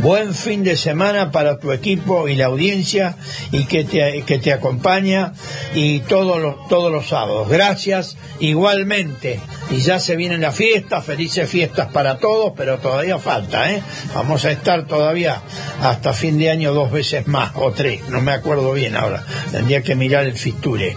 Buen 0.00 0.34
fin 0.34 0.64
de 0.64 0.76
semana 0.76 1.30
para 1.30 1.58
tu 1.58 1.70
equipo 1.70 2.28
y 2.28 2.34
la 2.34 2.46
audiencia 2.46 3.16
y 3.52 3.64
que 3.66 3.84
te, 3.84 4.22
que 4.22 4.38
te 4.38 4.52
acompaña 4.52 5.34
y 5.74 6.00
todos 6.00 6.40
los, 6.40 6.66
todos 6.68 6.90
los 6.90 7.08
sábados. 7.08 7.48
Gracias 7.48 8.16
igualmente. 8.40 9.38
Y 9.70 9.78
ya 9.78 10.00
se 10.00 10.16
vienen 10.16 10.40
las 10.40 10.56
fiestas, 10.56 11.04
felices 11.04 11.48
fiestas 11.48 11.90
para 11.92 12.18
todos, 12.22 12.52
pero 12.56 12.78
todavía 12.78 13.18
falta, 13.18 13.70
¿eh? 13.70 13.82
Vamos 14.14 14.46
a 14.46 14.52
estar 14.52 14.86
todavía 14.86 15.42
hasta 15.82 16.14
fin 16.14 16.38
de 16.38 16.50
año 16.50 16.72
dos 16.72 16.90
veces 16.90 17.26
más, 17.26 17.50
o 17.56 17.72
tres, 17.72 18.08
no 18.08 18.22
me 18.22 18.32
acuerdo 18.32 18.72
bien 18.72 18.96
ahora. 18.96 19.22
Tendría 19.50 19.82
que 19.82 19.94
mirar 19.94 20.24
el 20.24 20.38
fisture. 20.38 20.96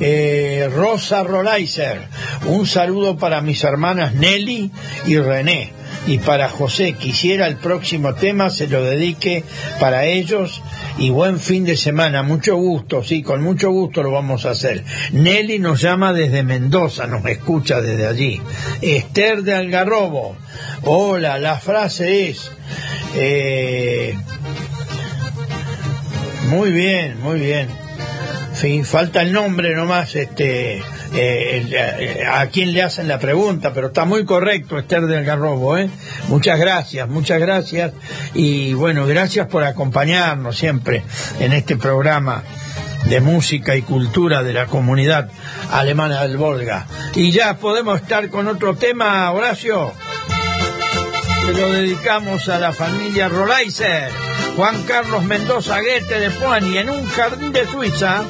Eh, 0.00 0.68
Rosa 0.74 1.22
Rolaiser, 1.22 2.00
un 2.46 2.66
saludo 2.66 3.16
para 3.16 3.40
mis 3.40 3.62
hermanas 3.64 4.14
Nelly 4.14 4.70
y 5.06 5.18
René. 5.18 5.72
y 6.06 6.18
para 6.18 6.48
José. 6.48 6.92
Quisiera 6.94 7.46
el 7.46 7.56
próximo 7.56 8.14
tema 8.14 8.50
se 8.50 8.66
lo 8.66 8.84
dedique 8.84 9.44
para 9.80 10.04
ellos 10.04 10.60
y 10.98 11.10
buen 11.10 11.40
fin 11.40 11.64
de 11.64 11.76
semana. 11.76 12.22
Mucho 12.22 12.56
gusto, 12.56 13.02
sí, 13.02 13.22
con 13.22 13.42
mucho 13.42 13.70
gusto 13.70 14.02
lo 14.02 14.10
vamos 14.10 14.44
a 14.44 14.50
hacer. 14.50 14.84
Nelly 15.12 15.58
nos 15.58 15.80
llama 15.80 16.12
desde 16.12 16.42
Mendoza, 16.42 17.06
nos 17.06 17.24
escucha 17.26 17.80
desde 17.80 18.06
allí. 18.06 18.42
Esther 18.82 19.42
de 19.42 19.54
Algarrobo. 19.54 20.36
Hola, 20.82 21.38
la 21.38 21.58
frase 21.58 22.28
es... 22.28 22.50
eh, 23.14 24.14
muy 26.50 26.70
bien, 26.70 27.18
muy 27.22 27.40
bien. 27.40 27.83
Sí, 28.54 28.84
falta 28.84 29.20
el 29.22 29.32
nombre 29.32 29.74
nomás, 29.74 30.14
este, 30.14 30.78
eh, 30.78 30.82
el- 31.58 31.74
eh, 31.74 32.24
a 32.30 32.46
quien 32.46 32.72
le 32.72 32.82
hacen 32.82 33.08
la 33.08 33.18
pregunta, 33.18 33.72
pero 33.74 33.88
está 33.88 34.04
muy 34.04 34.24
correcto 34.24 34.78
Esther 34.78 35.02
del 35.02 35.24
Garrobo, 35.24 35.76
¿eh? 35.76 35.90
Muchas 36.28 36.58
gracias, 36.60 37.08
muchas 37.08 37.40
gracias 37.40 37.92
y 38.32 38.72
bueno, 38.74 39.06
gracias 39.06 39.48
por 39.48 39.64
acompañarnos 39.64 40.56
siempre 40.56 41.02
en 41.40 41.52
este 41.52 41.76
programa 41.76 42.44
de 43.06 43.20
música 43.20 43.74
y 43.76 43.82
cultura 43.82 44.42
de 44.44 44.52
la 44.52 44.66
comunidad 44.66 45.28
alemana 45.72 46.22
del 46.22 46.36
Volga. 46.38 46.86
Y 47.14 47.32
ya 47.32 47.56
podemos 47.58 48.00
estar 48.00 48.28
con 48.30 48.46
otro 48.46 48.76
tema, 48.76 49.30
Horacio. 49.32 49.92
Se 51.44 51.52
lo 51.60 51.70
dedicamos 51.72 52.48
a 52.48 52.58
la 52.58 52.72
familia 52.72 53.28
Rolaiser, 53.28 54.08
Juan 54.56 54.82
Carlos 54.84 55.24
Mendoza 55.24 55.80
Guete 55.80 56.20
de 56.20 56.30
Puani, 56.30 56.78
en 56.78 56.90
un 56.90 57.06
jardín 57.08 57.52
de 57.52 57.66
Suiza. 57.66 58.24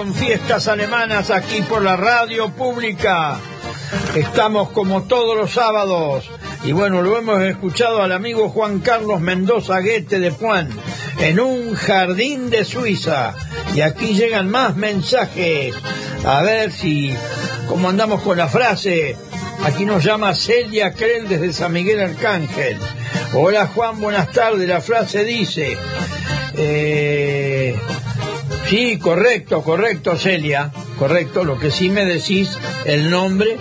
Con 0.00 0.14
fiestas 0.14 0.66
alemanas 0.66 1.30
aquí 1.30 1.60
por 1.60 1.82
la 1.82 1.94
radio 1.94 2.48
pública. 2.48 3.38
Estamos 4.14 4.70
como 4.70 5.02
todos 5.02 5.36
los 5.36 5.50
sábados. 5.50 6.30
Y 6.64 6.72
bueno, 6.72 7.02
lo 7.02 7.18
hemos 7.18 7.42
escuchado 7.42 8.00
al 8.00 8.12
amigo 8.12 8.48
Juan 8.48 8.78
Carlos 8.78 9.20
Mendoza 9.20 9.78
Guete 9.80 10.18
de 10.18 10.32
Puan 10.32 10.70
en 11.18 11.38
un 11.38 11.74
jardín 11.74 12.48
de 12.48 12.64
Suiza. 12.64 13.34
Y 13.74 13.82
aquí 13.82 14.14
llegan 14.14 14.48
más 14.48 14.74
mensajes. 14.74 15.74
A 16.24 16.40
ver 16.40 16.72
si, 16.72 17.14
cómo 17.68 17.90
andamos 17.90 18.22
con 18.22 18.38
la 18.38 18.48
frase. 18.48 19.18
Aquí 19.64 19.84
nos 19.84 20.02
llama 20.02 20.34
Celia 20.34 20.94
Krell 20.94 21.28
desde 21.28 21.52
San 21.52 21.74
Miguel 21.74 22.00
Arcángel. 22.00 22.78
Hola 23.34 23.66
Juan, 23.66 24.00
buenas 24.00 24.32
tardes. 24.32 24.66
La 24.66 24.80
frase 24.80 25.24
dice, 25.24 25.76
eh, 26.56 27.78
sí, 28.70 28.98
correcto, 28.98 29.62
correcto 29.62 30.16
Celia, 30.16 30.70
correcto. 30.96 31.44
Lo 31.44 31.58
que 31.58 31.72
sí 31.72 31.90
me 31.90 32.04
decís, 32.04 32.56
el 32.84 33.10
nombre, 33.10 33.56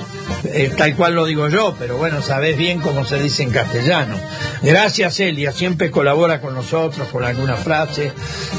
eh, 0.46 0.72
tal 0.78 0.96
cual 0.96 1.16
lo 1.16 1.26
digo 1.26 1.50
yo, 1.50 1.76
pero 1.80 1.98
bueno, 1.98 2.22
sabés 2.22 2.56
bien 2.58 2.80
cómo 2.80 3.04
se 3.06 3.20
dice 3.22 3.42
en 3.42 3.50
castellano. 3.50 4.16
Gracias 4.62 5.16
Celia, 5.16 5.52
siempre 5.52 5.90
colabora 5.90 6.42
con 6.42 6.54
nosotros 6.54 7.08
con 7.10 7.24
alguna 7.24 7.56
frase, 7.56 8.12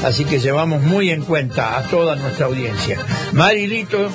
así 0.03 0.25
que 0.25 0.39
llevamos 0.39 0.81
muy 0.81 1.09
en 1.09 1.23
cuenta 1.23 1.77
a 1.77 1.83
toda 1.83 2.17
nuestra 2.17 2.47
audiencia. 2.47 2.97
Marilito, 3.31 4.09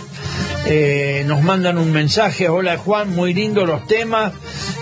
eh, 0.67 1.25
nos 1.27 1.43
mandan 1.43 1.79
un 1.79 1.91
mensaje, 1.91 2.49
hola 2.49 2.77
Juan, 2.77 3.15
muy 3.15 3.33
lindo 3.33 3.65
los 3.65 3.87
temas 3.87 4.33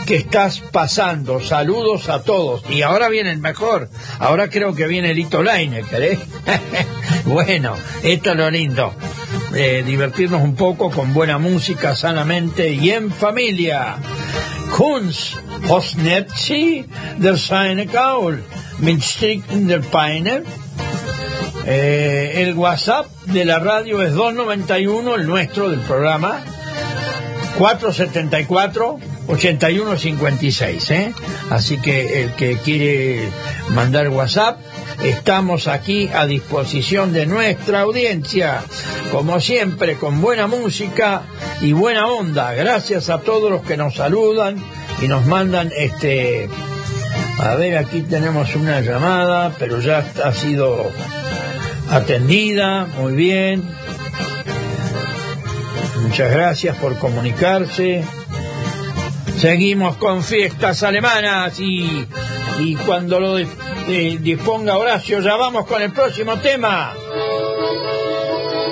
que 0.06 0.16
estás 0.16 0.60
pasando, 0.60 1.40
saludos 1.40 2.08
a 2.08 2.22
todos. 2.22 2.62
Y 2.68 2.82
ahora 2.82 3.08
viene 3.08 3.30
el 3.30 3.38
mejor, 3.38 3.88
ahora 4.18 4.48
creo 4.48 4.74
que 4.74 4.86
viene 4.86 5.14
Lito 5.14 5.42
Lineker, 5.42 6.02
¿eh? 6.02 6.18
bueno, 7.26 7.74
esto 8.02 8.30
es 8.30 8.36
lo 8.36 8.50
lindo, 8.50 8.94
eh, 9.54 9.82
divertirnos 9.86 10.42
un 10.42 10.54
poco 10.54 10.90
con 10.90 11.14
buena 11.14 11.38
música, 11.38 11.94
sanamente 11.94 12.72
y 12.72 12.90
en 12.90 13.10
familia. 13.10 13.96
Kunst, 14.76 15.36
Hosnetzi, 15.68 16.84
der 17.18 17.38
seine 17.38 17.86
Gaul, 17.86 18.42
mit 18.78 19.02
Stricken 19.02 19.68
der 19.68 19.82
Peine, 19.82 20.42
eh, 21.66 22.42
el 22.42 22.54
WhatsApp 22.54 23.06
de 23.26 23.44
la 23.44 23.58
radio 23.60 24.02
es 24.02 24.14
291, 24.14 25.14
el 25.14 25.26
nuestro 25.26 25.70
del 25.70 25.80
programa, 25.80 26.40
474 27.58 28.98
8156, 29.28 30.90
¿eh? 30.90 31.14
Así 31.50 31.78
que 31.78 32.22
el 32.22 32.32
que 32.32 32.58
quiere 32.58 33.28
mandar 33.70 34.08
WhatsApp, 34.08 34.58
estamos 35.02 35.68
aquí 35.68 36.08
a 36.12 36.26
disposición 36.26 37.12
de 37.12 37.26
nuestra 37.26 37.80
audiencia, 37.80 38.62
como 39.10 39.40
siempre, 39.40 39.96
con 39.96 40.20
buena 40.20 40.46
música 40.46 41.22
y 41.60 41.72
buena 41.72 42.06
onda. 42.06 42.52
Gracias 42.54 43.10
a 43.10 43.18
todos 43.20 43.50
los 43.50 43.62
que 43.62 43.76
nos 43.76 43.96
saludan 43.96 44.56
y 45.02 45.08
nos 45.08 45.26
mandan 45.26 45.70
este. 45.76 46.48
A 47.38 47.54
ver, 47.56 47.78
aquí 47.78 48.02
tenemos 48.02 48.54
una 48.54 48.80
llamada, 48.80 49.52
pero 49.58 49.80
ya 49.80 50.04
ha 50.24 50.32
sido 50.32 50.90
atendida, 51.90 52.86
muy 52.98 53.14
bien. 53.14 53.62
Muchas 56.02 56.30
gracias 56.30 56.76
por 56.76 56.96
comunicarse. 56.98 58.04
Seguimos 59.38 59.96
con 59.96 60.22
fiestas 60.22 60.82
alemanas 60.84 61.58
y, 61.58 62.06
y 62.60 62.76
cuando 62.76 63.18
lo 63.18 63.36
disponga 63.86 64.78
Horacio 64.78 65.20
ya 65.20 65.36
vamos 65.36 65.66
con 65.66 65.82
el 65.82 65.92
próximo 65.92 66.38
tema. 66.40 66.94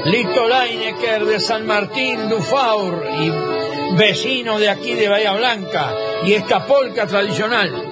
Lito 0.04 0.48
Leinecker 0.48 1.24
de 1.24 1.38
San 1.38 1.66
Martín 1.66 2.28
Dufaur 2.28 3.04
y 3.20 3.96
vecino 3.96 4.58
de 4.58 4.70
aquí 4.70 4.94
de 4.94 5.08
Bahía 5.08 5.32
Blanca, 5.34 5.92
y 6.24 6.32
esta 6.32 6.66
polca 6.66 7.06
tradicional. 7.06 7.91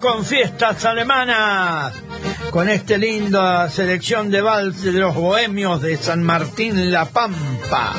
Con 0.00 0.24
fiestas 0.24 0.84
alemanas, 0.84 1.92
con 2.50 2.68
esta 2.68 2.96
linda 2.96 3.68
selección 3.68 4.30
de 4.30 4.40
vals 4.40 4.82
de 4.82 4.92
los 4.92 5.14
bohemios 5.14 5.80
de 5.82 5.96
San 5.96 6.22
Martín 6.22 6.90
La 6.90 7.04
Pampa. 7.04 7.92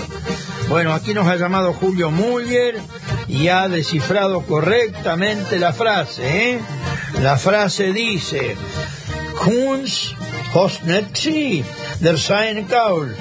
Bueno, 0.70 0.94
aquí 0.94 1.14
nos 1.14 1.28
ha 1.28 1.36
llamado 1.36 1.74
Julio 1.74 2.12
Muller 2.12 2.80
y 3.28 3.48
ha 3.48 3.70
descifrado 3.70 4.42
correctamente 4.42 5.60
la 5.60 5.72
frase. 5.72 6.54
¿eh? 6.54 6.60
La 7.22 7.38
frase 7.38 7.94
dice, 7.94 8.56
Kunz 9.44 10.16
Hosnetzi 10.54 11.64
der 12.00 12.18
sein 12.18 12.66
Kaul, 12.66 13.16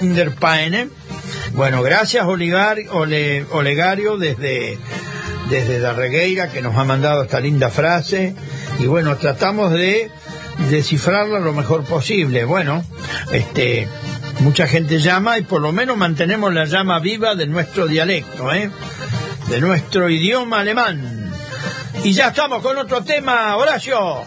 in 0.00 0.14
der 0.14 0.34
Peine. 0.34 0.88
Bueno, 1.54 1.82
gracias 1.82 2.24
Olegario 2.26 4.16
desde, 4.16 4.78
desde 5.52 5.80
la 5.80 5.92
Regueira 5.92 6.50
que 6.50 6.62
nos 6.62 6.74
ha 6.78 6.84
mandado 6.84 7.24
esta 7.24 7.38
linda 7.38 7.68
frase. 7.68 8.34
Y 8.78 8.86
bueno, 8.86 9.18
tratamos 9.18 9.70
de 9.70 10.10
descifrarla 10.70 11.40
lo 11.40 11.52
mejor 11.52 11.84
posible. 11.84 12.46
Bueno, 12.46 12.82
este, 13.32 13.86
mucha 14.40 14.66
gente 14.66 14.98
llama 14.98 15.38
y 15.38 15.42
por 15.42 15.60
lo 15.60 15.70
menos 15.70 15.98
mantenemos 15.98 16.54
la 16.54 16.64
llama 16.64 17.00
viva 17.00 17.34
de 17.34 17.46
nuestro 17.46 17.86
dialecto, 17.86 18.50
¿eh? 18.50 18.70
de 19.48 19.60
nuestro 19.60 20.08
idioma 20.08 20.60
alemán. 20.60 21.30
Y 22.02 22.14
ya 22.14 22.28
estamos 22.28 22.62
con 22.62 22.78
otro 22.78 23.04
tema, 23.04 23.54
Horacio. 23.54 24.24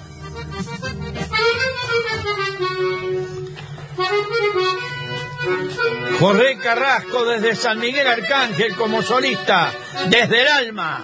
Jorge 6.19 6.57
Carrasco 6.59 7.25
desde 7.25 7.55
San 7.55 7.79
Miguel 7.79 8.05
Arcángel 8.05 8.75
como 8.75 9.01
solista, 9.01 9.71
desde 10.07 10.43
el 10.43 10.47
alma. 10.47 11.03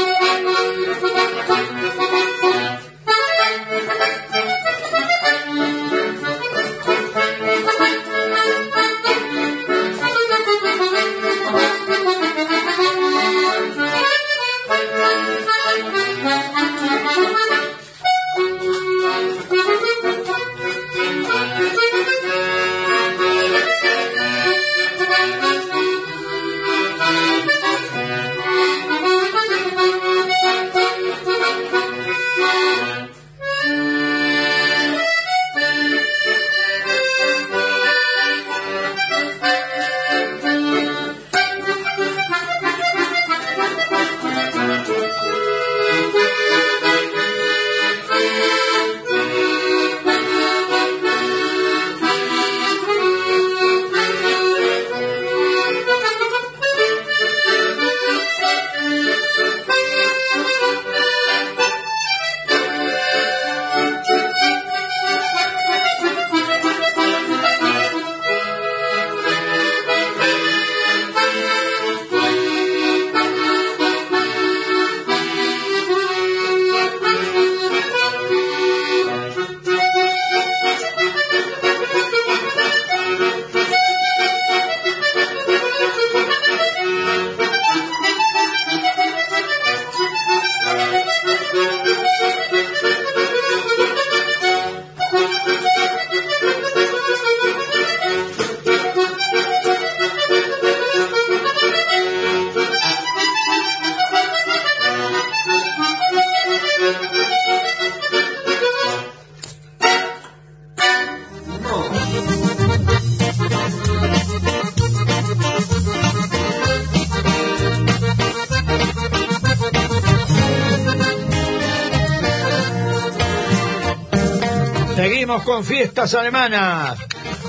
con 125.51 125.65
fiestas 125.65 126.13
alemanas. 126.13 126.97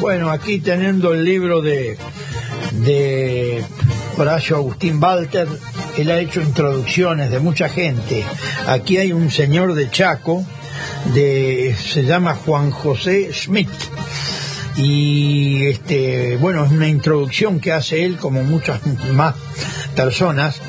Bueno, 0.01 0.33
aquí 0.33 0.59
teniendo 0.59 1.15
el 1.15 1.25
libro 1.25 1.63
de, 1.63 1.97
de 2.81 3.65
Horacio 4.19 4.57
Agustín 4.57 5.01
Walter, 5.01 5.47
él 5.97 6.11
ha 6.11 6.19
hecho 6.19 6.41
introducciones 6.41 7.31
de 7.31 7.39
mucha 7.39 7.69
gente. 7.69 8.25
Aquí 8.67 8.97
hay 8.97 9.13
un 9.13 9.31
señor 9.31 9.75
de 9.75 9.89
Chaco, 9.89 10.45
de, 11.15 11.77
se 11.81 12.03
llama 12.03 12.35
Juan 12.35 12.73
José 12.73 13.33
Schmidt. 13.33 13.71
Y 14.77 15.67
este, 15.67 16.39
bueno, 16.39 16.65
es 16.65 16.73
una 16.73 16.89
introducción 16.89 17.61
que 17.61 17.71
hace 17.71 18.05
él, 18.05 18.17
como 18.17 18.43
muchas 18.43 18.81
más 19.13 19.37
personas. 19.95 20.61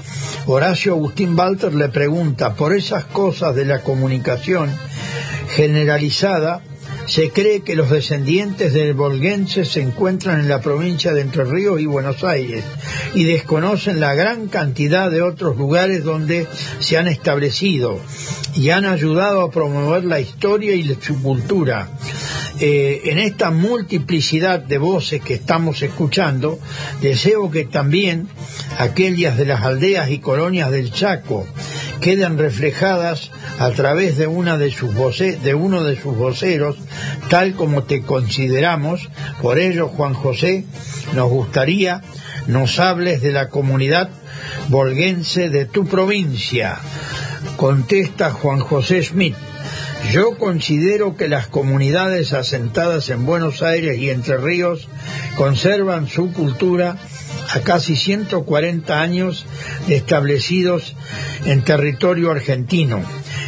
Horacio 0.46 0.94
Agustín 0.94 1.36
Walter 1.36 1.74
le 1.74 1.90
pregunta 1.90 2.54
por 2.54 2.76
esas 2.76 3.06
cosas 3.06 3.56
de 3.56 3.66
la 3.66 3.80
comunicación 3.82 4.70
generalizada, 5.56 6.62
se 7.06 7.30
cree 7.30 7.62
que 7.62 7.76
los 7.76 7.90
descendientes 7.90 8.74
del 8.74 8.94
volguense 8.94 9.66
se 9.66 9.82
encuentran 9.82 10.40
en 10.40 10.50
la 10.50 10.62
provincia 10.62 11.14
de 11.14 11.22
Entre 11.22 11.44
Ríos 11.44 11.82
y 11.82 11.86
Buenos 11.86 12.24
Aires 12.24 12.64
y 13.14 13.24
desconocen 13.26 14.00
la 14.00 14.16
gran 14.16 14.48
cantidad 14.48 15.12
de 15.12 15.22
otros 15.22 15.58
lugares 15.58 16.04
donde 16.04 16.48
se 16.80 16.98
han 16.98 17.08
establecido 17.08 18.00
y 18.56 18.70
han 18.70 18.86
ayudado 18.86 19.42
a 19.42 19.52
promover 19.52 20.06
la 20.06 20.20
historia 20.20 20.76
y 20.76 20.98
su 21.02 21.22
cultura. 21.22 21.90
Eh, 22.60 23.02
en 23.06 23.18
esta 23.18 23.50
multiplicidad 23.50 24.60
de 24.60 24.78
voces 24.78 25.22
que 25.22 25.34
estamos 25.34 25.82
escuchando, 25.82 26.60
deseo 27.02 27.50
que 27.50 27.66
también 27.66 28.28
aquellas 28.78 29.38
de 29.38 29.46
las 29.46 29.64
aldeas 29.64 30.12
y 30.12 30.20
colonias 30.20 30.70
del 30.70 30.92
Chaco 30.92 31.48
queden 32.00 32.38
reflejadas 32.38 33.32
a 33.60 33.70
través 33.72 34.18
de 34.18 34.28
una 34.28 34.58
de 34.58 34.72
sus 34.72 34.94
voce- 34.94 35.38
de 35.38 35.54
uno 35.54 35.84
de 35.84 35.96
sus 36.00 36.16
voceros, 36.16 36.76
tal 37.30 37.54
como 37.54 37.84
te 37.84 38.02
consideramos. 38.02 39.10
Por 39.42 39.60
ello, 39.60 39.88
Juan 39.88 40.14
José, 40.14 40.66
nos 41.14 41.30
gustaría 41.30 42.02
nos 42.48 42.80
hables 42.80 43.22
de 43.22 43.32
la 43.32 43.48
comunidad 43.48 44.10
volguense 44.68 45.50
de 45.50 45.66
tu 45.66 45.86
provincia. 45.86 46.78
Contesta 47.56 48.32
Juan 48.32 48.60
José 48.60 49.02
Schmidt. 49.04 49.36
Yo 50.12 50.38
considero 50.38 51.16
que 51.16 51.30
las 51.30 51.48
comunidades 51.48 52.34
asentadas 52.34 53.10
en 53.10 53.26
Buenos 53.26 53.62
Aires 53.64 53.98
y 53.98 54.10
Entre 54.10 54.38
Ríos 54.38 54.90
conservan 55.36 56.10
su 56.10 56.34
cultura 56.34 56.98
a 57.54 57.60
casi 57.62 57.96
140 57.96 59.00
años 59.00 59.46
establecidos 59.88 60.96
en 61.46 61.62
territorio 61.64 62.32
argentino. 62.32 63.02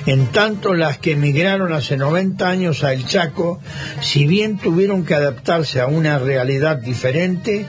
En 0.05 0.27
tanto, 0.27 0.75
las 0.75 0.99
que 0.99 1.13
emigraron 1.13 1.73
hace 1.73 1.97
90 1.97 2.47
años 2.47 2.83
a 2.83 2.93
El 2.93 3.05
Chaco, 3.05 3.59
si 4.01 4.27
bien 4.27 4.57
tuvieron 4.57 5.03
que 5.03 5.15
adaptarse 5.15 5.81
a 5.81 5.87
una 5.87 6.19
realidad 6.19 6.77
diferente, 6.77 7.65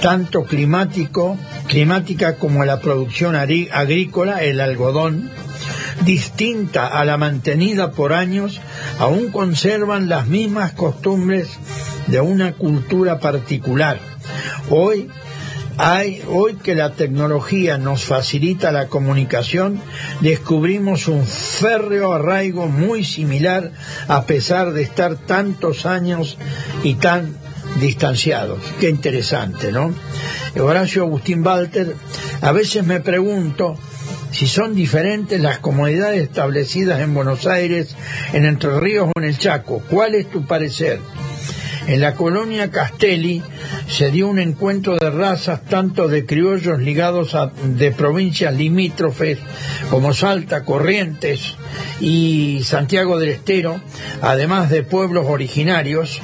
tanto 0.00 0.44
climático, 0.44 1.36
climática 1.68 2.36
como 2.36 2.64
la 2.64 2.80
producción 2.80 3.36
agrícola, 3.36 4.42
el 4.42 4.60
algodón, 4.60 5.30
distinta 6.04 6.86
a 6.86 7.04
la 7.04 7.18
mantenida 7.18 7.92
por 7.92 8.14
años, 8.14 8.60
aún 8.98 9.30
conservan 9.30 10.08
las 10.08 10.26
mismas 10.26 10.72
costumbres 10.72 11.48
de 12.06 12.20
una 12.20 12.52
cultura 12.52 13.18
particular. 13.18 13.98
Hoy 14.70 15.08
hay, 15.76 16.22
hoy 16.28 16.54
que 16.54 16.74
la 16.74 16.92
tecnología 16.92 17.78
nos 17.78 18.04
facilita 18.04 18.72
la 18.72 18.86
comunicación, 18.86 19.80
descubrimos 20.20 21.08
un 21.08 21.26
férreo 21.26 22.12
arraigo 22.12 22.68
muy 22.68 23.04
similar 23.04 23.72
a 24.08 24.24
pesar 24.24 24.72
de 24.72 24.82
estar 24.82 25.16
tantos 25.16 25.86
años 25.86 26.38
y 26.82 26.94
tan 26.94 27.34
distanciados. 27.80 28.60
Qué 28.80 28.88
interesante, 28.88 29.72
¿no? 29.72 29.92
Horacio 30.60 31.02
Agustín 31.02 31.44
Walter, 31.44 31.96
a 32.40 32.52
veces 32.52 32.84
me 32.84 33.00
pregunto 33.00 33.76
si 34.30 34.46
son 34.46 34.74
diferentes 34.74 35.40
las 35.40 35.58
comunidades 35.58 36.22
establecidas 36.22 37.00
en 37.00 37.14
Buenos 37.14 37.46
Aires, 37.46 37.96
en 38.32 38.44
Entre 38.46 38.78
Ríos 38.78 39.08
o 39.08 39.18
en 39.18 39.24
el 39.26 39.38
Chaco. 39.38 39.82
¿Cuál 39.88 40.14
es 40.14 40.30
tu 40.30 40.44
parecer? 40.44 41.00
En 41.86 42.00
la 42.00 42.14
colonia 42.14 42.70
Castelli 42.70 43.42
se 43.88 44.10
dio 44.10 44.28
un 44.28 44.38
encuentro 44.38 44.98
de 44.98 45.10
razas 45.10 45.64
tanto 45.66 46.08
de 46.08 46.24
criollos 46.24 46.80
ligados 46.80 47.34
a 47.34 47.52
de 47.62 47.92
provincias 47.92 48.54
limítrofes 48.54 49.38
como 49.90 50.14
Salta, 50.14 50.64
Corrientes 50.64 51.56
y 52.00 52.60
Santiago 52.64 53.18
del 53.18 53.30
Estero, 53.30 53.80
además 54.22 54.70
de 54.70 54.82
pueblos 54.82 55.26
originarios 55.28 56.20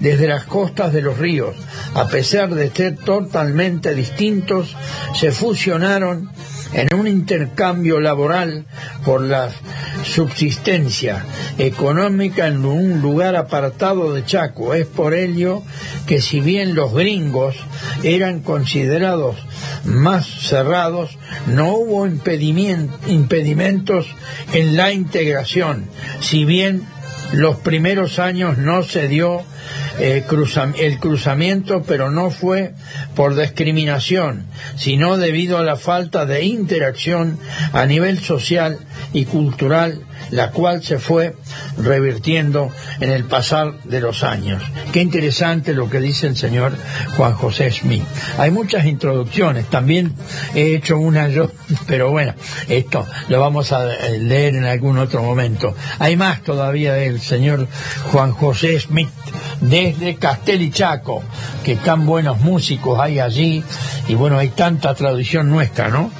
desde 0.00 0.26
las 0.26 0.44
costas 0.44 0.92
de 0.92 1.02
los 1.02 1.16
ríos. 1.16 1.54
A 1.94 2.08
pesar 2.08 2.52
de 2.52 2.70
ser 2.70 2.96
totalmente 2.96 3.94
distintos, 3.94 4.76
se 5.18 5.30
fusionaron 5.30 6.30
en 6.74 6.94
un 6.94 7.06
intercambio 7.06 8.00
laboral 8.00 8.66
por 9.04 9.22
la 9.22 9.50
subsistencia 10.02 11.24
económica 11.58 12.46
en 12.46 12.64
un 12.64 13.00
lugar 13.00 13.36
apartado 13.36 14.12
de 14.12 14.24
Chaco. 14.24 14.74
Es 14.74 14.86
por 14.86 15.14
ello 15.14 15.62
que 16.06 16.20
si 16.20 16.40
bien 16.40 16.74
los 16.74 16.92
gringos 16.92 17.56
eran 18.02 18.40
considerados 18.40 19.36
más 19.84 20.26
cerrados, 20.26 21.18
no 21.46 21.74
hubo 21.74 22.06
impedimentos 22.06 24.06
en 24.52 24.76
la 24.76 24.92
integración, 24.92 25.86
si 26.20 26.44
bien 26.44 26.82
los 27.32 27.56
primeros 27.56 28.18
años 28.18 28.58
no 28.58 28.82
se 28.82 29.08
dio 29.08 29.42
cruza- 30.26 30.72
el 30.78 30.98
cruzamiento, 30.98 31.82
pero 31.82 32.10
no 32.10 32.30
fue 32.30 32.74
por 33.14 33.34
discriminación, 33.36 34.46
sino 34.76 35.16
debido 35.16 35.58
a 35.58 35.62
la 35.62 35.76
falta 35.76 36.26
de 36.26 36.44
interacción 36.44 37.38
a 37.72 37.86
nivel 37.86 38.18
social 38.20 38.78
y 39.12 39.24
cultural, 39.26 40.00
la 40.30 40.50
cual 40.50 40.82
se 40.82 40.98
fue 40.98 41.34
revirtiendo 41.78 42.70
en 43.00 43.10
el 43.10 43.24
pasar 43.24 43.74
de 43.84 44.00
los 44.00 44.24
años. 44.24 44.62
Qué 44.92 45.00
interesante 45.02 45.74
lo 45.74 45.88
que 45.90 46.00
dice 46.00 46.26
el 46.26 46.36
señor 46.36 46.72
Juan 47.16 47.34
José 47.34 47.70
Smith. 47.70 48.02
Hay 48.38 48.50
muchas 48.50 48.86
introducciones, 48.86 49.66
también 49.66 50.14
he 50.54 50.74
hecho 50.74 50.98
una 50.98 51.28
yo, 51.28 51.50
pero 51.86 52.10
bueno, 52.10 52.34
esto 52.68 53.06
lo 53.28 53.38
vamos 53.40 53.72
a 53.72 53.84
leer 53.84 54.56
en 54.56 54.64
algún 54.64 54.98
otro 54.98 55.22
momento. 55.22 55.74
Hay 55.98 56.16
más 56.16 56.42
todavía 56.42 56.94
del 56.94 57.20
señor 57.20 57.68
Juan 58.10 58.32
José 58.32 58.80
Smith 58.80 59.10
desde 59.60 60.16
Castel 60.16 60.62
y 60.62 60.70
Chaco, 60.70 61.22
que 61.64 61.76
tan 61.76 62.06
buenos 62.06 62.40
músicos 62.40 62.98
hay 63.00 63.20
allí, 63.20 63.64
y 64.08 64.14
bueno, 64.14 64.38
hay 64.38 64.48
tanta 64.48 64.94
tradición 64.94 65.48
nuestra, 65.48 65.88
¿no? 65.88 66.10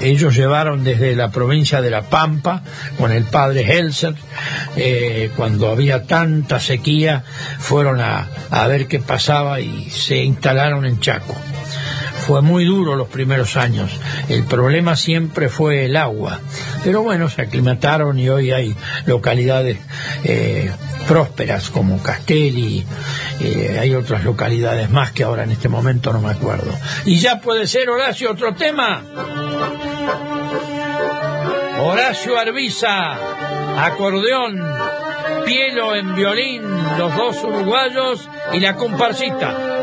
Ellos 0.00 0.36
llevaron 0.36 0.84
desde 0.84 1.16
la 1.16 1.30
provincia 1.30 1.80
de 1.80 1.90
La 1.90 2.02
Pampa, 2.02 2.62
con 2.98 3.10
el 3.10 3.24
padre 3.24 3.62
Helser, 3.62 4.14
eh, 4.76 5.30
cuando 5.36 5.70
había 5.70 6.04
tanta 6.04 6.60
sequía, 6.60 7.24
fueron 7.58 8.00
a, 8.00 8.28
a 8.50 8.66
ver 8.68 8.86
qué 8.86 9.00
pasaba 9.00 9.60
y 9.60 9.90
se 9.90 10.18
instalaron 10.18 10.86
en 10.86 11.00
Chaco. 11.00 11.34
Fue 12.28 12.42
muy 12.42 12.66
duro 12.66 12.94
los 12.94 13.08
primeros 13.08 13.56
años. 13.56 13.90
El 14.28 14.44
problema 14.44 14.96
siempre 14.96 15.48
fue 15.48 15.86
el 15.86 15.96
agua. 15.96 16.40
Pero 16.84 17.00
bueno, 17.00 17.30
se 17.30 17.40
aclimataron 17.40 18.18
y 18.18 18.28
hoy 18.28 18.52
hay 18.52 18.76
localidades 19.06 19.78
eh, 20.24 20.70
prósperas 21.08 21.70
como 21.70 22.02
Castelli, 22.02 22.84
eh, 23.40 23.78
hay 23.80 23.94
otras 23.94 24.24
localidades 24.24 24.90
más 24.90 25.12
que 25.12 25.24
ahora 25.24 25.44
en 25.44 25.52
este 25.52 25.70
momento 25.70 26.12
no 26.12 26.20
me 26.20 26.30
acuerdo. 26.30 26.70
Y 27.06 27.18
ya 27.18 27.40
puede 27.40 27.66
ser, 27.66 27.88
Horacio, 27.88 28.32
otro 28.32 28.54
tema. 28.54 29.02
Horacio 31.80 32.38
Arbiza, 32.38 33.86
acordeón, 33.86 34.60
Pielo 35.46 35.96
en 35.96 36.14
violín, 36.14 36.62
los 36.98 37.16
dos 37.16 37.42
uruguayos 37.42 38.28
y 38.52 38.60
la 38.60 38.74
comparsita. 38.74 39.77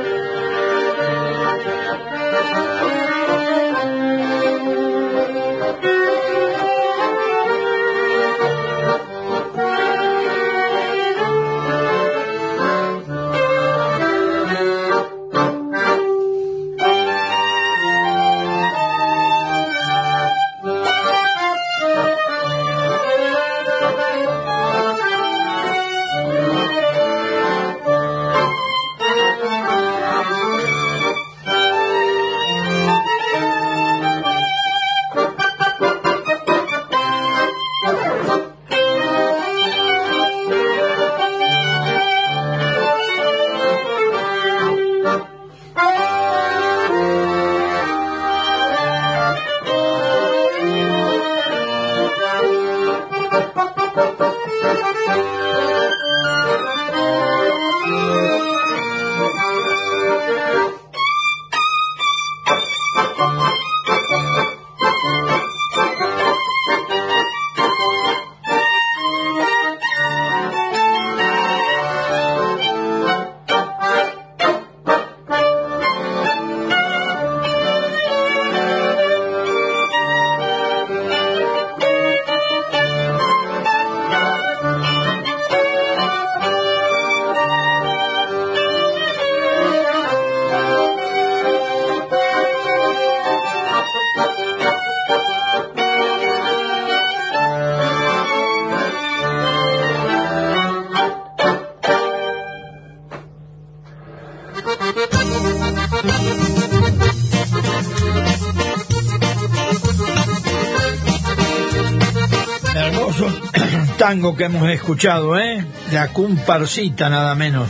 Tango 114.08 114.36
que 114.36 114.43
hemos 114.43 114.70
escuchado, 114.70 115.39
¿eh? 115.39 115.66
La 115.91 116.14
comparsita 116.14 117.10
nada 117.10 117.34
menos, 117.34 117.68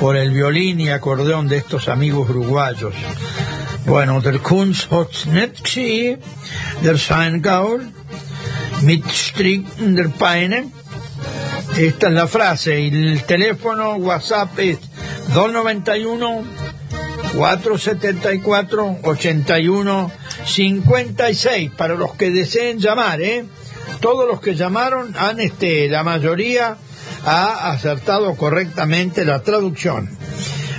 por 0.00 0.16
el 0.16 0.32
violín 0.32 0.80
y 0.80 0.90
acordeón 0.90 1.46
de 1.46 1.58
estos 1.58 1.86
amigos 1.86 2.28
uruguayos. 2.28 2.92
Bueno, 3.86 4.20
der 4.20 4.40
Kunst 4.40 4.90
hat 4.90 5.26
nicht 5.26 5.64
sie, 5.68 6.18
der 6.82 6.98
Seingaul, 6.98 7.88
mit 8.82 9.08
Stricken 9.12 9.94
der 9.94 10.08
Peine. 10.08 10.72
Esta 11.78 12.08
es 12.08 12.14
la 12.14 12.26
frase 12.26 12.80
y 12.80 12.88
el 12.88 13.22
teléfono 13.22 13.94
WhatsApp 13.94 14.58
es 14.58 14.78
291 15.34 16.42
474 17.36 18.98
81 19.04 20.12
56 20.46 21.70
para 21.76 21.94
los 21.94 22.14
que 22.14 22.32
deseen 22.32 22.80
llamar, 22.80 23.20
¿eh? 23.20 23.44
Todos 24.00 24.26
los 24.26 24.40
que 24.40 24.54
llamaron 24.54 25.14
han, 25.16 25.40
este, 25.40 25.88
la 25.88 26.02
mayoría 26.02 26.76
ha 27.24 27.70
acertado 27.70 28.34
correctamente 28.36 29.24
la 29.24 29.42
traducción. 29.42 30.10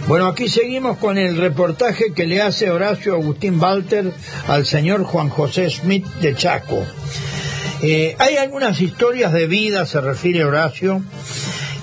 Bueno, 0.07 0.28
aquí 0.28 0.49
seguimos 0.49 0.97
con 0.97 1.17
el 1.17 1.38
reportaje 1.38 2.13
que 2.13 2.26
le 2.26 2.41
hace 2.41 2.72
Horacio 2.72 3.13
Agustín 3.13 3.61
Walter 3.61 4.11
al 4.47 4.65
señor 4.65 5.03
Juan 5.03 5.30
José 5.30 5.69
Smith 5.69 6.05
de 6.22 6.36
Chaco. 6.36 6.84
Eh, 7.84 8.15
hay 8.19 8.38
algunas 8.38 8.82
historias 8.82 9.32
de 9.34 9.47
vida, 9.47 9.86
se 9.86 10.01
refiere 10.01 10.43
Horacio, 10.43 11.03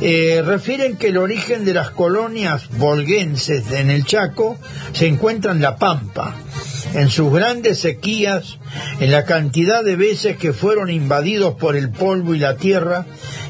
eh, 0.00 0.42
refieren 0.44 0.96
que 0.96 1.08
el 1.08 1.16
origen 1.16 1.64
de 1.64 1.74
las 1.74 1.90
colonias 1.90 2.68
volguenses 2.78 3.70
en 3.72 3.90
el 3.90 4.04
Chaco 4.04 4.56
se 4.92 5.06
encuentra 5.06 5.52
en 5.52 5.60
La 5.60 5.76
Pampa, 5.76 6.34
en 6.94 7.10
sus 7.10 7.32
grandes 7.32 7.80
sequías, 7.80 8.58
en 9.00 9.10
la 9.10 9.24
cantidad 9.24 9.84
de 9.84 9.96
veces 9.96 10.36
que 10.36 10.52
fueron 10.52 10.90
invadidos 10.90 11.54
por 11.54 11.76
el 11.76 11.90
polvo 11.90 12.34
y 12.34 12.38
la 12.38 12.56
tierra, 12.56 13.06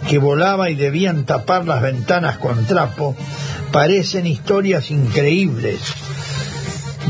que 0.09 0.19
volaba 0.19 0.71
y 0.71 0.75
debían 0.75 1.25
tapar 1.25 1.67
las 1.67 1.83
ventanas 1.83 2.39
con 2.39 2.67
trapo, 2.67 3.17
parecen 3.73 4.27
historias 4.27 4.91
increíbles, 4.91 5.81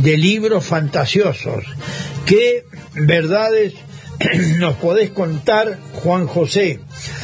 de 0.03 0.16
libros 0.16 0.64
fantasiosos. 0.64 1.64
¿Qué 2.26 2.64
verdades 2.95 3.74
nos 4.59 4.74
podés 4.74 5.11
contar, 5.11 5.79
Juan 5.95 6.26
José, 6.26 6.81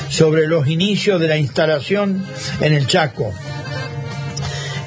sobre 0.09 0.47
los 0.47 0.69
inicios 0.69 1.21
de 1.21 1.29
la 1.29 1.39
instalación 1.39 2.25
en 2.61 2.73
el 2.73 2.87
Chaco? 2.87 3.33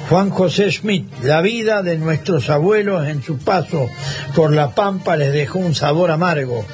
Juan 0.08 0.30
José 0.30 0.70
Schmidt, 0.72 1.04
la 1.22 1.42
vida 1.42 1.82
de 1.82 1.98
nuestros 1.98 2.48
abuelos 2.48 3.06
en 3.06 3.22
su 3.22 3.36
paso 3.36 3.90
por 4.34 4.54
la 4.54 4.70
Pampa 4.70 5.16
les 5.16 5.34
dejó 5.34 5.58
un 5.58 5.74
sabor 5.74 6.10
amargo 6.10 6.64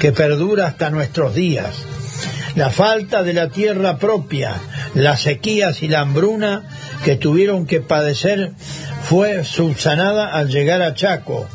que 0.00 0.10
perdura 0.10 0.66
hasta 0.66 0.90
nuestros 0.90 1.32
días. 1.32 1.70
La 2.56 2.70
falta 2.70 3.22
de 3.22 3.32
la 3.32 3.48
tierra 3.48 3.98
propia, 3.98 4.54
las 4.94 5.20
sequías 5.20 5.84
y 5.84 5.88
la 5.88 6.00
hambruna 6.00 6.64
que 7.04 7.14
tuvieron 7.14 7.64
que 7.64 7.80
padecer 7.80 8.54
fue 9.04 9.44
subsanada 9.44 10.26
al 10.26 10.48
llegar 10.48 10.82
a 10.82 10.94
Chaco, 10.94 11.46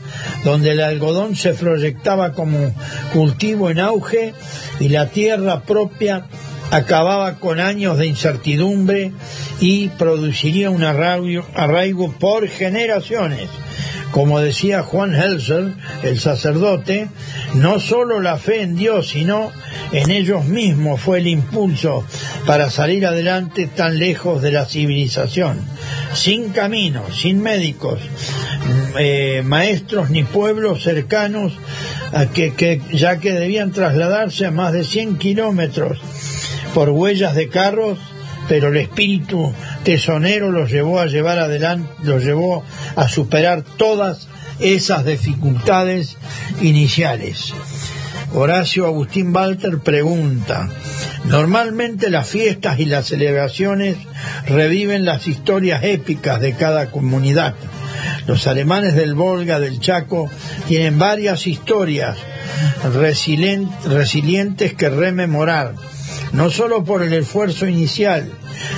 donde 0.45 0.71
el 0.71 0.79
algodón 0.79 1.35
se 1.35 1.53
proyectaba 1.53 2.31
como 2.31 2.73
cultivo 3.11 3.69
en 3.69 3.79
auge 3.81 4.33
y 4.79 4.87
la 4.87 5.09
tierra 5.09 5.63
propia 5.63 6.27
acababa 6.71 7.35
con 7.35 7.59
años 7.59 7.97
de 7.97 8.07
incertidumbre 8.07 9.11
y 9.59 9.89
produciría 9.89 10.69
un 10.69 10.83
arraigo, 10.83 12.11
por 12.13 12.47
generaciones. 12.47 13.49
Como 14.11 14.39
decía 14.39 14.81
Juan 14.81 15.13
Helser, 15.13 15.73
el 16.03 16.19
sacerdote, 16.19 17.09
no 17.55 17.79
solo 17.79 18.21
la 18.21 18.37
fe 18.37 18.61
en 18.61 18.75
Dios, 18.75 19.09
sino 19.09 19.51
en 19.91 20.09
ellos 20.09 20.45
mismos 20.45 21.01
fue 21.01 21.19
el 21.19 21.27
impulso 21.27 22.05
para 22.45 22.69
salir 22.69 23.05
adelante 23.05 23.67
tan 23.67 23.99
lejos 23.99 24.41
de 24.41 24.51
la 24.51 24.65
civilización. 24.65 25.59
Sin 26.13 26.49
caminos, 26.49 27.19
sin 27.19 27.41
médicos, 27.41 27.99
eh, 28.97 29.41
maestros 29.43 30.09
ni 30.09 30.23
pueblos 30.23 30.83
cercanos, 30.83 31.57
a 32.13 32.27
que, 32.27 32.81
ya 32.93 33.17
que 33.17 33.33
debían 33.33 33.71
trasladarse 33.71 34.45
a 34.45 34.51
más 34.51 34.71
de 34.71 34.85
100 34.85 35.17
kilómetros 35.17 35.99
por 36.75 36.89
huellas 36.89 37.35
de 37.35 37.47
carros, 37.47 37.97
pero 38.49 38.67
el 38.67 38.75
espíritu 38.75 39.53
tesonero 39.85 40.51
los 40.51 40.69
llevó 40.69 40.99
a 40.99 41.05
llevar 41.05 41.39
adelante, 41.39 41.89
los 42.03 42.21
llevó 42.21 42.65
a 42.97 43.07
superar 43.07 43.63
todas 43.63 44.27
esas 44.59 45.05
dificultades 45.05 46.17
iniciales. 46.61 47.53
Horacio 48.33 48.85
Agustín 48.87 49.33
Walter 49.33 49.79
pregunta, 49.79 50.69
normalmente 51.23 52.09
las 52.09 52.27
fiestas 52.27 52.77
y 52.77 52.85
las 52.85 53.05
celebraciones 53.05 53.95
reviven 54.45 55.05
las 55.05 55.29
historias 55.29 55.81
épicas 55.81 56.41
de 56.41 56.55
cada 56.55 56.91
comunidad. 56.91 57.55
Los 58.27 58.47
alemanes 58.47 58.95
del 58.95 59.15
Volga, 59.15 59.61
del 59.61 59.79
Chaco, 59.79 60.29
tienen 60.67 60.99
varias 60.99 61.47
historias 61.47 62.17
resilientes 63.87 64.73
que 64.73 64.89
rememorar 64.89 65.75
no 66.35 66.49
solo 66.49 66.83
por 66.83 67.01
el 67.01 67.13
esfuerzo 67.13 67.65
inicial 67.65 68.29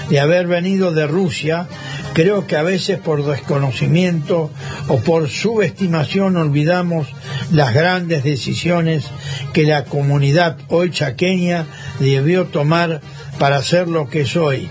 de 0.10 0.20
haber 0.20 0.46
venido 0.46 0.92
de 0.92 1.08
Rusia, 1.08 1.68
creo 2.14 2.46
que 2.46 2.56
a 2.56 2.62
veces 2.62 3.00
por 3.00 3.26
desconocimiento 3.26 4.52
o 4.88 4.98
por 5.00 5.28
subestimación 5.28 6.38
olvidamos 6.38 7.08
las 7.52 7.74
grandes 7.74 8.24
decisiones 8.24 9.06
que 9.54 9.64
la 9.64 9.86
comunidad 9.86 10.58
hoy 10.68 10.92
chaqueña 10.92 11.66
debió 12.00 12.46
tomar 12.46 13.02
para 13.40 13.64
ser 13.64 13.88
lo 13.88 14.08
que 14.08 14.22
es 14.22 14.36
hoy. 14.36 14.70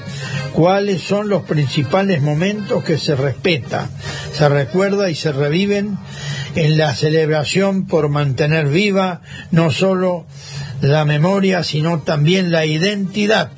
¿Cuáles 0.53 1.03
son 1.03 1.29
los 1.29 1.43
principales 1.43 2.23
momentos 2.23 2.85
que 2.85 2.99
se 2.99 3.17
respeta, 3.17 3.91
se 4.33 4.49
recuerda 4.49 5.11
y 5.11 5.17
se 5.17 5.33
reviven 5.33 5.99
en 6.55 6.79
la 6.79 6.95
celebración 6.95 7.87
por 7.87 8.09
mantener 8.09 8.69
viva 8.69 9.21
no 9.51 9.71
solo 9.71 10.27
la 10.81 11.05
memoria, 11.05 11.63
sino 11.63 12.01
también 12.01 12.51
la 12.51 12.67
identidad. 12.67 13.51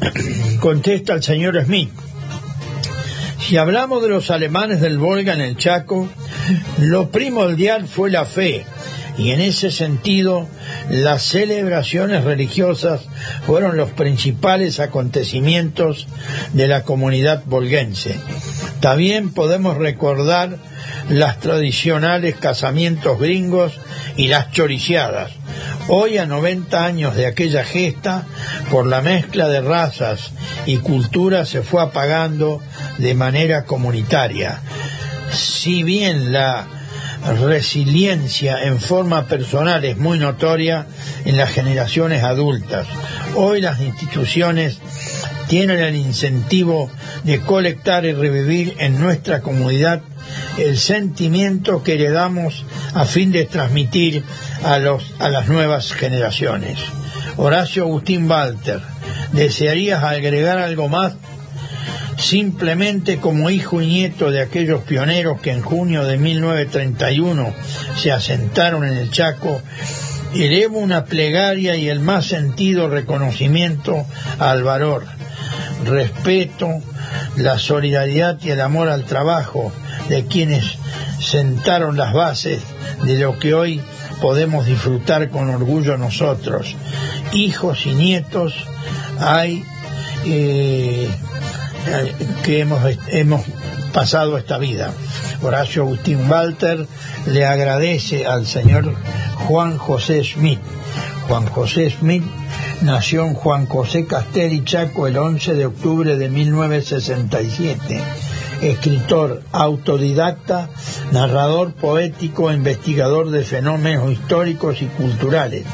Contesta 0.60 1.14
el 1.14 1.22
señor 1.22 1.62
Smith. 1.64 1.90
Si 3.46 3.56
hablamos 3.56 4.02
de 4.02 4.08
los 4.08 4.30
alemanes 4.30 4.80
del 4.80 4.98
Volga 4.98 5.32
en 5.32 5.40
el 5.40 5.56
Chaco, 5.56 6.08
lo 6.78 7.10
primordial 7.10 7.86
fue 7.86 8.10
la 8.10 8.24
fe, 8.24 8.64
y 9.18 9.30
en 9.30 9.40
ese 9.40 9.70
sentido 9.70 10.48
las 10.90 11.22
celebraciones 11.22 12.24
religiosas 12.24 13.02
fueron 13.46 13.76
los 13.76 13.90
principales 13.90 14.78
acontecimientos 14.78 16.06
de 16.52 16.68
la 16.68 16.82
comunidad 16.82 17.42
volguense. 17.46 18.18
También 18.80 19.32
podemos 19.32 19.76
recordar 19.76 20.58
las 21.08 21.40
tradicionales 21.40 22.36
casamientos 22.36 23.18
gringos 23.18 23.78
y 24.16 24.28
las 24.28 24.50
choriciadas, 24.52 25.32
Hoy, 25.88 26.18
a 26.18 26.26
90 26.26 26.84
años 26.84 27.14
de 27.14 27.26
aquella 27.26 27.64
gesta, 27.64 28.26
por 28.72 28.86
la 28.86 29.02
mezcla 29.02 29.48
de 29.48 29.60
razas 29.60 30.32
y 30.66 30.78
culturas 30.78 31.48
se 31.48 31.62
fue 31.62 31.80
apagando 31.80 32.60
de 32.98 33.14
manera 33.14 33.64
comunitaria. 33.64 34.60
Si 35.30 35.84
bien 35.84 36.32
la 36.32 36.66
resiliencia 37.40 38.64
en 38.64 38.80
forma 38.80 39.26
personal 39.26 39.84
es 39.84 39.96
muy 39.96 40.18
notoria 40.18 40.86
en 41.24 41.36
las 41.36 41.50
generaciones 41.50 42.24
adultas, 42.24 42.88
hoy 43.36 43.60
las 43.60 43.80
instituciones 43.80 44.78
tienen 45.46 45.78
el 45.78 45.94
incentivo 45.94 46.90
de 47.22 47.40
colectar 47.40 48.04
y 48.04 48.12
revivir 48.12 48.74
en 48.78 49.00
nuestra 49.00 49.40
comunidad 49.40 50.02
el 50.58 50.78
sentimiento 50.78 51.82
que 51.82 51.96
le 51.96 52.10
damos 52.10 52.64
a 52.94 53.04
fin 53.04 53.32
de 53.32 53.44
transmitir 53.44 54.22
a, 54.64 54.78
los, 54.78 55.14
a 55.18 55.28
las 55.28 55.48
nuevas 55.48 55.92
generaciones. 55.92 56.78
Horacio 57.36 57.84
Agustín 57.84 58.30
Walter, 58.30 58.80
¿desearías 59.32 60.02
agregar 60.02 60.58
algo 60.58 60.88
más? 60.88 61.14
Simplemente 62.16 63.18
como 63.18 63.50
hijo 63.50 63.82
y 63.82 63.86
nieto 63.86 64.30
de 64.30 64.40
aquellos 64.40 64.82
pioneros 64.82 65.40
que 65.42 65.50
en 65.50 65.60
junio 65.60 66.04
de 66.04 66.16
1931 66.16 67.52
se 67.96 68.10
asentaron 68.10 68.86
en 68.86 68.94
el 68.94 69.10
Chaco, 69.10 69.60
elevo 70.34 70.78
una 70.78 71.04
plegaria 71.04 71.76
y 71.76 71.90
el 71.90 72.00
más 72.00 72.26
sentido 72.26 72.88
reconocimiento 72.88 74.06
al 74.38 74.62
valor, 74.62 75.04
respeto, 75.84 76.82
la 77.36 77.58
solidaridad 77.58 78.38
y 78.42 78.50
el 78.50 78.62
amor 78.62 78.88
al 78.88 79.04
trabajo 79.04 79.72
de 80.08 80.26
quienes 80.26 80.64
sentaron 81.20 81.96
las 81.96 82.12
bases 82.12 82.62
de 83.04 83.18
lo 83.18 83.38
que 83.38 83.54
hoy 83.54 83.80
podemos 84.20 84.66
disfrutar 84.66 85.28
con 85.30 85.50
orgullo 85.50 85.96
nosotros. 85.96 86.74
Hijos 87.32 87.86
y 87.86 87.92
nietos 87.92 88.54
hay 89.18 89.64
eh, 90.24 91.08
que 92.44 92.60
hemos, 92.60 92.80
hemos 93.08 93.42
pasado 93.92 94.38
esta 94.38 94.58
vida. 94.58 94.92
Horacio 95.42 95.82
Agustín 95.82 96.30
Walter 96.30 96.86
le 97.26 97.46
agradece 97.46 98.26
al 98.26 98.46
señor 98.46 98.94
Juan 99.46 99.78
José 99.78 100.22
Schmidt. 100.24 100.60
Juan 101.28 101.46
José 101.46 101.90
Smith 101.90 102.22
nació 102.82 103.26
en 103.26 103.34
Juan 103.34 103.66
José 103.66 104.06
Castelli 104.06 104.62
Chaco 104.64 105.06
el 105.06 105.18
11 105.18 105.54
de 105.54 105.66
octubre 105.66 106.16
de 106.16 106.28
1967. 106.28 108.02
Escritor, 108.62 109.42
autodidacta, 109.52 110.70
narrador 111.12 111.72
poético, 111.72 112.52
investigador 112.52 113.30
de 113.30 113.44
fenómenos 113.44 114.10
históricos 114.10 114.82
y 114.82 114.86
culturales 114.86 115.64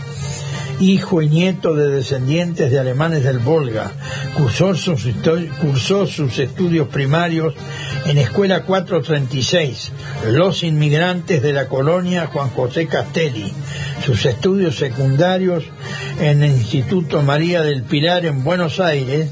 hijo 0.82 1.22
y 1.22 1.28
nieto 1.28 1.74
de 1.74 1.88
descendientes 1.88 2.70
de 2.70 2.78
alemanes 2.78 3.24
del 3.24 3.38
Volga. 3.38 3.92
Cursó 4.36 4.74
sus, 4.74 6.38
estudios 6.38 6.88
primarios 6.88 7.54
en 8.06 8.18
Escuela 8.18 8.64
436, 8.64 9.92
Los 10.30 10.62
Inmigrantes 10.62 11.42
de 11.42 11.52
la 11.52 11.68
Colonia 11.68 12.26
Juan 12.26 12.50
José 12.50 12.86
Castelli. 12.86 13.52
Sus 14.04 14.26
estudios 14.26 14.76
secundarios 14.76 15.64
en 16.20 16.42
el 16.42 16.50
Instituto 16.50 17.22
María 17.22 17.62
del 17.62 17.84
Pilar 17.84 18.26
en 18.26 18.42
Buenos 18.42 18.80
Aires, 18.80 19.30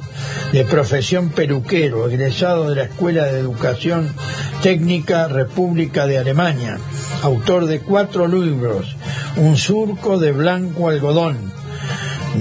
de 0.53 0.65
profesión 0.65 1.31
peluquero, 1.31 2.09
egresado 2.09 2.71
de 2.71 2.77
la 2.77 2.83
Escuela 2.85 3.25
de 3.25 3.41
Educación 3.41 4.15
Técnica 4.63 5.27
República 5.27 6.07
de 6.07 6.19
Alemania, 6.19 6.79
autor 7.23 7.67
de 7.67 7.81
cuatro 7.81 8.29
libros, 8.29 8.97
Un 9.37 9.57
surco 9.57 10.19
de 10.19 10.33
blanco 10.33 10.89
algodón, 10.89 11.53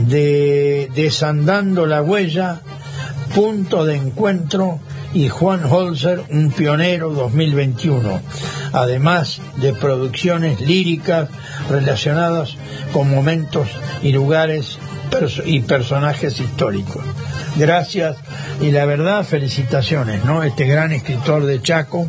de 0.07 0.89
Desandando 0.95 1.85
la 1.85 2.01
huella, 2.01 2.61
Punto 3.33 3.85
de 3.85 3.95
encuentro 3.95 4.79
y 5.13 5.29
Juan 5.29 5.63
Holzer, 5.65 6.23
un 6.29 6.51
pionero 6.51 7.11
2021, 7.11 8.21
además 8.73 9.39
de 9.57 9.73
producciones 9.73 10.61
líricas 10.61 11.29
relacionadas 11.69 12.55
con 12.91 13.09
momentos 13.09 13.67
y 14.01 14.11
lugares 14.11 14.79
y 15.45 15.61
personajes 15.61 16.39
históricos. 16.39 17.03
Gracias 17.55 18.17
y 18.61 18.71
la 18.71 18.85
verdad 18.85 19.23
felicitaciones, 19.23 20.23
¿no? 20.23 20.43
Este 20.43 20.65
gran 20.65 20.91
escritor 20.91 21.45
de 21.45 21.61
Chaco 21.61 22.07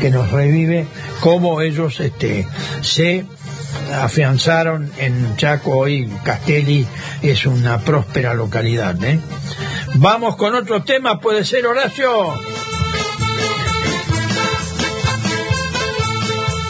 que 0.00 0.10
nos 0.10 0.30
revive 0.30 0.86
cómo 1.20 1.60
ellos 1.60 2.00
este, 2.00 2.46
se 2.82 3.24
afianzaron 3.92 4.90
en 4.98 5.36
Chaco 5.36 5.78
hoy 5.78 6.10
Castelli 6.24 6.86
es 7.22 7.46
una 7.46 7.80
próspera 7.80 8.34
localidad, 8.34 9.02
¿eh? 9.04 9.20
Vamos 9.94 10.36
con 10.36 10.54
otro 10.54 10.82
tema, 10.82 11.20
puede 11.20 11.44
ser 11.44 11.66
Horacio. 11.66 12.34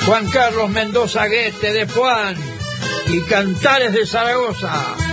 Juan 0.07 0.29
Carlos 0.29 0.69
Mendoza 0.69 1.27
Guete 1.27 1.73
de 1.73 1.89
Juan 1.89 2.37
y 3.09 3.23
Cantares 3.23 3.93
de 3.95 4.07
Zaragoza. 4.07 5.04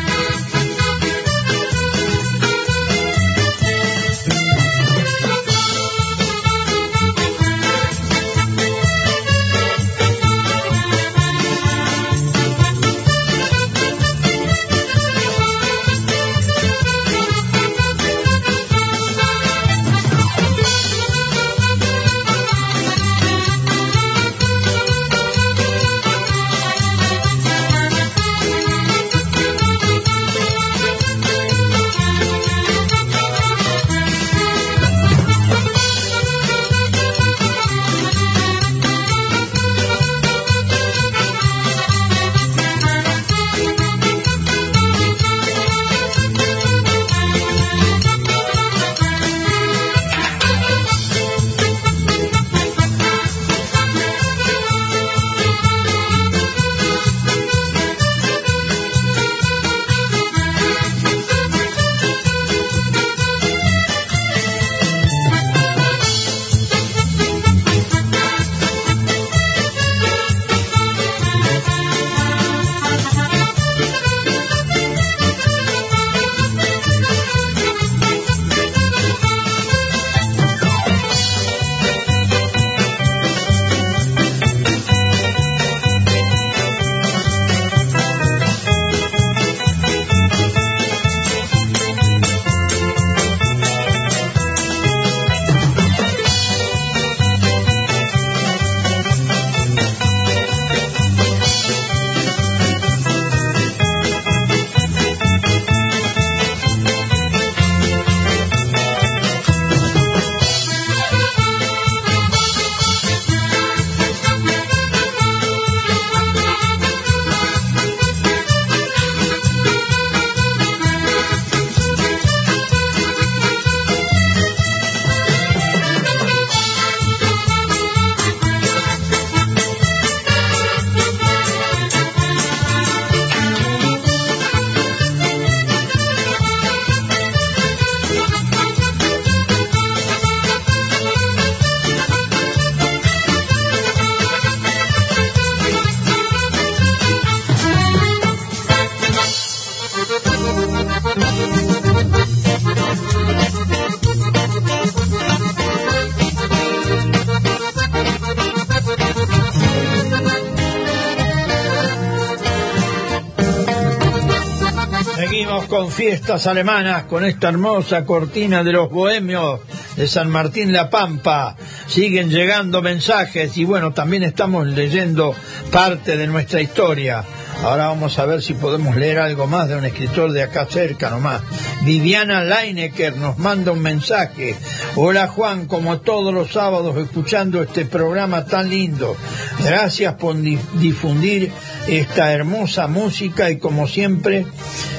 Con 165.71 165.89
fiestas 165.89 166.47
alemanas, 166.47 167.03
con 167.05 167.23
esta 167.23 167.47
hermosa 167.47 168.03
cortina 168.03 168.61
de 168.61 168.73
los 168.73 168.89
bohemios 168.89 169.61
de 169.95 170.05
San 170.05 170.29
Martín 170.29 170.73
La 170.73 170.89
Pampa. 170.89 171.55
Siguen 171.87 172.29
llegando 172.29 172.81
mensajes 172.81 173.55
y 173.55 173.63
bueno, 173.63 173.93
también 173.93 174.23
estamos 174.23 174.67
leyendo 174.67 175.33
parte 175.71 176.17
de 176.17 176.27
nuestra 176.27 176.59
historia. 176.59 177.23
Ahora 177.63 177.87
vamos 177.87 178.17
a 178.19 178.25
ver 178.25 178.41
si 178.41 178.53
podemos 178.55 178.95
leer 178.97 179.19
algo 179.19 179.45
más 179.47 179.69
de 179.69 179.75
un 179.77 179.85
escritor 179.85 180.31
de 180.33 180.43
acá 180.43 180.65
cerca 180.69 181.09
nomás. 181.09 181.41
Viviana 181.83 182.43
Leinecker 182.43 183.15
nos 183.15 183.37
manda 183.37 183.71
un 183.71 183.81
mensaje. 183.81 184.55
Hola 184.95 185.27
Juan, 185.27 185.67
como 185.67 185.99
todos 186.01 186.33
los 186.33 186.51
sábados 186.51 186.97
escuchando 186.97 187.61
este 187.61 187.85
programa 187.85 188.45
tan 188.45 188.69
lindo. 188.69 189.15
Gracias 189.63 190.15
por 190.15 190.35
di- 190.41 190.59
difundir 190.79 191.51
esta 191.91 192.31
hermosa 192.31 192.87
música 192.87 193.51
y 193.51 193.57
como 193.57 193.85
siempre, 193.85 194.45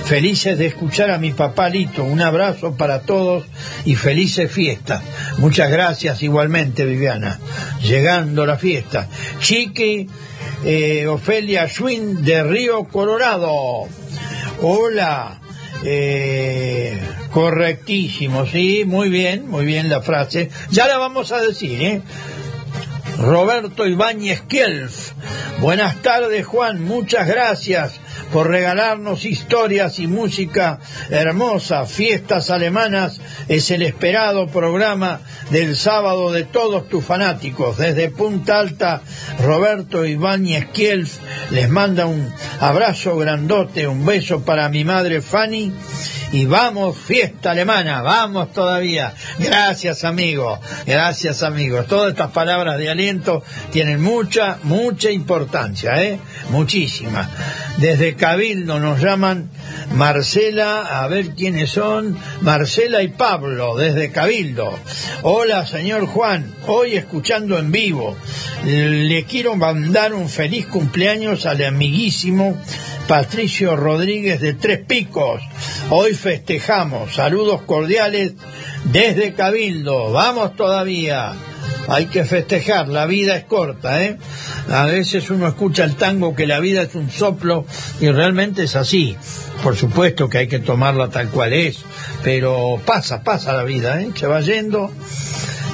felices 0.05 0.59
de 0.59 0.67
escuchar 0.67 1.11
a 1.11 1.19
mi 1.19 1.33
papá 1.33 1.71
Lito. 1.71 2.05
Un 2.05 2.21
abrazo 2.21 2.77
para 2.77 3.01
todos 3.01 3.45
y 3.87 3.95
felices 3.95 4.53
fiestas. 4.53 5.03
Muchas 5.39 5.71
gracias 5.71 6.23
igualmente, 6.23 6.85
Viviana. 6.85 7.39
Llegando 7.83 8.45
la 8.45 8.59
fiesta. 8.59 9.09
Chiqui 9.41 10.07
eh, 10.65 11.07
Ofelia 11.07 11.67
Schwinn 11.67 12.23
de 12.23 12.43
Río 12.43 12.85
Colorado. 12.85 13.89
Hola. 14.61 15.39
Eh, 15.85 16.97
correctísimo, 17.33 18.47
sí, 18.47 18.85
muy 18.87 19.09
bien, 19.09 19.49
muy 19.49 19.65
bien 19.65 19.89
la 19.89 20.01
frase. 20.01 20.49
Ya 20.71 20.87
la 20.87 20.99
vamos 20.99 21.33
a 21.33 21.41
decir, 21.41 21.83
¿eh? 21.83 22.03
Roberto 23.23 23.87
Ibáñez 23.87 24.43
Kielf. 24.43 25.13
Buenas 25.61 26.03
tardes, 26.03 26.45
Juan. 26.45 26.83
Muchas 26.83 27.29
gracias 27.29 28.01
por 28.33 28.49
regalarnos 28.49 29.25
historias 29.25 30.01
y 30.01 30.09
música 30.09 30.81
hermosa. 31.09 31.87
Fiestas 31.87 32.51
Alemanas 32.51 33.21
es 33.47 33.71
el 33.71 33.83
esperado 33.83 34.49
programa 34.49 35.21
del 35.51 35.77
sábado 35.77 36.33
de 36.33 36.43
todos 36.43 36.89
tus 36.89 37.05
fanáticos. 37.05 37.79
Desde 37.79 38.11
Punta 38.11 38.59
Alta, 38.59 39.03
Roberto 39.41 40.05
Ibáñez 40.05 40.67
Kielf 40.73 41.19
les 41.53 41.69
manda 41.71 42.07
un 42.07 42.29
abrazo 42.59 43.17
grandote, 43.17 43.87
un 43.87 44.05
beso 44.05 44.43
para 44.43 44.69
mi 44.69 44.85
madre 44.85 45.23
Fanny 45.23 45.73
y 46.33 46.47
vamos, 46.47 46.97
fiesta 46.97 47.51
alemana, 47.51 48.01
vamos 48.01 48.53
todavía. 48.53 49.15
Gracias 49.39 50.03
amigos, 50.05 50.59
gracias 50.87 51.43
amigos. 51.43 51.87
Todas 51.87 52.11
estas 52.11 52.33
palabras 52.33 52.79
de 52.79 52.89
aliento 52.89 53.45
tienen 53.71 54.03
mucha, 54.03 54.59
mucha 54.63 55.11
importancia, 55.11 56.03
¿eh? 56.03 56.19
Muchísima. 56.51 57.29
Desde 57.77 58.15
Cabildo 58.15 58.81
nos 58.81 59.01
llaman 59.01 59.51
Marcela, 59.95 61.03
a 61.03 61.07
ver 61.07 61.35
quiénes 61.35 61.71
son, 61.71 62.19
Marcela 62.41 63.03
y 63.03 63.09
Pablo, 63.09 63.77
desde 63.77 64.11
Cabildo. 64.11 64.79
Hola, 65.23 65.67
señor 65.67 66.07
Juan, 66.07 66.55
hoy 66.67 66.97
escuchando 66.97 67.59
en 67.59 67.71
vivo. 67.71 68.17
Le 68.65 69.25
quiero 69.25 69.57
mandar 69.57 70.15
un 70.15 70.29
feliz 70.29 70.67
cumpleaños 70.67 71.45
al 71.45 71.63
amiguísimo 71.63 72.59
Patricio 73.07 73.77
Rodríguez 73.77 74.41
de 74.41 74.55
Tres 74.55 74.81
Picos. 74.81 75.43
Hoy 75.91 76.15
festejamos. 76.15 77.15
Saludos 77.15 77.63
cordiales 77.63 78.35
desde 78.85 79.35
Cabildo. 79.35 80.13
Vamos 80.13 80.57
todavía. 80.57 81.33
Hay 81.89 82.07
que 82.07 82.25
festejar, 82.25 82.89
la 82.89 83.07
vida 83.07 83.37
es 83.37 83.45
corta, 83.45 84.03
¿eh? 84.05 84.17
A 84.71 84.87
veces 84.87 85.29
uno 85.31 85.49
escucha 85.49 85.83
el 85.83 85.97
tango 85.97 86.35
que 86.35 86.47
la 86.47 86.61
vida 86.61 86.83
es 86.83 86.95
un 86.95 87.11
soplo 87.11 87.67
y 88.01 88.09
realmente 88.09 88.65
es 88.65 88.77
así. 88.77 89.17
Por 89.65 89.77
supuesto 89.77 90.29
que 90.29 90.39
hay 90.39 90.49
que 90.49 90.61
tomarla 90.61 91.09
tal 91.09 91.29
cual 91.29 91.53
es, 91.53 91.79
pero 92.23 92.81
pasa, 92.87 93.25
pasa 93.25 93.53
la 93.53 93.65
vida, 93.65 94.01
¿eh? 94.01 94.11
Se 94.15 94.29
va 94.29 94.41
yendo 94.41 94.93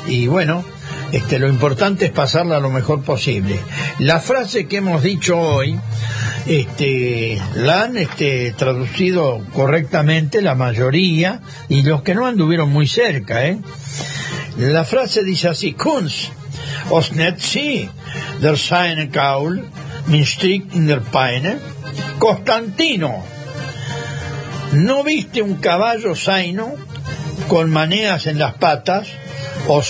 y 0.07 0.27
bueno, 0.27 0.65
este, 1.13 1.39
lo 1.39 1.49
importante 1.49 2.07
es 2.07 2.11
pasarla 2.11 2.61
lo 2.61 2.71
mejor 2.71 3.03
posible. 3.03 3.61
La 3.99 4.21
frase 4.21 4.67
que 4.67 4.79
hemos 4.79 5.03
dicho 5.03 5.39
hoy, 5.39 5.79
este, 6.47 7.41
la 7.55 7.85
han 7.85 7.97
este, 7.97 8.53
traducido 8.53 9.43
correctamente 9.55 10.43
la 10.43 10.55
mayoría 10.55 11.41
y 11.69 11.83
los 11.83 12.03
que 12.03 12.15
no 12.15 12.27
anduvieron 12.27 12.71
muy 12.71 12.87
cerca. 12.87 13.47
¿eh? 13.47 13.59
La 14.59 14.85
frase 14.85 15.25
dice 15.25 15.49
así, 15.49 15.73
Kunst, 15.73 16.31
os 16.91 17.11
der 17.15 18.57
seine 18.57 19.07
Gaul, 19.07 19.65
min 20.07 20.25
in 20.73 21.01
Constantino, 22.19 23.25
¿no 24.73 25.05
viste 25.05 25.43
un 25.43 25.57
caballo 25.57 26.15
zaino 26.15 26.75
con 27.49 27.71
maneas 27.71 28.27
en 28.27 28.39
las 28.39 28.55
patas 28.55 29.09
o, 29.67 29.83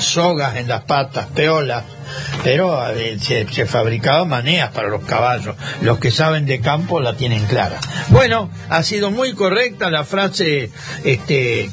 sogas 0.00 0.56
en 0.56 0.68
las 0.68 0.82
patas, 0.82 1.26
peolas? 1.34 1.84
pero 2.42 2.88
eh, 2.94 3.18
se, 3.20 3.46
se 3.48 3.66
fabricaban 3.66 4.28
maneas 4.28 4.70
para 4.70 4.88
los 4.88 5.04
caballos. 5.04 5.56
Los 5.82 5.98
que 5.98 6.10
saben 6.10 6.46
de 6.46 6.60
campo 6.60 7.00
la 7.00 7.16
tienen 7.16 7.44
clara. 7.46 7.78
Bueno, 8.08 8.50
ha 8.70 8.82
sido 8.82 9.10
muy 9.10 9.34
correcta 9.34 9.90
la 9.90 10.04
frase 10.04 10.70
este, 11.04 11.68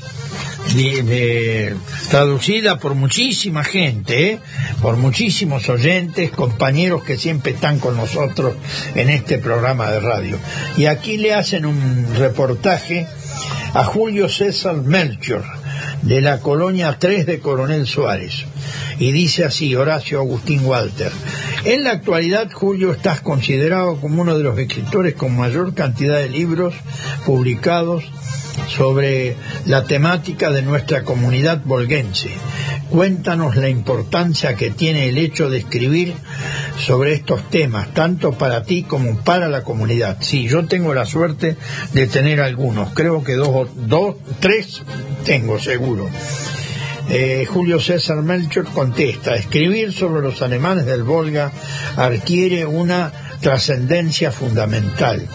de- 0.73 1.75
traducida 2.09 2.77
por 2.79 2.95
muchísima 2.95 3.63
gente, 3.63 4.31
¿eh? 4.31 4.39
por 4.81 4.97
muchísimos 4.97 5.69
oyentes, 5.69 6.31
compañeros 6.31 7.03
que 7.03 7.17
siempre 7.17 7.53
están 7.53 7.79
con 7.79 7.95
nosotros 7.95 8.55
en 8.95 9.09
este 9.09 9.37
programa 9.37 9.89
de 9.91 9.99
radio. 10.01 10.37
Y 10.77 10.87
aquí 10.87 11.17
le 11.17 11.33
hacen 11.33 11.65
un 11.65 12.07
reportaje 12.17 13.07
a 13.73 13.83
Julio 13.85 14.27
César 14.29 14.75
Melchior, 14.75 15.45
de 16.01 16.21
la 16.21 16.39
colonia 16.39 16.97
3 16.99 17.25
de 17.25 17.39
Coronel 17.39 17.87
Suárez. 17.87 18.45
Y 18.99 19.11
dice 19.11 19.45
así, 19.45 19.75
Horacio 19.75 20.19
Agustín 20.19 20.65
Walter, 20.65 21.11
en 21.65 21.83
la 21.83 21.91
actualidad, 21.91 22.51
Julio, 22.51 22.91
estás 22.91 23.21
considerado 23.21 23.99
como 23.99 24.21
uno 24.21 24.37
de 24.37 24.43
los 24.43 24.57
escritores 24.57 25.15
con 25.15 25.35
mayor 25.35 25.73
cantidad 25.73 26.17
de 26.17 26.29
libros 26.29 26.75
publicados 27.25 28.03
sobre 28.69 29.35
la 29.65 29.83
temática 29.83 30.51
de 30.51 30.61
nuestra 30.61 31.03
comunidad 31.03 31.61
volguense. 31.65 32.29
Cuéntanos 32.89 33.55
la 33.55 33.69
importancia 33.69 34.55
que 34.55 34.69
tiene 34.69 35.09
el 35.09 35.17
hecho 35.17 35.49
de 35.49 35.57
escribir 35.57 36.13
sobre 36.77 37.13
estos 37.13 37.49
temas, 37.49 37.93
tanto 37.93 38.33
para 38.33 38.63
ti 38.63 38.83
como 38.83 39.17
para 39.17 39.49
la 39.49 39.63
comunidad. 39.63 40.17
Sí, 40.21 40.47
yo 40.47 40.65
tengo 40.65 40.93
la 40.93 41.05
suerte 41.05 41.57
de 41.93 42.07
tener 42.07 42.41
algunos, 42.41 42.93
creo 42.93 43.23
que 43.23 43.33
dos, 43.33 43.69
dos 43.75 44.15
tres 44.39 44.83
tengo 45.25 45.59
seguro. 45.59 46.09
Eh, 47.09 47.45
Julio 47.47 47.79
César 47.79 48.21
Melchor 48.23 48.65
contesta, 48.65 49.35
escribir 49.35 49.93
sobre 49.93 50.21
los 50.21 50.41
alemanes 50.41 50.85
del 50.85 51.03
Volga 51.03 51.51
adquiere 51.97 52.65
una 52.65 53.11
trascendencia 53.41 54.31
fundamental 54.31 55.27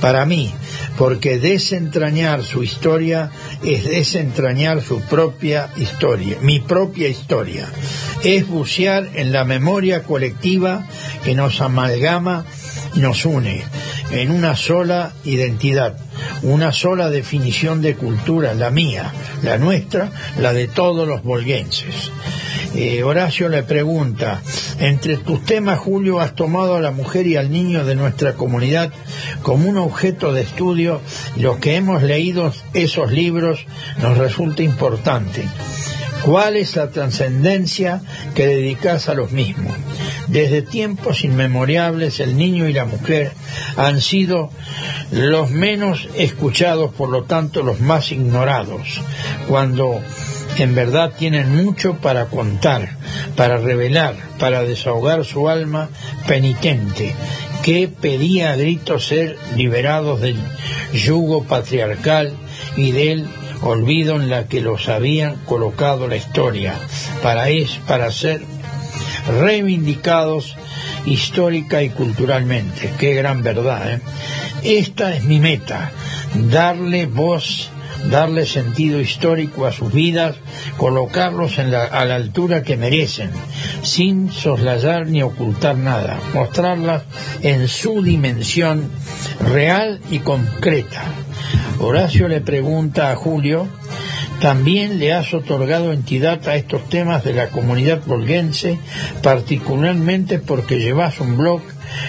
para 0.00 0.26
mí, 0.26 0.52
porque 0.96 1.38
desentrañar 1.38 2.44
su 2.44 2.62
historia 2.62 3.30
es 3.64 3.84
desentrañar 3.84 4.82
su 4.82 5.00
propia 5.00 5.70
historia, 5.76 6.38
mi 6.40 6.60
propia 6.60 7.08
historia. 7.08 7.68
Es 8.22 8.46
bucear 8.46 9.08
en 9.14 9.32
la 9.32 9.44
memoria 9.44 10.04
colectiva 10.04 10.86
que 11.24 11.34
nos 11.34 11.60
amalgama 11.60 12.44
y 12.94 13.00
nos 13.00 13.24
une 13.24 13.64
en 14.10 14.30
una 14.30 14.56
sola 14.56 15.12
identidad, 15.24 15.96
una 16.42 16.72
sola 16.72 17.08
definición 17.08 17.80
de 17.80 17.96
cultura, 17.96 18.54
la 18.54 18.70
mía, 18.70 19.12
la 19.42 19.58
nuestra, 19.58 20.10
la 20.38 20.52
de 20.52 20.68
todos 20.68 21.08
los 21.08 21.22
volguenses. 21.22 22.10
Eh, 22.74 23.02
Horacio 23.02 23.50
le 23.50 23.62
pregunta, 23.62 24.40
entre 24.78 25.18
tus 25.18 25.44
temas, 25.44 25.78
Julio, 25.78 26.20
has 26.20 26.34
tomado 26.34 26.76
a 26.76 26.80
la 26.80 26.90
mujer 26.90 27.26
y 27.26 27.36
al 27.36 27.52
niño 27.52 27.84
de 27.84 27.94
nuestra 27.94 28.32
comunidad 28.32 28.90
como 29.42 29.68
un 29.68 29.76
objeto 29.76 30.32
de 30.32 30.40
estudio 30.40 31.02
y 31.36 31.40
lo 31.40 31.60
que 31.60 31.76
hemos 31.76 32.02
leído 32.02 32.50
esos 32.72 33.12
libros 33.12 33.66
nos 34.00 34.16
resulta 34.16 34.62
importante. 34.62 35.44
¿Cuál 36.24 36.56
es 36.56 36.76
la 36.76 36.88
trascendencia 36.88 38.00
que 38.34 38.46
dedicas 38.46 39.08
a 39.08 39.14
los 39.14 39.32
mismos? 39.32 39.76
Desde 40.28 40.62
tiempos 40.62 41.24
inmemorables 41.24 42.20
el 42.20 42.36
niño 42.36 42.68
y 42.68 42.72
la 42.72 42.86
mujer 42.86 43.32
han 43.76 44.00
sido 44.00 44.50
los 45.10 45.50
menos 45.50 46.08
escuchados, 46.16 46.94
por 46.94 47.10
lo 47.10 47.24
tanto 47.24 47.62
los 47.62 47.80
más 47.80 48.12
ignorados, 48.12 49.02
cuando 49.48 50.00
en 50.58 50.74
verdad 50.74 51.12
tienen 51.18 51.54
mucho 51.64 51.94
para 51.94 52.26
contar, 52.26 52.96
para 53.36 53.56
revelar, 53.56 54.14
para 54.38 54.62
desahogar 54.62 55.24
su 55.24 55.48
alma 55.48 55.88
penitente, 56.26 57.14
que 57.62 57.88
pedía 57.88 58.52
a 58.52 58.56
gritos 58.56 59.06
ser 59.06 59.38
liberados 59.56 60.20
del 60.20 60.36
yugo 60.92 61.44
patriarcal 61.44 62.34
y 62.76 62.92
del 62.92 63.26
olvido 63.62 64.16
en 64.16 64.28
la 64.28 64.48
que 64.48 64.60
los 64.60 64.88
habían 64.88 65.36
colocado 65.44 66.08
la 66.08 66.16
historia, 66.16 66.74
para, 67.22 67.48
es, 67.48 67.78
para 67.86 68.10
ser 68.10 68.42
reivindicados 69.40 70.56
histórica 71.06 71.82
y 71.82 71.90
culturalmente. 71.90 72.92
Qué 72.98 73.14
gran 73.14 73.42
verdad. 73.42 73.94
¿eh? 73.94 74.00
Esta 74.62 75.14
es 75.14 75.24
mi 75.24 75.38
meta, 75.38 75.92
darle 76.34 77.06
voz, 77.06 77.70
darle 78.10 78.46
sentido 78.46 79.00
histórico 79.00 79.66
a 79.66 79.72
sus 79.72 79.92
vidas, 79.92 80.36
colocarlos 80.76 81.58
en 81.58 81.70
la- 81.70 81.84
a 81.84 82.04
la 82.04 82.16
altura 82.16 82.62
que 82.62 82.76
merecen, 82.76 83.30
sin 83.82 84.30
soslayar 84.32 85.06
ni 85.06 85.22
ocultar 85.22 85.76
nada, 85.76 86.18
mostrarlas 86.34 87.02
en 87.42 87.68
su 87.68 88.02
dimensión 88.02 88.90
real 89.40 90.00
y 90.10 90.18
concreta. 90.20 91.02
Horacio 91.78 92.28
le 92.28 92.40
pregunta 92.40 93.10
a 93.10 93.16
Julio, 93.16 93.66
también 94.40 94.98
le 94.98 95.12
has 95.12 95.32
otorgado 95.34 95.92
entidad 95.92 96.48
a 96.48 96.56
estos 96.56 96.88
temas 96.88 97.22
de 97.24 97.32
la 97.32 97.48
comunidad 97.48 98.00
volguense, 98.06 98.78
particularmente 99.22 100.38
porque 100.38 100.78
llevas 100.78 101.20
un 101.20 101.36
blog 101.36 101.62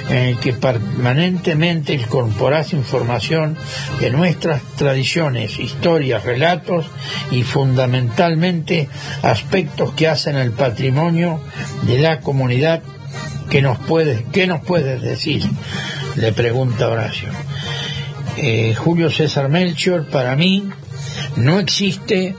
en 0.09 0.17
el 0.17 0.39
que 0.39 0.53
permanentemente 0.53 1.93
incorporás 1.93 2.73
información 2.73 3.57
de 3.99 4.09
nuestras 4.11 4.61
tradiciones, 4.75 5.59
historias, 5.59 6.23
relatos 6.23 6.85
y 7.31 7.43
fundamentalmente 7.43 8.89
aspectos 9.21 9.93
que 9.93 10.07
hacen 10.07 10.35
el 10.35 10.51
patrimonio 10.51 11.41
de 11.83 11.99
la 11.99 12.19
comunidad. 12.19 12.81
¿Qué 13.49 13.61
nos 13.61 13.77
puedes, 13.79 14.23
qué 14.31 14.47
nos 14.47 14.61
puedes 14.61 15.01
decir? 15.01 15.43
Le 16.15 16.31
pregunta 16.31 16.87
Horacio. 16.89 17.29
eh, 18.37 18.73
Julio 18.75 19.11
César 19.11 19.49
Melchior, 19.49 20.07
para 20.07 20.35
mí 20.35 20.69
no 21.35 21.59
existe, 21.59 22.35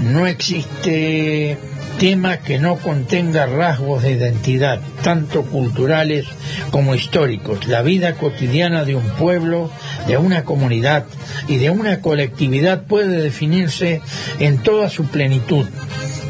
no 0.00 0.26
existe 0.26 1.58
tema 1.98 2.38
que 2.38 2.58
no 2.58 2.76
contenga 2.76 3.46
rasgos 3.46 4.02
de 4.02 4.12
identidad, 4.12 4.80
tanto 5.02 5.42
culturales 5.42 6.26
como 6.74 6.96
históricos. 6.96 7.68
La 7.68 7.82
vida 7.82 8.14
cotidiana 8.14 8.84
de 8.84 8.96
un 8.96 9.08
pueblo, 9.10 9.70
de 10.08 10.16
una 10.16 10.42
comunidad 10.42 11.04
y 11.46 11.58
de 11.58 11.70
una 11.70 12.00
colectividad 12.00 12.82
puede 12.82 13.22
definirse 13.22 14.00
en 14.40 14.58
toda 14.58 14.90
su 14.90 15.04
plenitud 15.04 15.68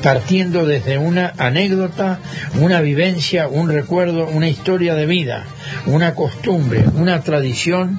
partiendo 0.03 0.67
desde 0.67 0.99
una 0.99 1.33
anécdota, 1.39 2.19
una 2.61 2.83
vivencia, 2.83 3.49
un 3.49 3.71
recuerdo, 3.71 4.27
una 4.27 4.51
historia 4.51 4.95
de 4.95 5.07
vida, 5.07 5.47
una 5.87 6.15
costumbre, 6.15 6.85
una 6.95 7.23
tradición, 7.23 7.99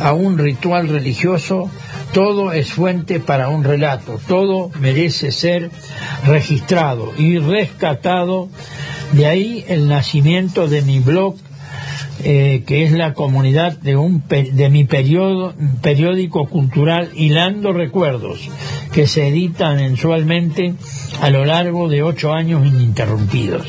a 0.00 0.14
un 0.14 0.38
ritual 0.38 0.88
religioso, 0.88 1.70
todo 2.14 2.52
es 2.52 2.72
fuente 2.72 3.20
para 3.20 3.50
un 3.50 3.64
relato, 3.64 4.18
todo 4.26 4.70
merece 4.80 5.30
ser 5.30 5.70
registrado 6.24 7.12
y 7.18 7.36
rescatado. 7.38 8.48
De 9.12 9.26
ahí 9.26 9.62
el 9.68 9.88
nacimiento 9.88 10.68
de 10.68 10.80
mi 10.80 11.00
blog, 11.00 11.36
eh, 12.24 12.64
que 12.66 12.84
es 12.84 12.92
la 12.92 13.14
comunidad 13.14 13.76
de, 13.78 13.96
un, 13.96 14.22
de 14.28 14.70
mi 14.70 14.84
periodo, 14.84 15.54
periódico 15.82 16.46
cultural 16.46 17.10
Hilando 17.14 17.72
Recuerdos, 17.72 18.48
que 18.92 19.06
se 19.06 19.28
edita 19.28 19.74
mensualmente 19.74 20.74
a 21.20 21.30
lo 21.30 21.44
largo 21.44 21.88
de 21.88 22.02
ocho 22.02 22.32
años 22.32 22.66
ininterrumpidos. 22.66 23.66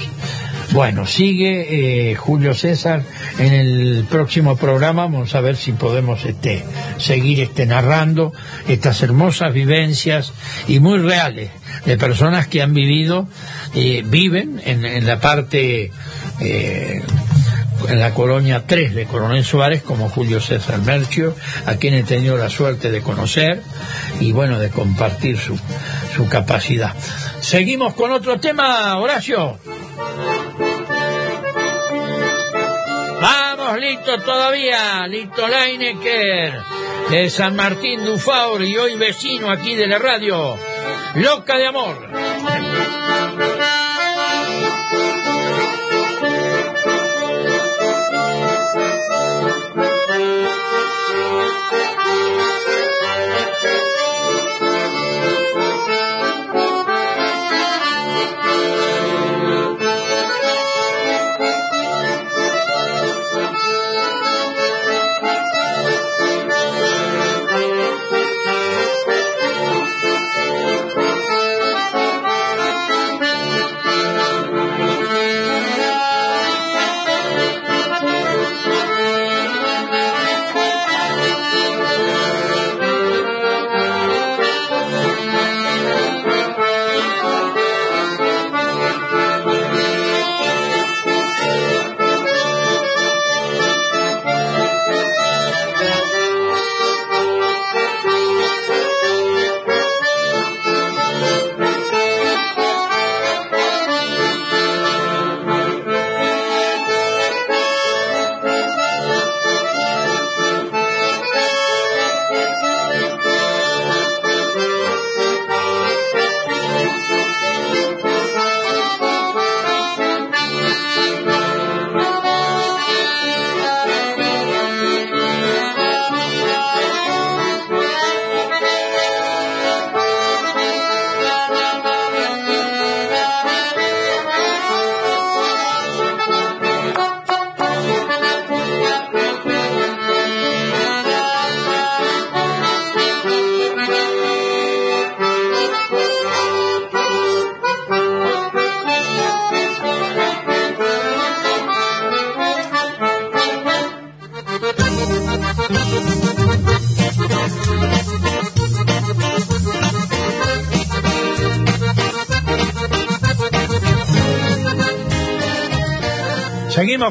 Bueno, 0.72 1.06
sigue 1.06 2.12
eh, 2.12 2.16
Julio 2.16 2.54
César 2.54 3.04
en 3.40 3.54
el 3.54 4.06
próximo 4.10 4.58
programa. 4.58 5.04
Vamos 5.04 5.34
a 5.34 5.42
ver 5.42 5.56
si 5.56 5.72
podemos 5.72 6.26
este, 6.26 6.64
seguir 6.98 7.40
este, 7.40 7.66
narrando 7.66 8.34
estas 8.68 9.02
hermosas 9.02 9.54
vivencias 9.54 10.34
y 10.68 10.80
muy 10.80 11.00
reales 11.00 11.52
de 11.86 11.98
personas 11.98 12.48
que 12.48 12.62
han 12.62 12.74
vivido, 12.74 13.28
eh, 13.76 14.04
viven 14.06 14.62
en, 14.66 15.06
la 15.06 15.22
parte, 15.22 15.92
en 17.88 18.00
la 18.00 18.14
colonia 18.14 18.64
3 18.66 18.96
de 18.96 19.06
Coronel 19.06 19.44
Suárez, 19.44 19.82
como 19.84 20.10
Julio 20.10 20.40
César 20.42 20.80
Merchio, 20.82 21.36
a 21.66 21.76
quien 21.76 21.94
he 21.94 22.04
tenido 22.04 22.38
la 22.38 22.50
suerte 22.50 22.92
de 22.92 23.02
conocer 23.02 23.62
y 24.20 24.32
bueno, 24.32 24.60
de 24.60 24.70
compartir 24.70 25.38
su, 25.38 25.58
su 26.16 26.28
capacidad. 26.28 26.94
Seguimos 27.42 27.94
con 27.94 28.12
otro 28.12 28.40
tema, 28.40 28.98
Horacio. 28.98 29.60
Vamos, 33.22 33.80
listo 33.80 34.20
todavía, 34.20 35.08
Lito 35.08 35.48
Leinecker, 35.48 36.54
de 37.10 37.30
San 37.30 37.56
Martín 37.56 38.06
Dufaur 38.06 38.62
y 38.64 38.78
hoy 38.78 38.96
vecino 38.96 39.50
aquí 39.50 39.76
de 39.76 39.88
la 39.88 39.98
radio, 39.98 40.56
Loca 41.16 41.58
de 41.58 41.68
Amor. 41.68 42.10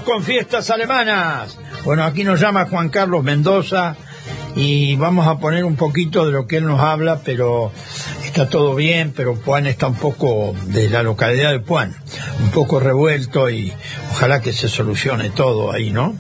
Con 0.05 0.23
fiestas 0.23 0.69
alemanas. 0.71 1.57
Bueno, 1.85 2.05
aquí 2.05 2.23
nos 2.23 2.39
llama 2.39 2.67
Juan 2.67 2.91
Carlos 2.91 3.25
Mendoza 3.25 3.97
y 4.55 4.95
vamos 4.97 5.27
a 5.27 5.39
poner 5.39 5.65
un 5.65 5.75
poquito 5.75 6.27
de 6.27 6.33
lo 6.33 6.47
que 6.47 6.59
él 6.59 6.67
nos 6.67 6.81
habla, 6.81 7.21
pero 7.25 7.73
está 8.23 8.47
todo 8.49 8.75
bien, 8.75 9.15
pero 9.17 9.37
Puan 9.37 9.67
está 9.67 9.87
un 9.87 9.95
poco 9.95 10.55
de 10.67 10.91
la 10.91 11.03
localidad 11.03 11.51
de 11.51 11.61
Puan, 11.61 11.97
un 12.41 12.51
poco 12.51 12.79
revuelto 12.79 13.49
y 13.49 13.73
ojalá 14.11 14.43
que 14.43 14.53
se 14.53 14.69
solucione 14.69 15.31
todo 15.31 15.73
ahí, 15.73 15.91
¿no? 15.93 16.15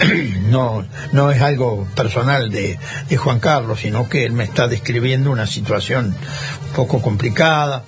No, 0.48 0.84
no 1.12 1.30
es 1.30 1.42
algo 1.42 1.86
personal 1.94 2.50
de, 2.50 2.78
de 3.08 3.16
Juan 3.16 3.38
Carlos, 3.40 3.80
sino 3.80 4.08
que 4.08 4.24
él 4.24 4.32
me 4.32 4.44
está 4.44 4.66
describiendo 4.66 5.30
una 5.30 5.46
situación 5.46 6.14
un 6.68 6.72
poco 6.74 7.02
complicada 7.02 7.84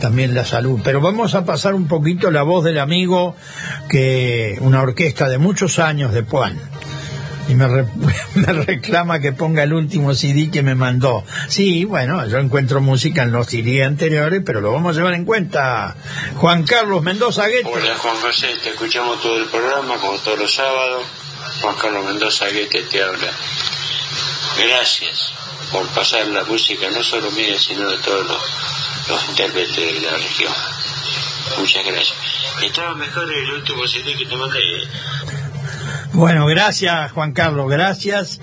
también 0.00 0.34
la 0.34 0.44
salud. 0.44 0.80
Pero 0.82 1.00
vamos 1.00 1.34
a 1.34 1.44
pasar 1.44 1.74
un 1.74 1.88
poquito 1.88 2.30
la 2.30 2.42
voz 2.42 2.64
del 2.64 2.78
amigo, 2.78 3.36
que 3.88 4.56
una 4.60 4.82
orquesta 4.82 5.28
de 5.28 5.38
muchos 5.38 5.78
años 5.78 6.12
de 6.12 6.22
Puan. 6.22 6.58
Y 7.48 7.54
me, 7.54 7.66
re- 7.66 7.86
me 8.34 8.52
reclama 8.52 9.20
que 9.20 9.32
ponga 9.32 9.62
el 9.62 9.72
último 9.72 10.14
CD 10.14 10.50
que 10.50 10.62
me 10.62 10.74
mandó. 10.74 11.24
Sí, 11.48 11.84
bueno, 11.86 12.26
yo 12.26 12.38
encuentro 12.38 12.80
música 12.82 13.22
en 13.22 13.32
los 13.32 13.46
CD 13.48 13.84
anteriores, 13.84 14.42
pero 14.44 14.60
lo 14.60 14.70
vamos 14.72 14.94
a 14.94 14.98
llevar 15.00 15.14
en 15.14 15.24
cuenta. 15.24 15.96
Juan 16.36 16.64
Carlos 16.64 17.02
Mendoza 17.02 17.46
Gueto. 17.48 17.70
Hola 17.70 17.94
Juan 17.96 18.16
José, 18.16 18.48
te 18.62 18.68
escuchamos 18.70 19.20
todo 19.22 19.38
el 19.38 19.46
programa 19.46 19.96
como 19.96 20.18
todos 20.18 20.38
los 20.38 20.54
sábados. 20.54 21.04
Juan 21.62 21.74
Carlos 21.80 22.04
Mendoza 22.04 22.46
Guete 22.50 22.82
te 22.82 23.02
habla. 23.02 23.28
Gracias 24.58 25.32
por 25.72 25.86
pasar 25.88 26.26
la 26.28 26.44
música 26.44 26.90
no 26.90 27.02
solo 27.02 27.30
mía, 27.30 27.58
sino 27.58 27.88
de 27.90 27.98
todos 27.98 28.26
los, 28.26 28.42
los 29.08 29.28
intérpretes 29.28 29.76
de 29.76 30.00
la 30.00 30.16
región. 30.16 30.52
Muchas 31.58 31.84
gracias. 31.84 32.14
Estaba 32.62 32.94
mejor 32.94 33.32
el 33.32 33.50
último 33.52 33.86
CD 33.86 34.14
que 34.16 34.26
te 34.26 34.36
mandé. 34.36 34.58
¿eh? 34.58 34.88
Bueno, 36.12 36.46
gracias 36.46 37.12
Juan 37.12 37.32
Carlos, 37.32 37.70
gracias 37.70 38.40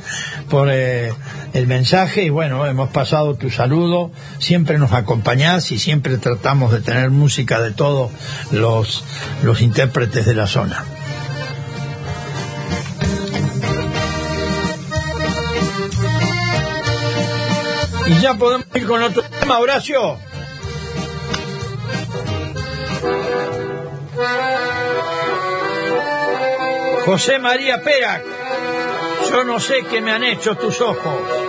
por 0.49 0.69
eh, 0.71 1.13
el 1.53 1.67
mensaje 1.67 2.23
y 2.23 2.29
bueno, 2.29 2.65
hemos 2.65 2.89
pasado 2.89 3.35
tu 3.35 3.49
saludo, 3.49 4.11
siempre 4.39 4.77
nos 4.77 4.93
acompañás 4.93 5.71
y 5.71 5.79
siempre 5.79 6.17
tratamos 6.17 6.71
de 6.71 6.81
tener 6.81 7.09
música 7.09 7.59
de 7.59 7.71
todos 7.71 8.11
los, 8.51 9.03
los 9.43 9.61
intérpretes 9.61 10.25
de 10.25 10.35
la 10.35 10.47
zona. 10.47 10.85
Y 18.07 18.21
ya 18.21 18.35
podemos 18.35 18.67
ir 18.75 18.85
con 18.85 19.01
otro 19.01 19.23
tema, 19.23 19.57
Horacio. 19.59 20.17
José 27.05 27.37
María 27.37 27.81
Perac, 27.83 28.23
yo 29.29 29.43
no 29.43 29.59
sé 29.59 29.83
qué 29.83 30.01
me 30.01 30.11
han 30.11 30.23
hecho 30.23 30.55
tus 30.55 30.81
ojos. 30.81 31.44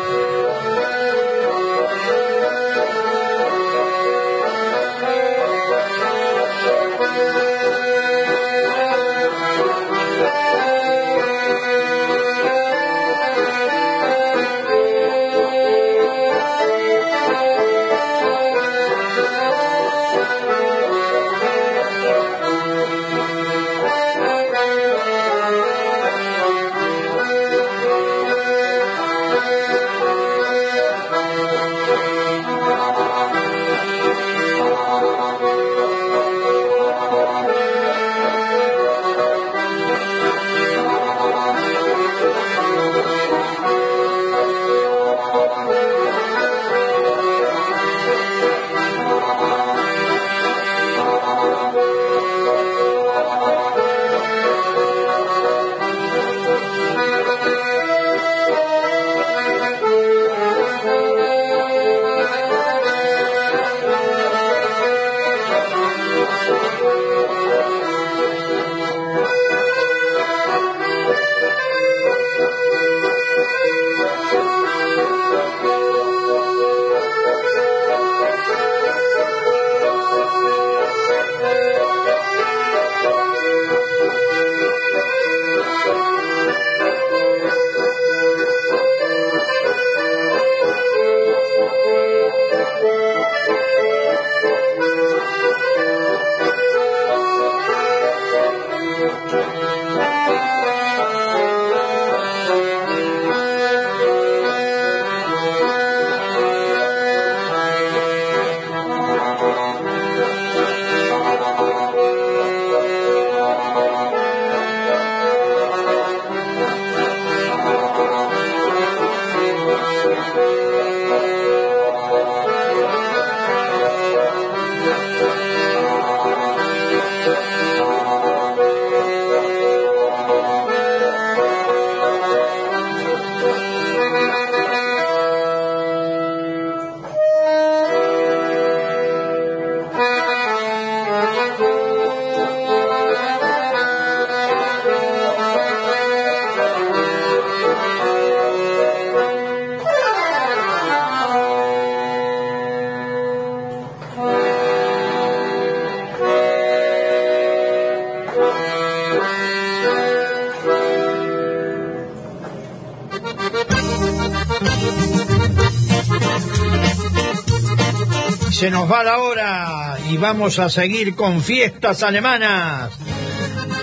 Va 168.91 169.03
la 169.03 169.19
hora 169.19 169.99
y 170.11 170.17
vamos 170.17 170.59
a 170.59 170.71
seguir 170.71 171.15
con 171.15 171.43
fiestas 171.43 172.03
alemanas. 172.03 172.93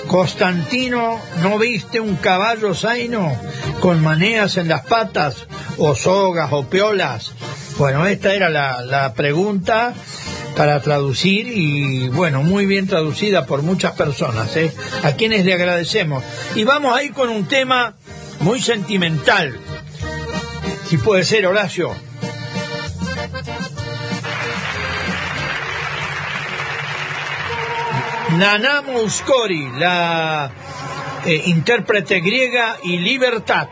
Constantino, 0.07 1.19
¿no 1.41 1.57
viste 1.57 1.99
un 1.99 2.15
caballo 2.15 2.73
zaino 2.75 3.35
con 3.81 4.01
maneas 4.01 4.57
en 4.57 4.67
las 4.67 4.85
patas 4.85 5.47
o 5.77 5.95
sogas 5.95 6.49
o 6.51 6.67
piolas? 6.69 7.33
Bueno, 7.77 8.05
esta 8.05 8.33
era 8.33 8.49
la, 8.49 8.81
la 8.81 9.13
pregunta 9.13 9.93
para 10.55 10.81
traducir 10.81 11.47
y 11.47 12.09
bueno, 12.09 12.43
muy 12.43 12.65
bien 12.65 12.87
traducida 12.87 13.45
por 13.45 13.63
muchas 13.63 13.93
personas, 13.93 14.55
¿eh? 14.55 14.73
a 15.03 15.13
quienes 15.13 15.43
le 15.43 15.53
agradecemos. 15.53 16.23
Y 16.55 16.63
vamos 16.63 16.95
a 16.95 17.03
ir 17.03 17.13
con 17.13 17.29
un 17.29 17.45
tema 17.45 17.95
muy 18.39 18.61
sentimental, 18.61 19.57
si 20.87 20.97
puede 20.97 21.25
ser 21.25 21.47
Horacio. 21.47 22.12
Nana 28.37 28.81
Mouskori, 28.81 29.69
la 29.77 30.49
eh, 31.25 31.43
intérprete 31.45 32.19
griega 32.19 32.77
y 32.83 32.97
Libertad. 32.97 33.67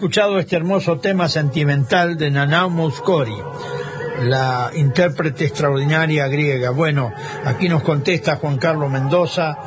Escuchado 0.00 0.38
este 0.38 0.56
hermoso 0.56 0.98
tema 0.98 1.28
sentimental 1.28 2.16
de 2.16 2.30
Nana 2.30 2.68
Mouskouri, 2.68 3.36
la 4.22 4.70
intérprete 4.74 5.44
extraordinaria 5.44 6.26
griega. 6.26 6.70
Bueno, 6.70 7.12
aquí 7.44 7.68
nos 7.68 7.82
contesta 7.82 8.36
Juan 8.36 8.56
Carlos 8.56 8.90
Mendoza, 8.90 9.58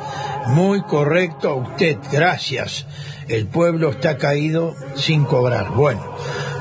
muy 0.48 0.82
correcto 0.82 1.54
usted, 1.54 1.98
gracias. 2.10 2.84
El 3.28 3.46
pueblo 3.46 3.90
está 3.90 4.18
caído 4.18 4.74
sin 4.96 5.24
cobrar. 5.24 5.70
Bueno, 5.70 6.02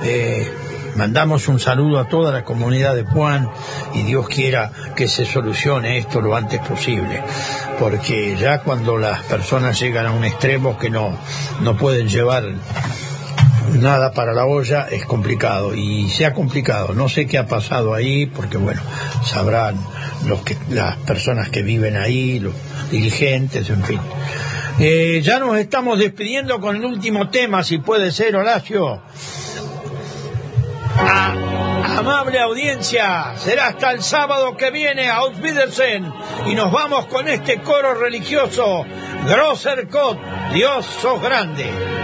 eh, 0.04 0.48
mandamos 0.96 1.48
un 1.48 1.60
saludo 1.60 2.00
a 2.00 2.08
toda 2.08 2.32
la 2.32 2.44
comunidad 2.44 2.94
de 2.94 3.06
Juan 3.06 3.50
y 3.96 4.04
Dios 4.04 4.28
quiera 4.30 4.72
que 4.96 5.08
se 5.08 5.26
solucione 5.26 5.98
esto 5.98 6.22
lo 6.22 6.36
antes 6.36 6.60
posible, 6.60 7.24
porque 7.80 8.38
ya 8.40 8.62
cuando 8.62 9.00
las 9.00 9.24
personas 9.24 9.80
llegan 9.80 10.06
a 10.06 10.12
un 10.12 10.26
extremo 10.26 10.78
que 10.78 10.92
no, 10.92 11.18
no 11.62 11.76
pueden 11.76 12.08
llevar 12.08 12.44
nada 13.80 14.12
para 14.12 14.34
la 14.34 14.46
olla 14.46 14.88
es 14.90 15.06
complicado 15.06 15.74
y 15.76 16.10
se 16.10 16.26
ha 16.26 16.34
complicado. 16.34 16.94
No 16.94 17.10
sé 17.10 17.26
qué 17.26 17.38
ha 17.38 17.48
pasado 17.48 17.94
ahí 17.94 18.26
porque 18.26 18.58
bueno, 18.58 18.82
sabrán 19.24 19.78
los 20.26 20.42
que, 20.42 20.58
las 20.70 20.98
personas 20.98 21.50
que 21.50 21.64
viven 21.64 21.98
ahí, 21.98 22.40
los 22.40 22.54
dirigentes, 22.92 23.70
en 23.70 23.84
fin. 23.84 24.00
Eh, 24.80 25.22
ya 25.24 25.40
nos 25.40 25.58
estamos 25.58 26.00
despidiendo 26.00 26.60
con 26.60 26.76
el 26.76 26.86
último 26.86 27.30
tema, 27.30 27.64
si 27.64 27.78
puede 27.78 28.12
ser, 28.12 28.36
Horacio. 28.36 29.02
Amable 31.98 32.40
audiencia, 32.40 33.34
será 33.38 33.68
hasta 33.68 33.92
el 33.92 34.04
sábado 34.04 34.56
que 34.58 34.72
viene 34.72 35.10
a 35.10 35.20
y 36.46 36.56
nos 36.56 36.72
vamos 36.72 37.06
con 37.08 37.28
este 37.28 37.62
coro 37.62 37.94
religioso, 37.94 38.86
Grosser 39.28 39.88
Gott, 39.88 40.20
Dios 40.54 40.86
sos 40.86 41.22
grande. 41.22 42.03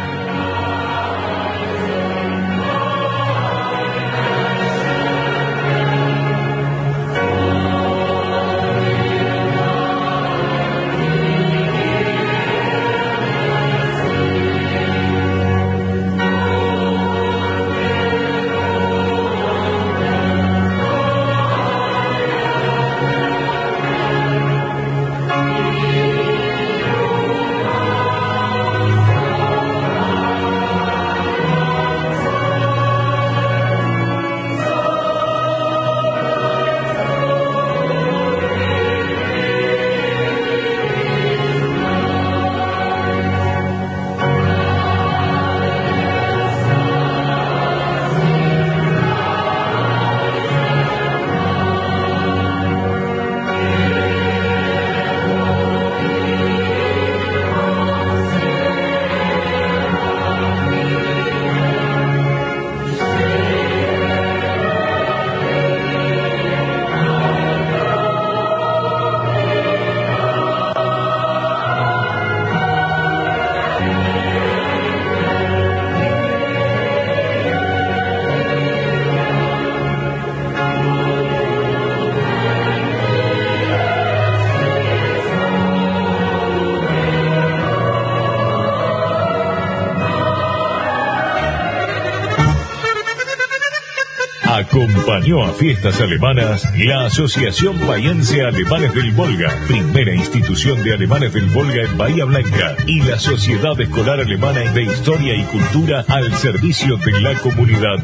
A 95.32 95.54
fiestas 95.54 96.02
alemanas 96.02 96.68
la 96.76 97.06
Asociación 97.06 97.88
Bahiense 97.88 98.42
Alemanes 98.42 98.94
del 98.96 99.12
Volga, 99.12 99.54
primera 99.68 100.14
institución 100.16 100.84
de 100.84 100.96
alemanes 100.96 101.32
del 101.32 101.46
Volga 101.52 101.84
en 101.84 101.98
Bahía 102.00 102.26
Blanca, 102.26 102.76
y 102.88 103.00
la 103.04 103.20
Sociedad 103.20 103.80
Escolar 103.80 104.20
Alemana 104.20 104.62
de 104.74 104.84
Historia 104.84 105.36
y 105.36 105.44
Cultura 105.44 106.04
al 106.08 106.34
servicio 106.34 106.98
de 106.98 107.22
la 107.22 107.36
comunidad. 107.36 108.00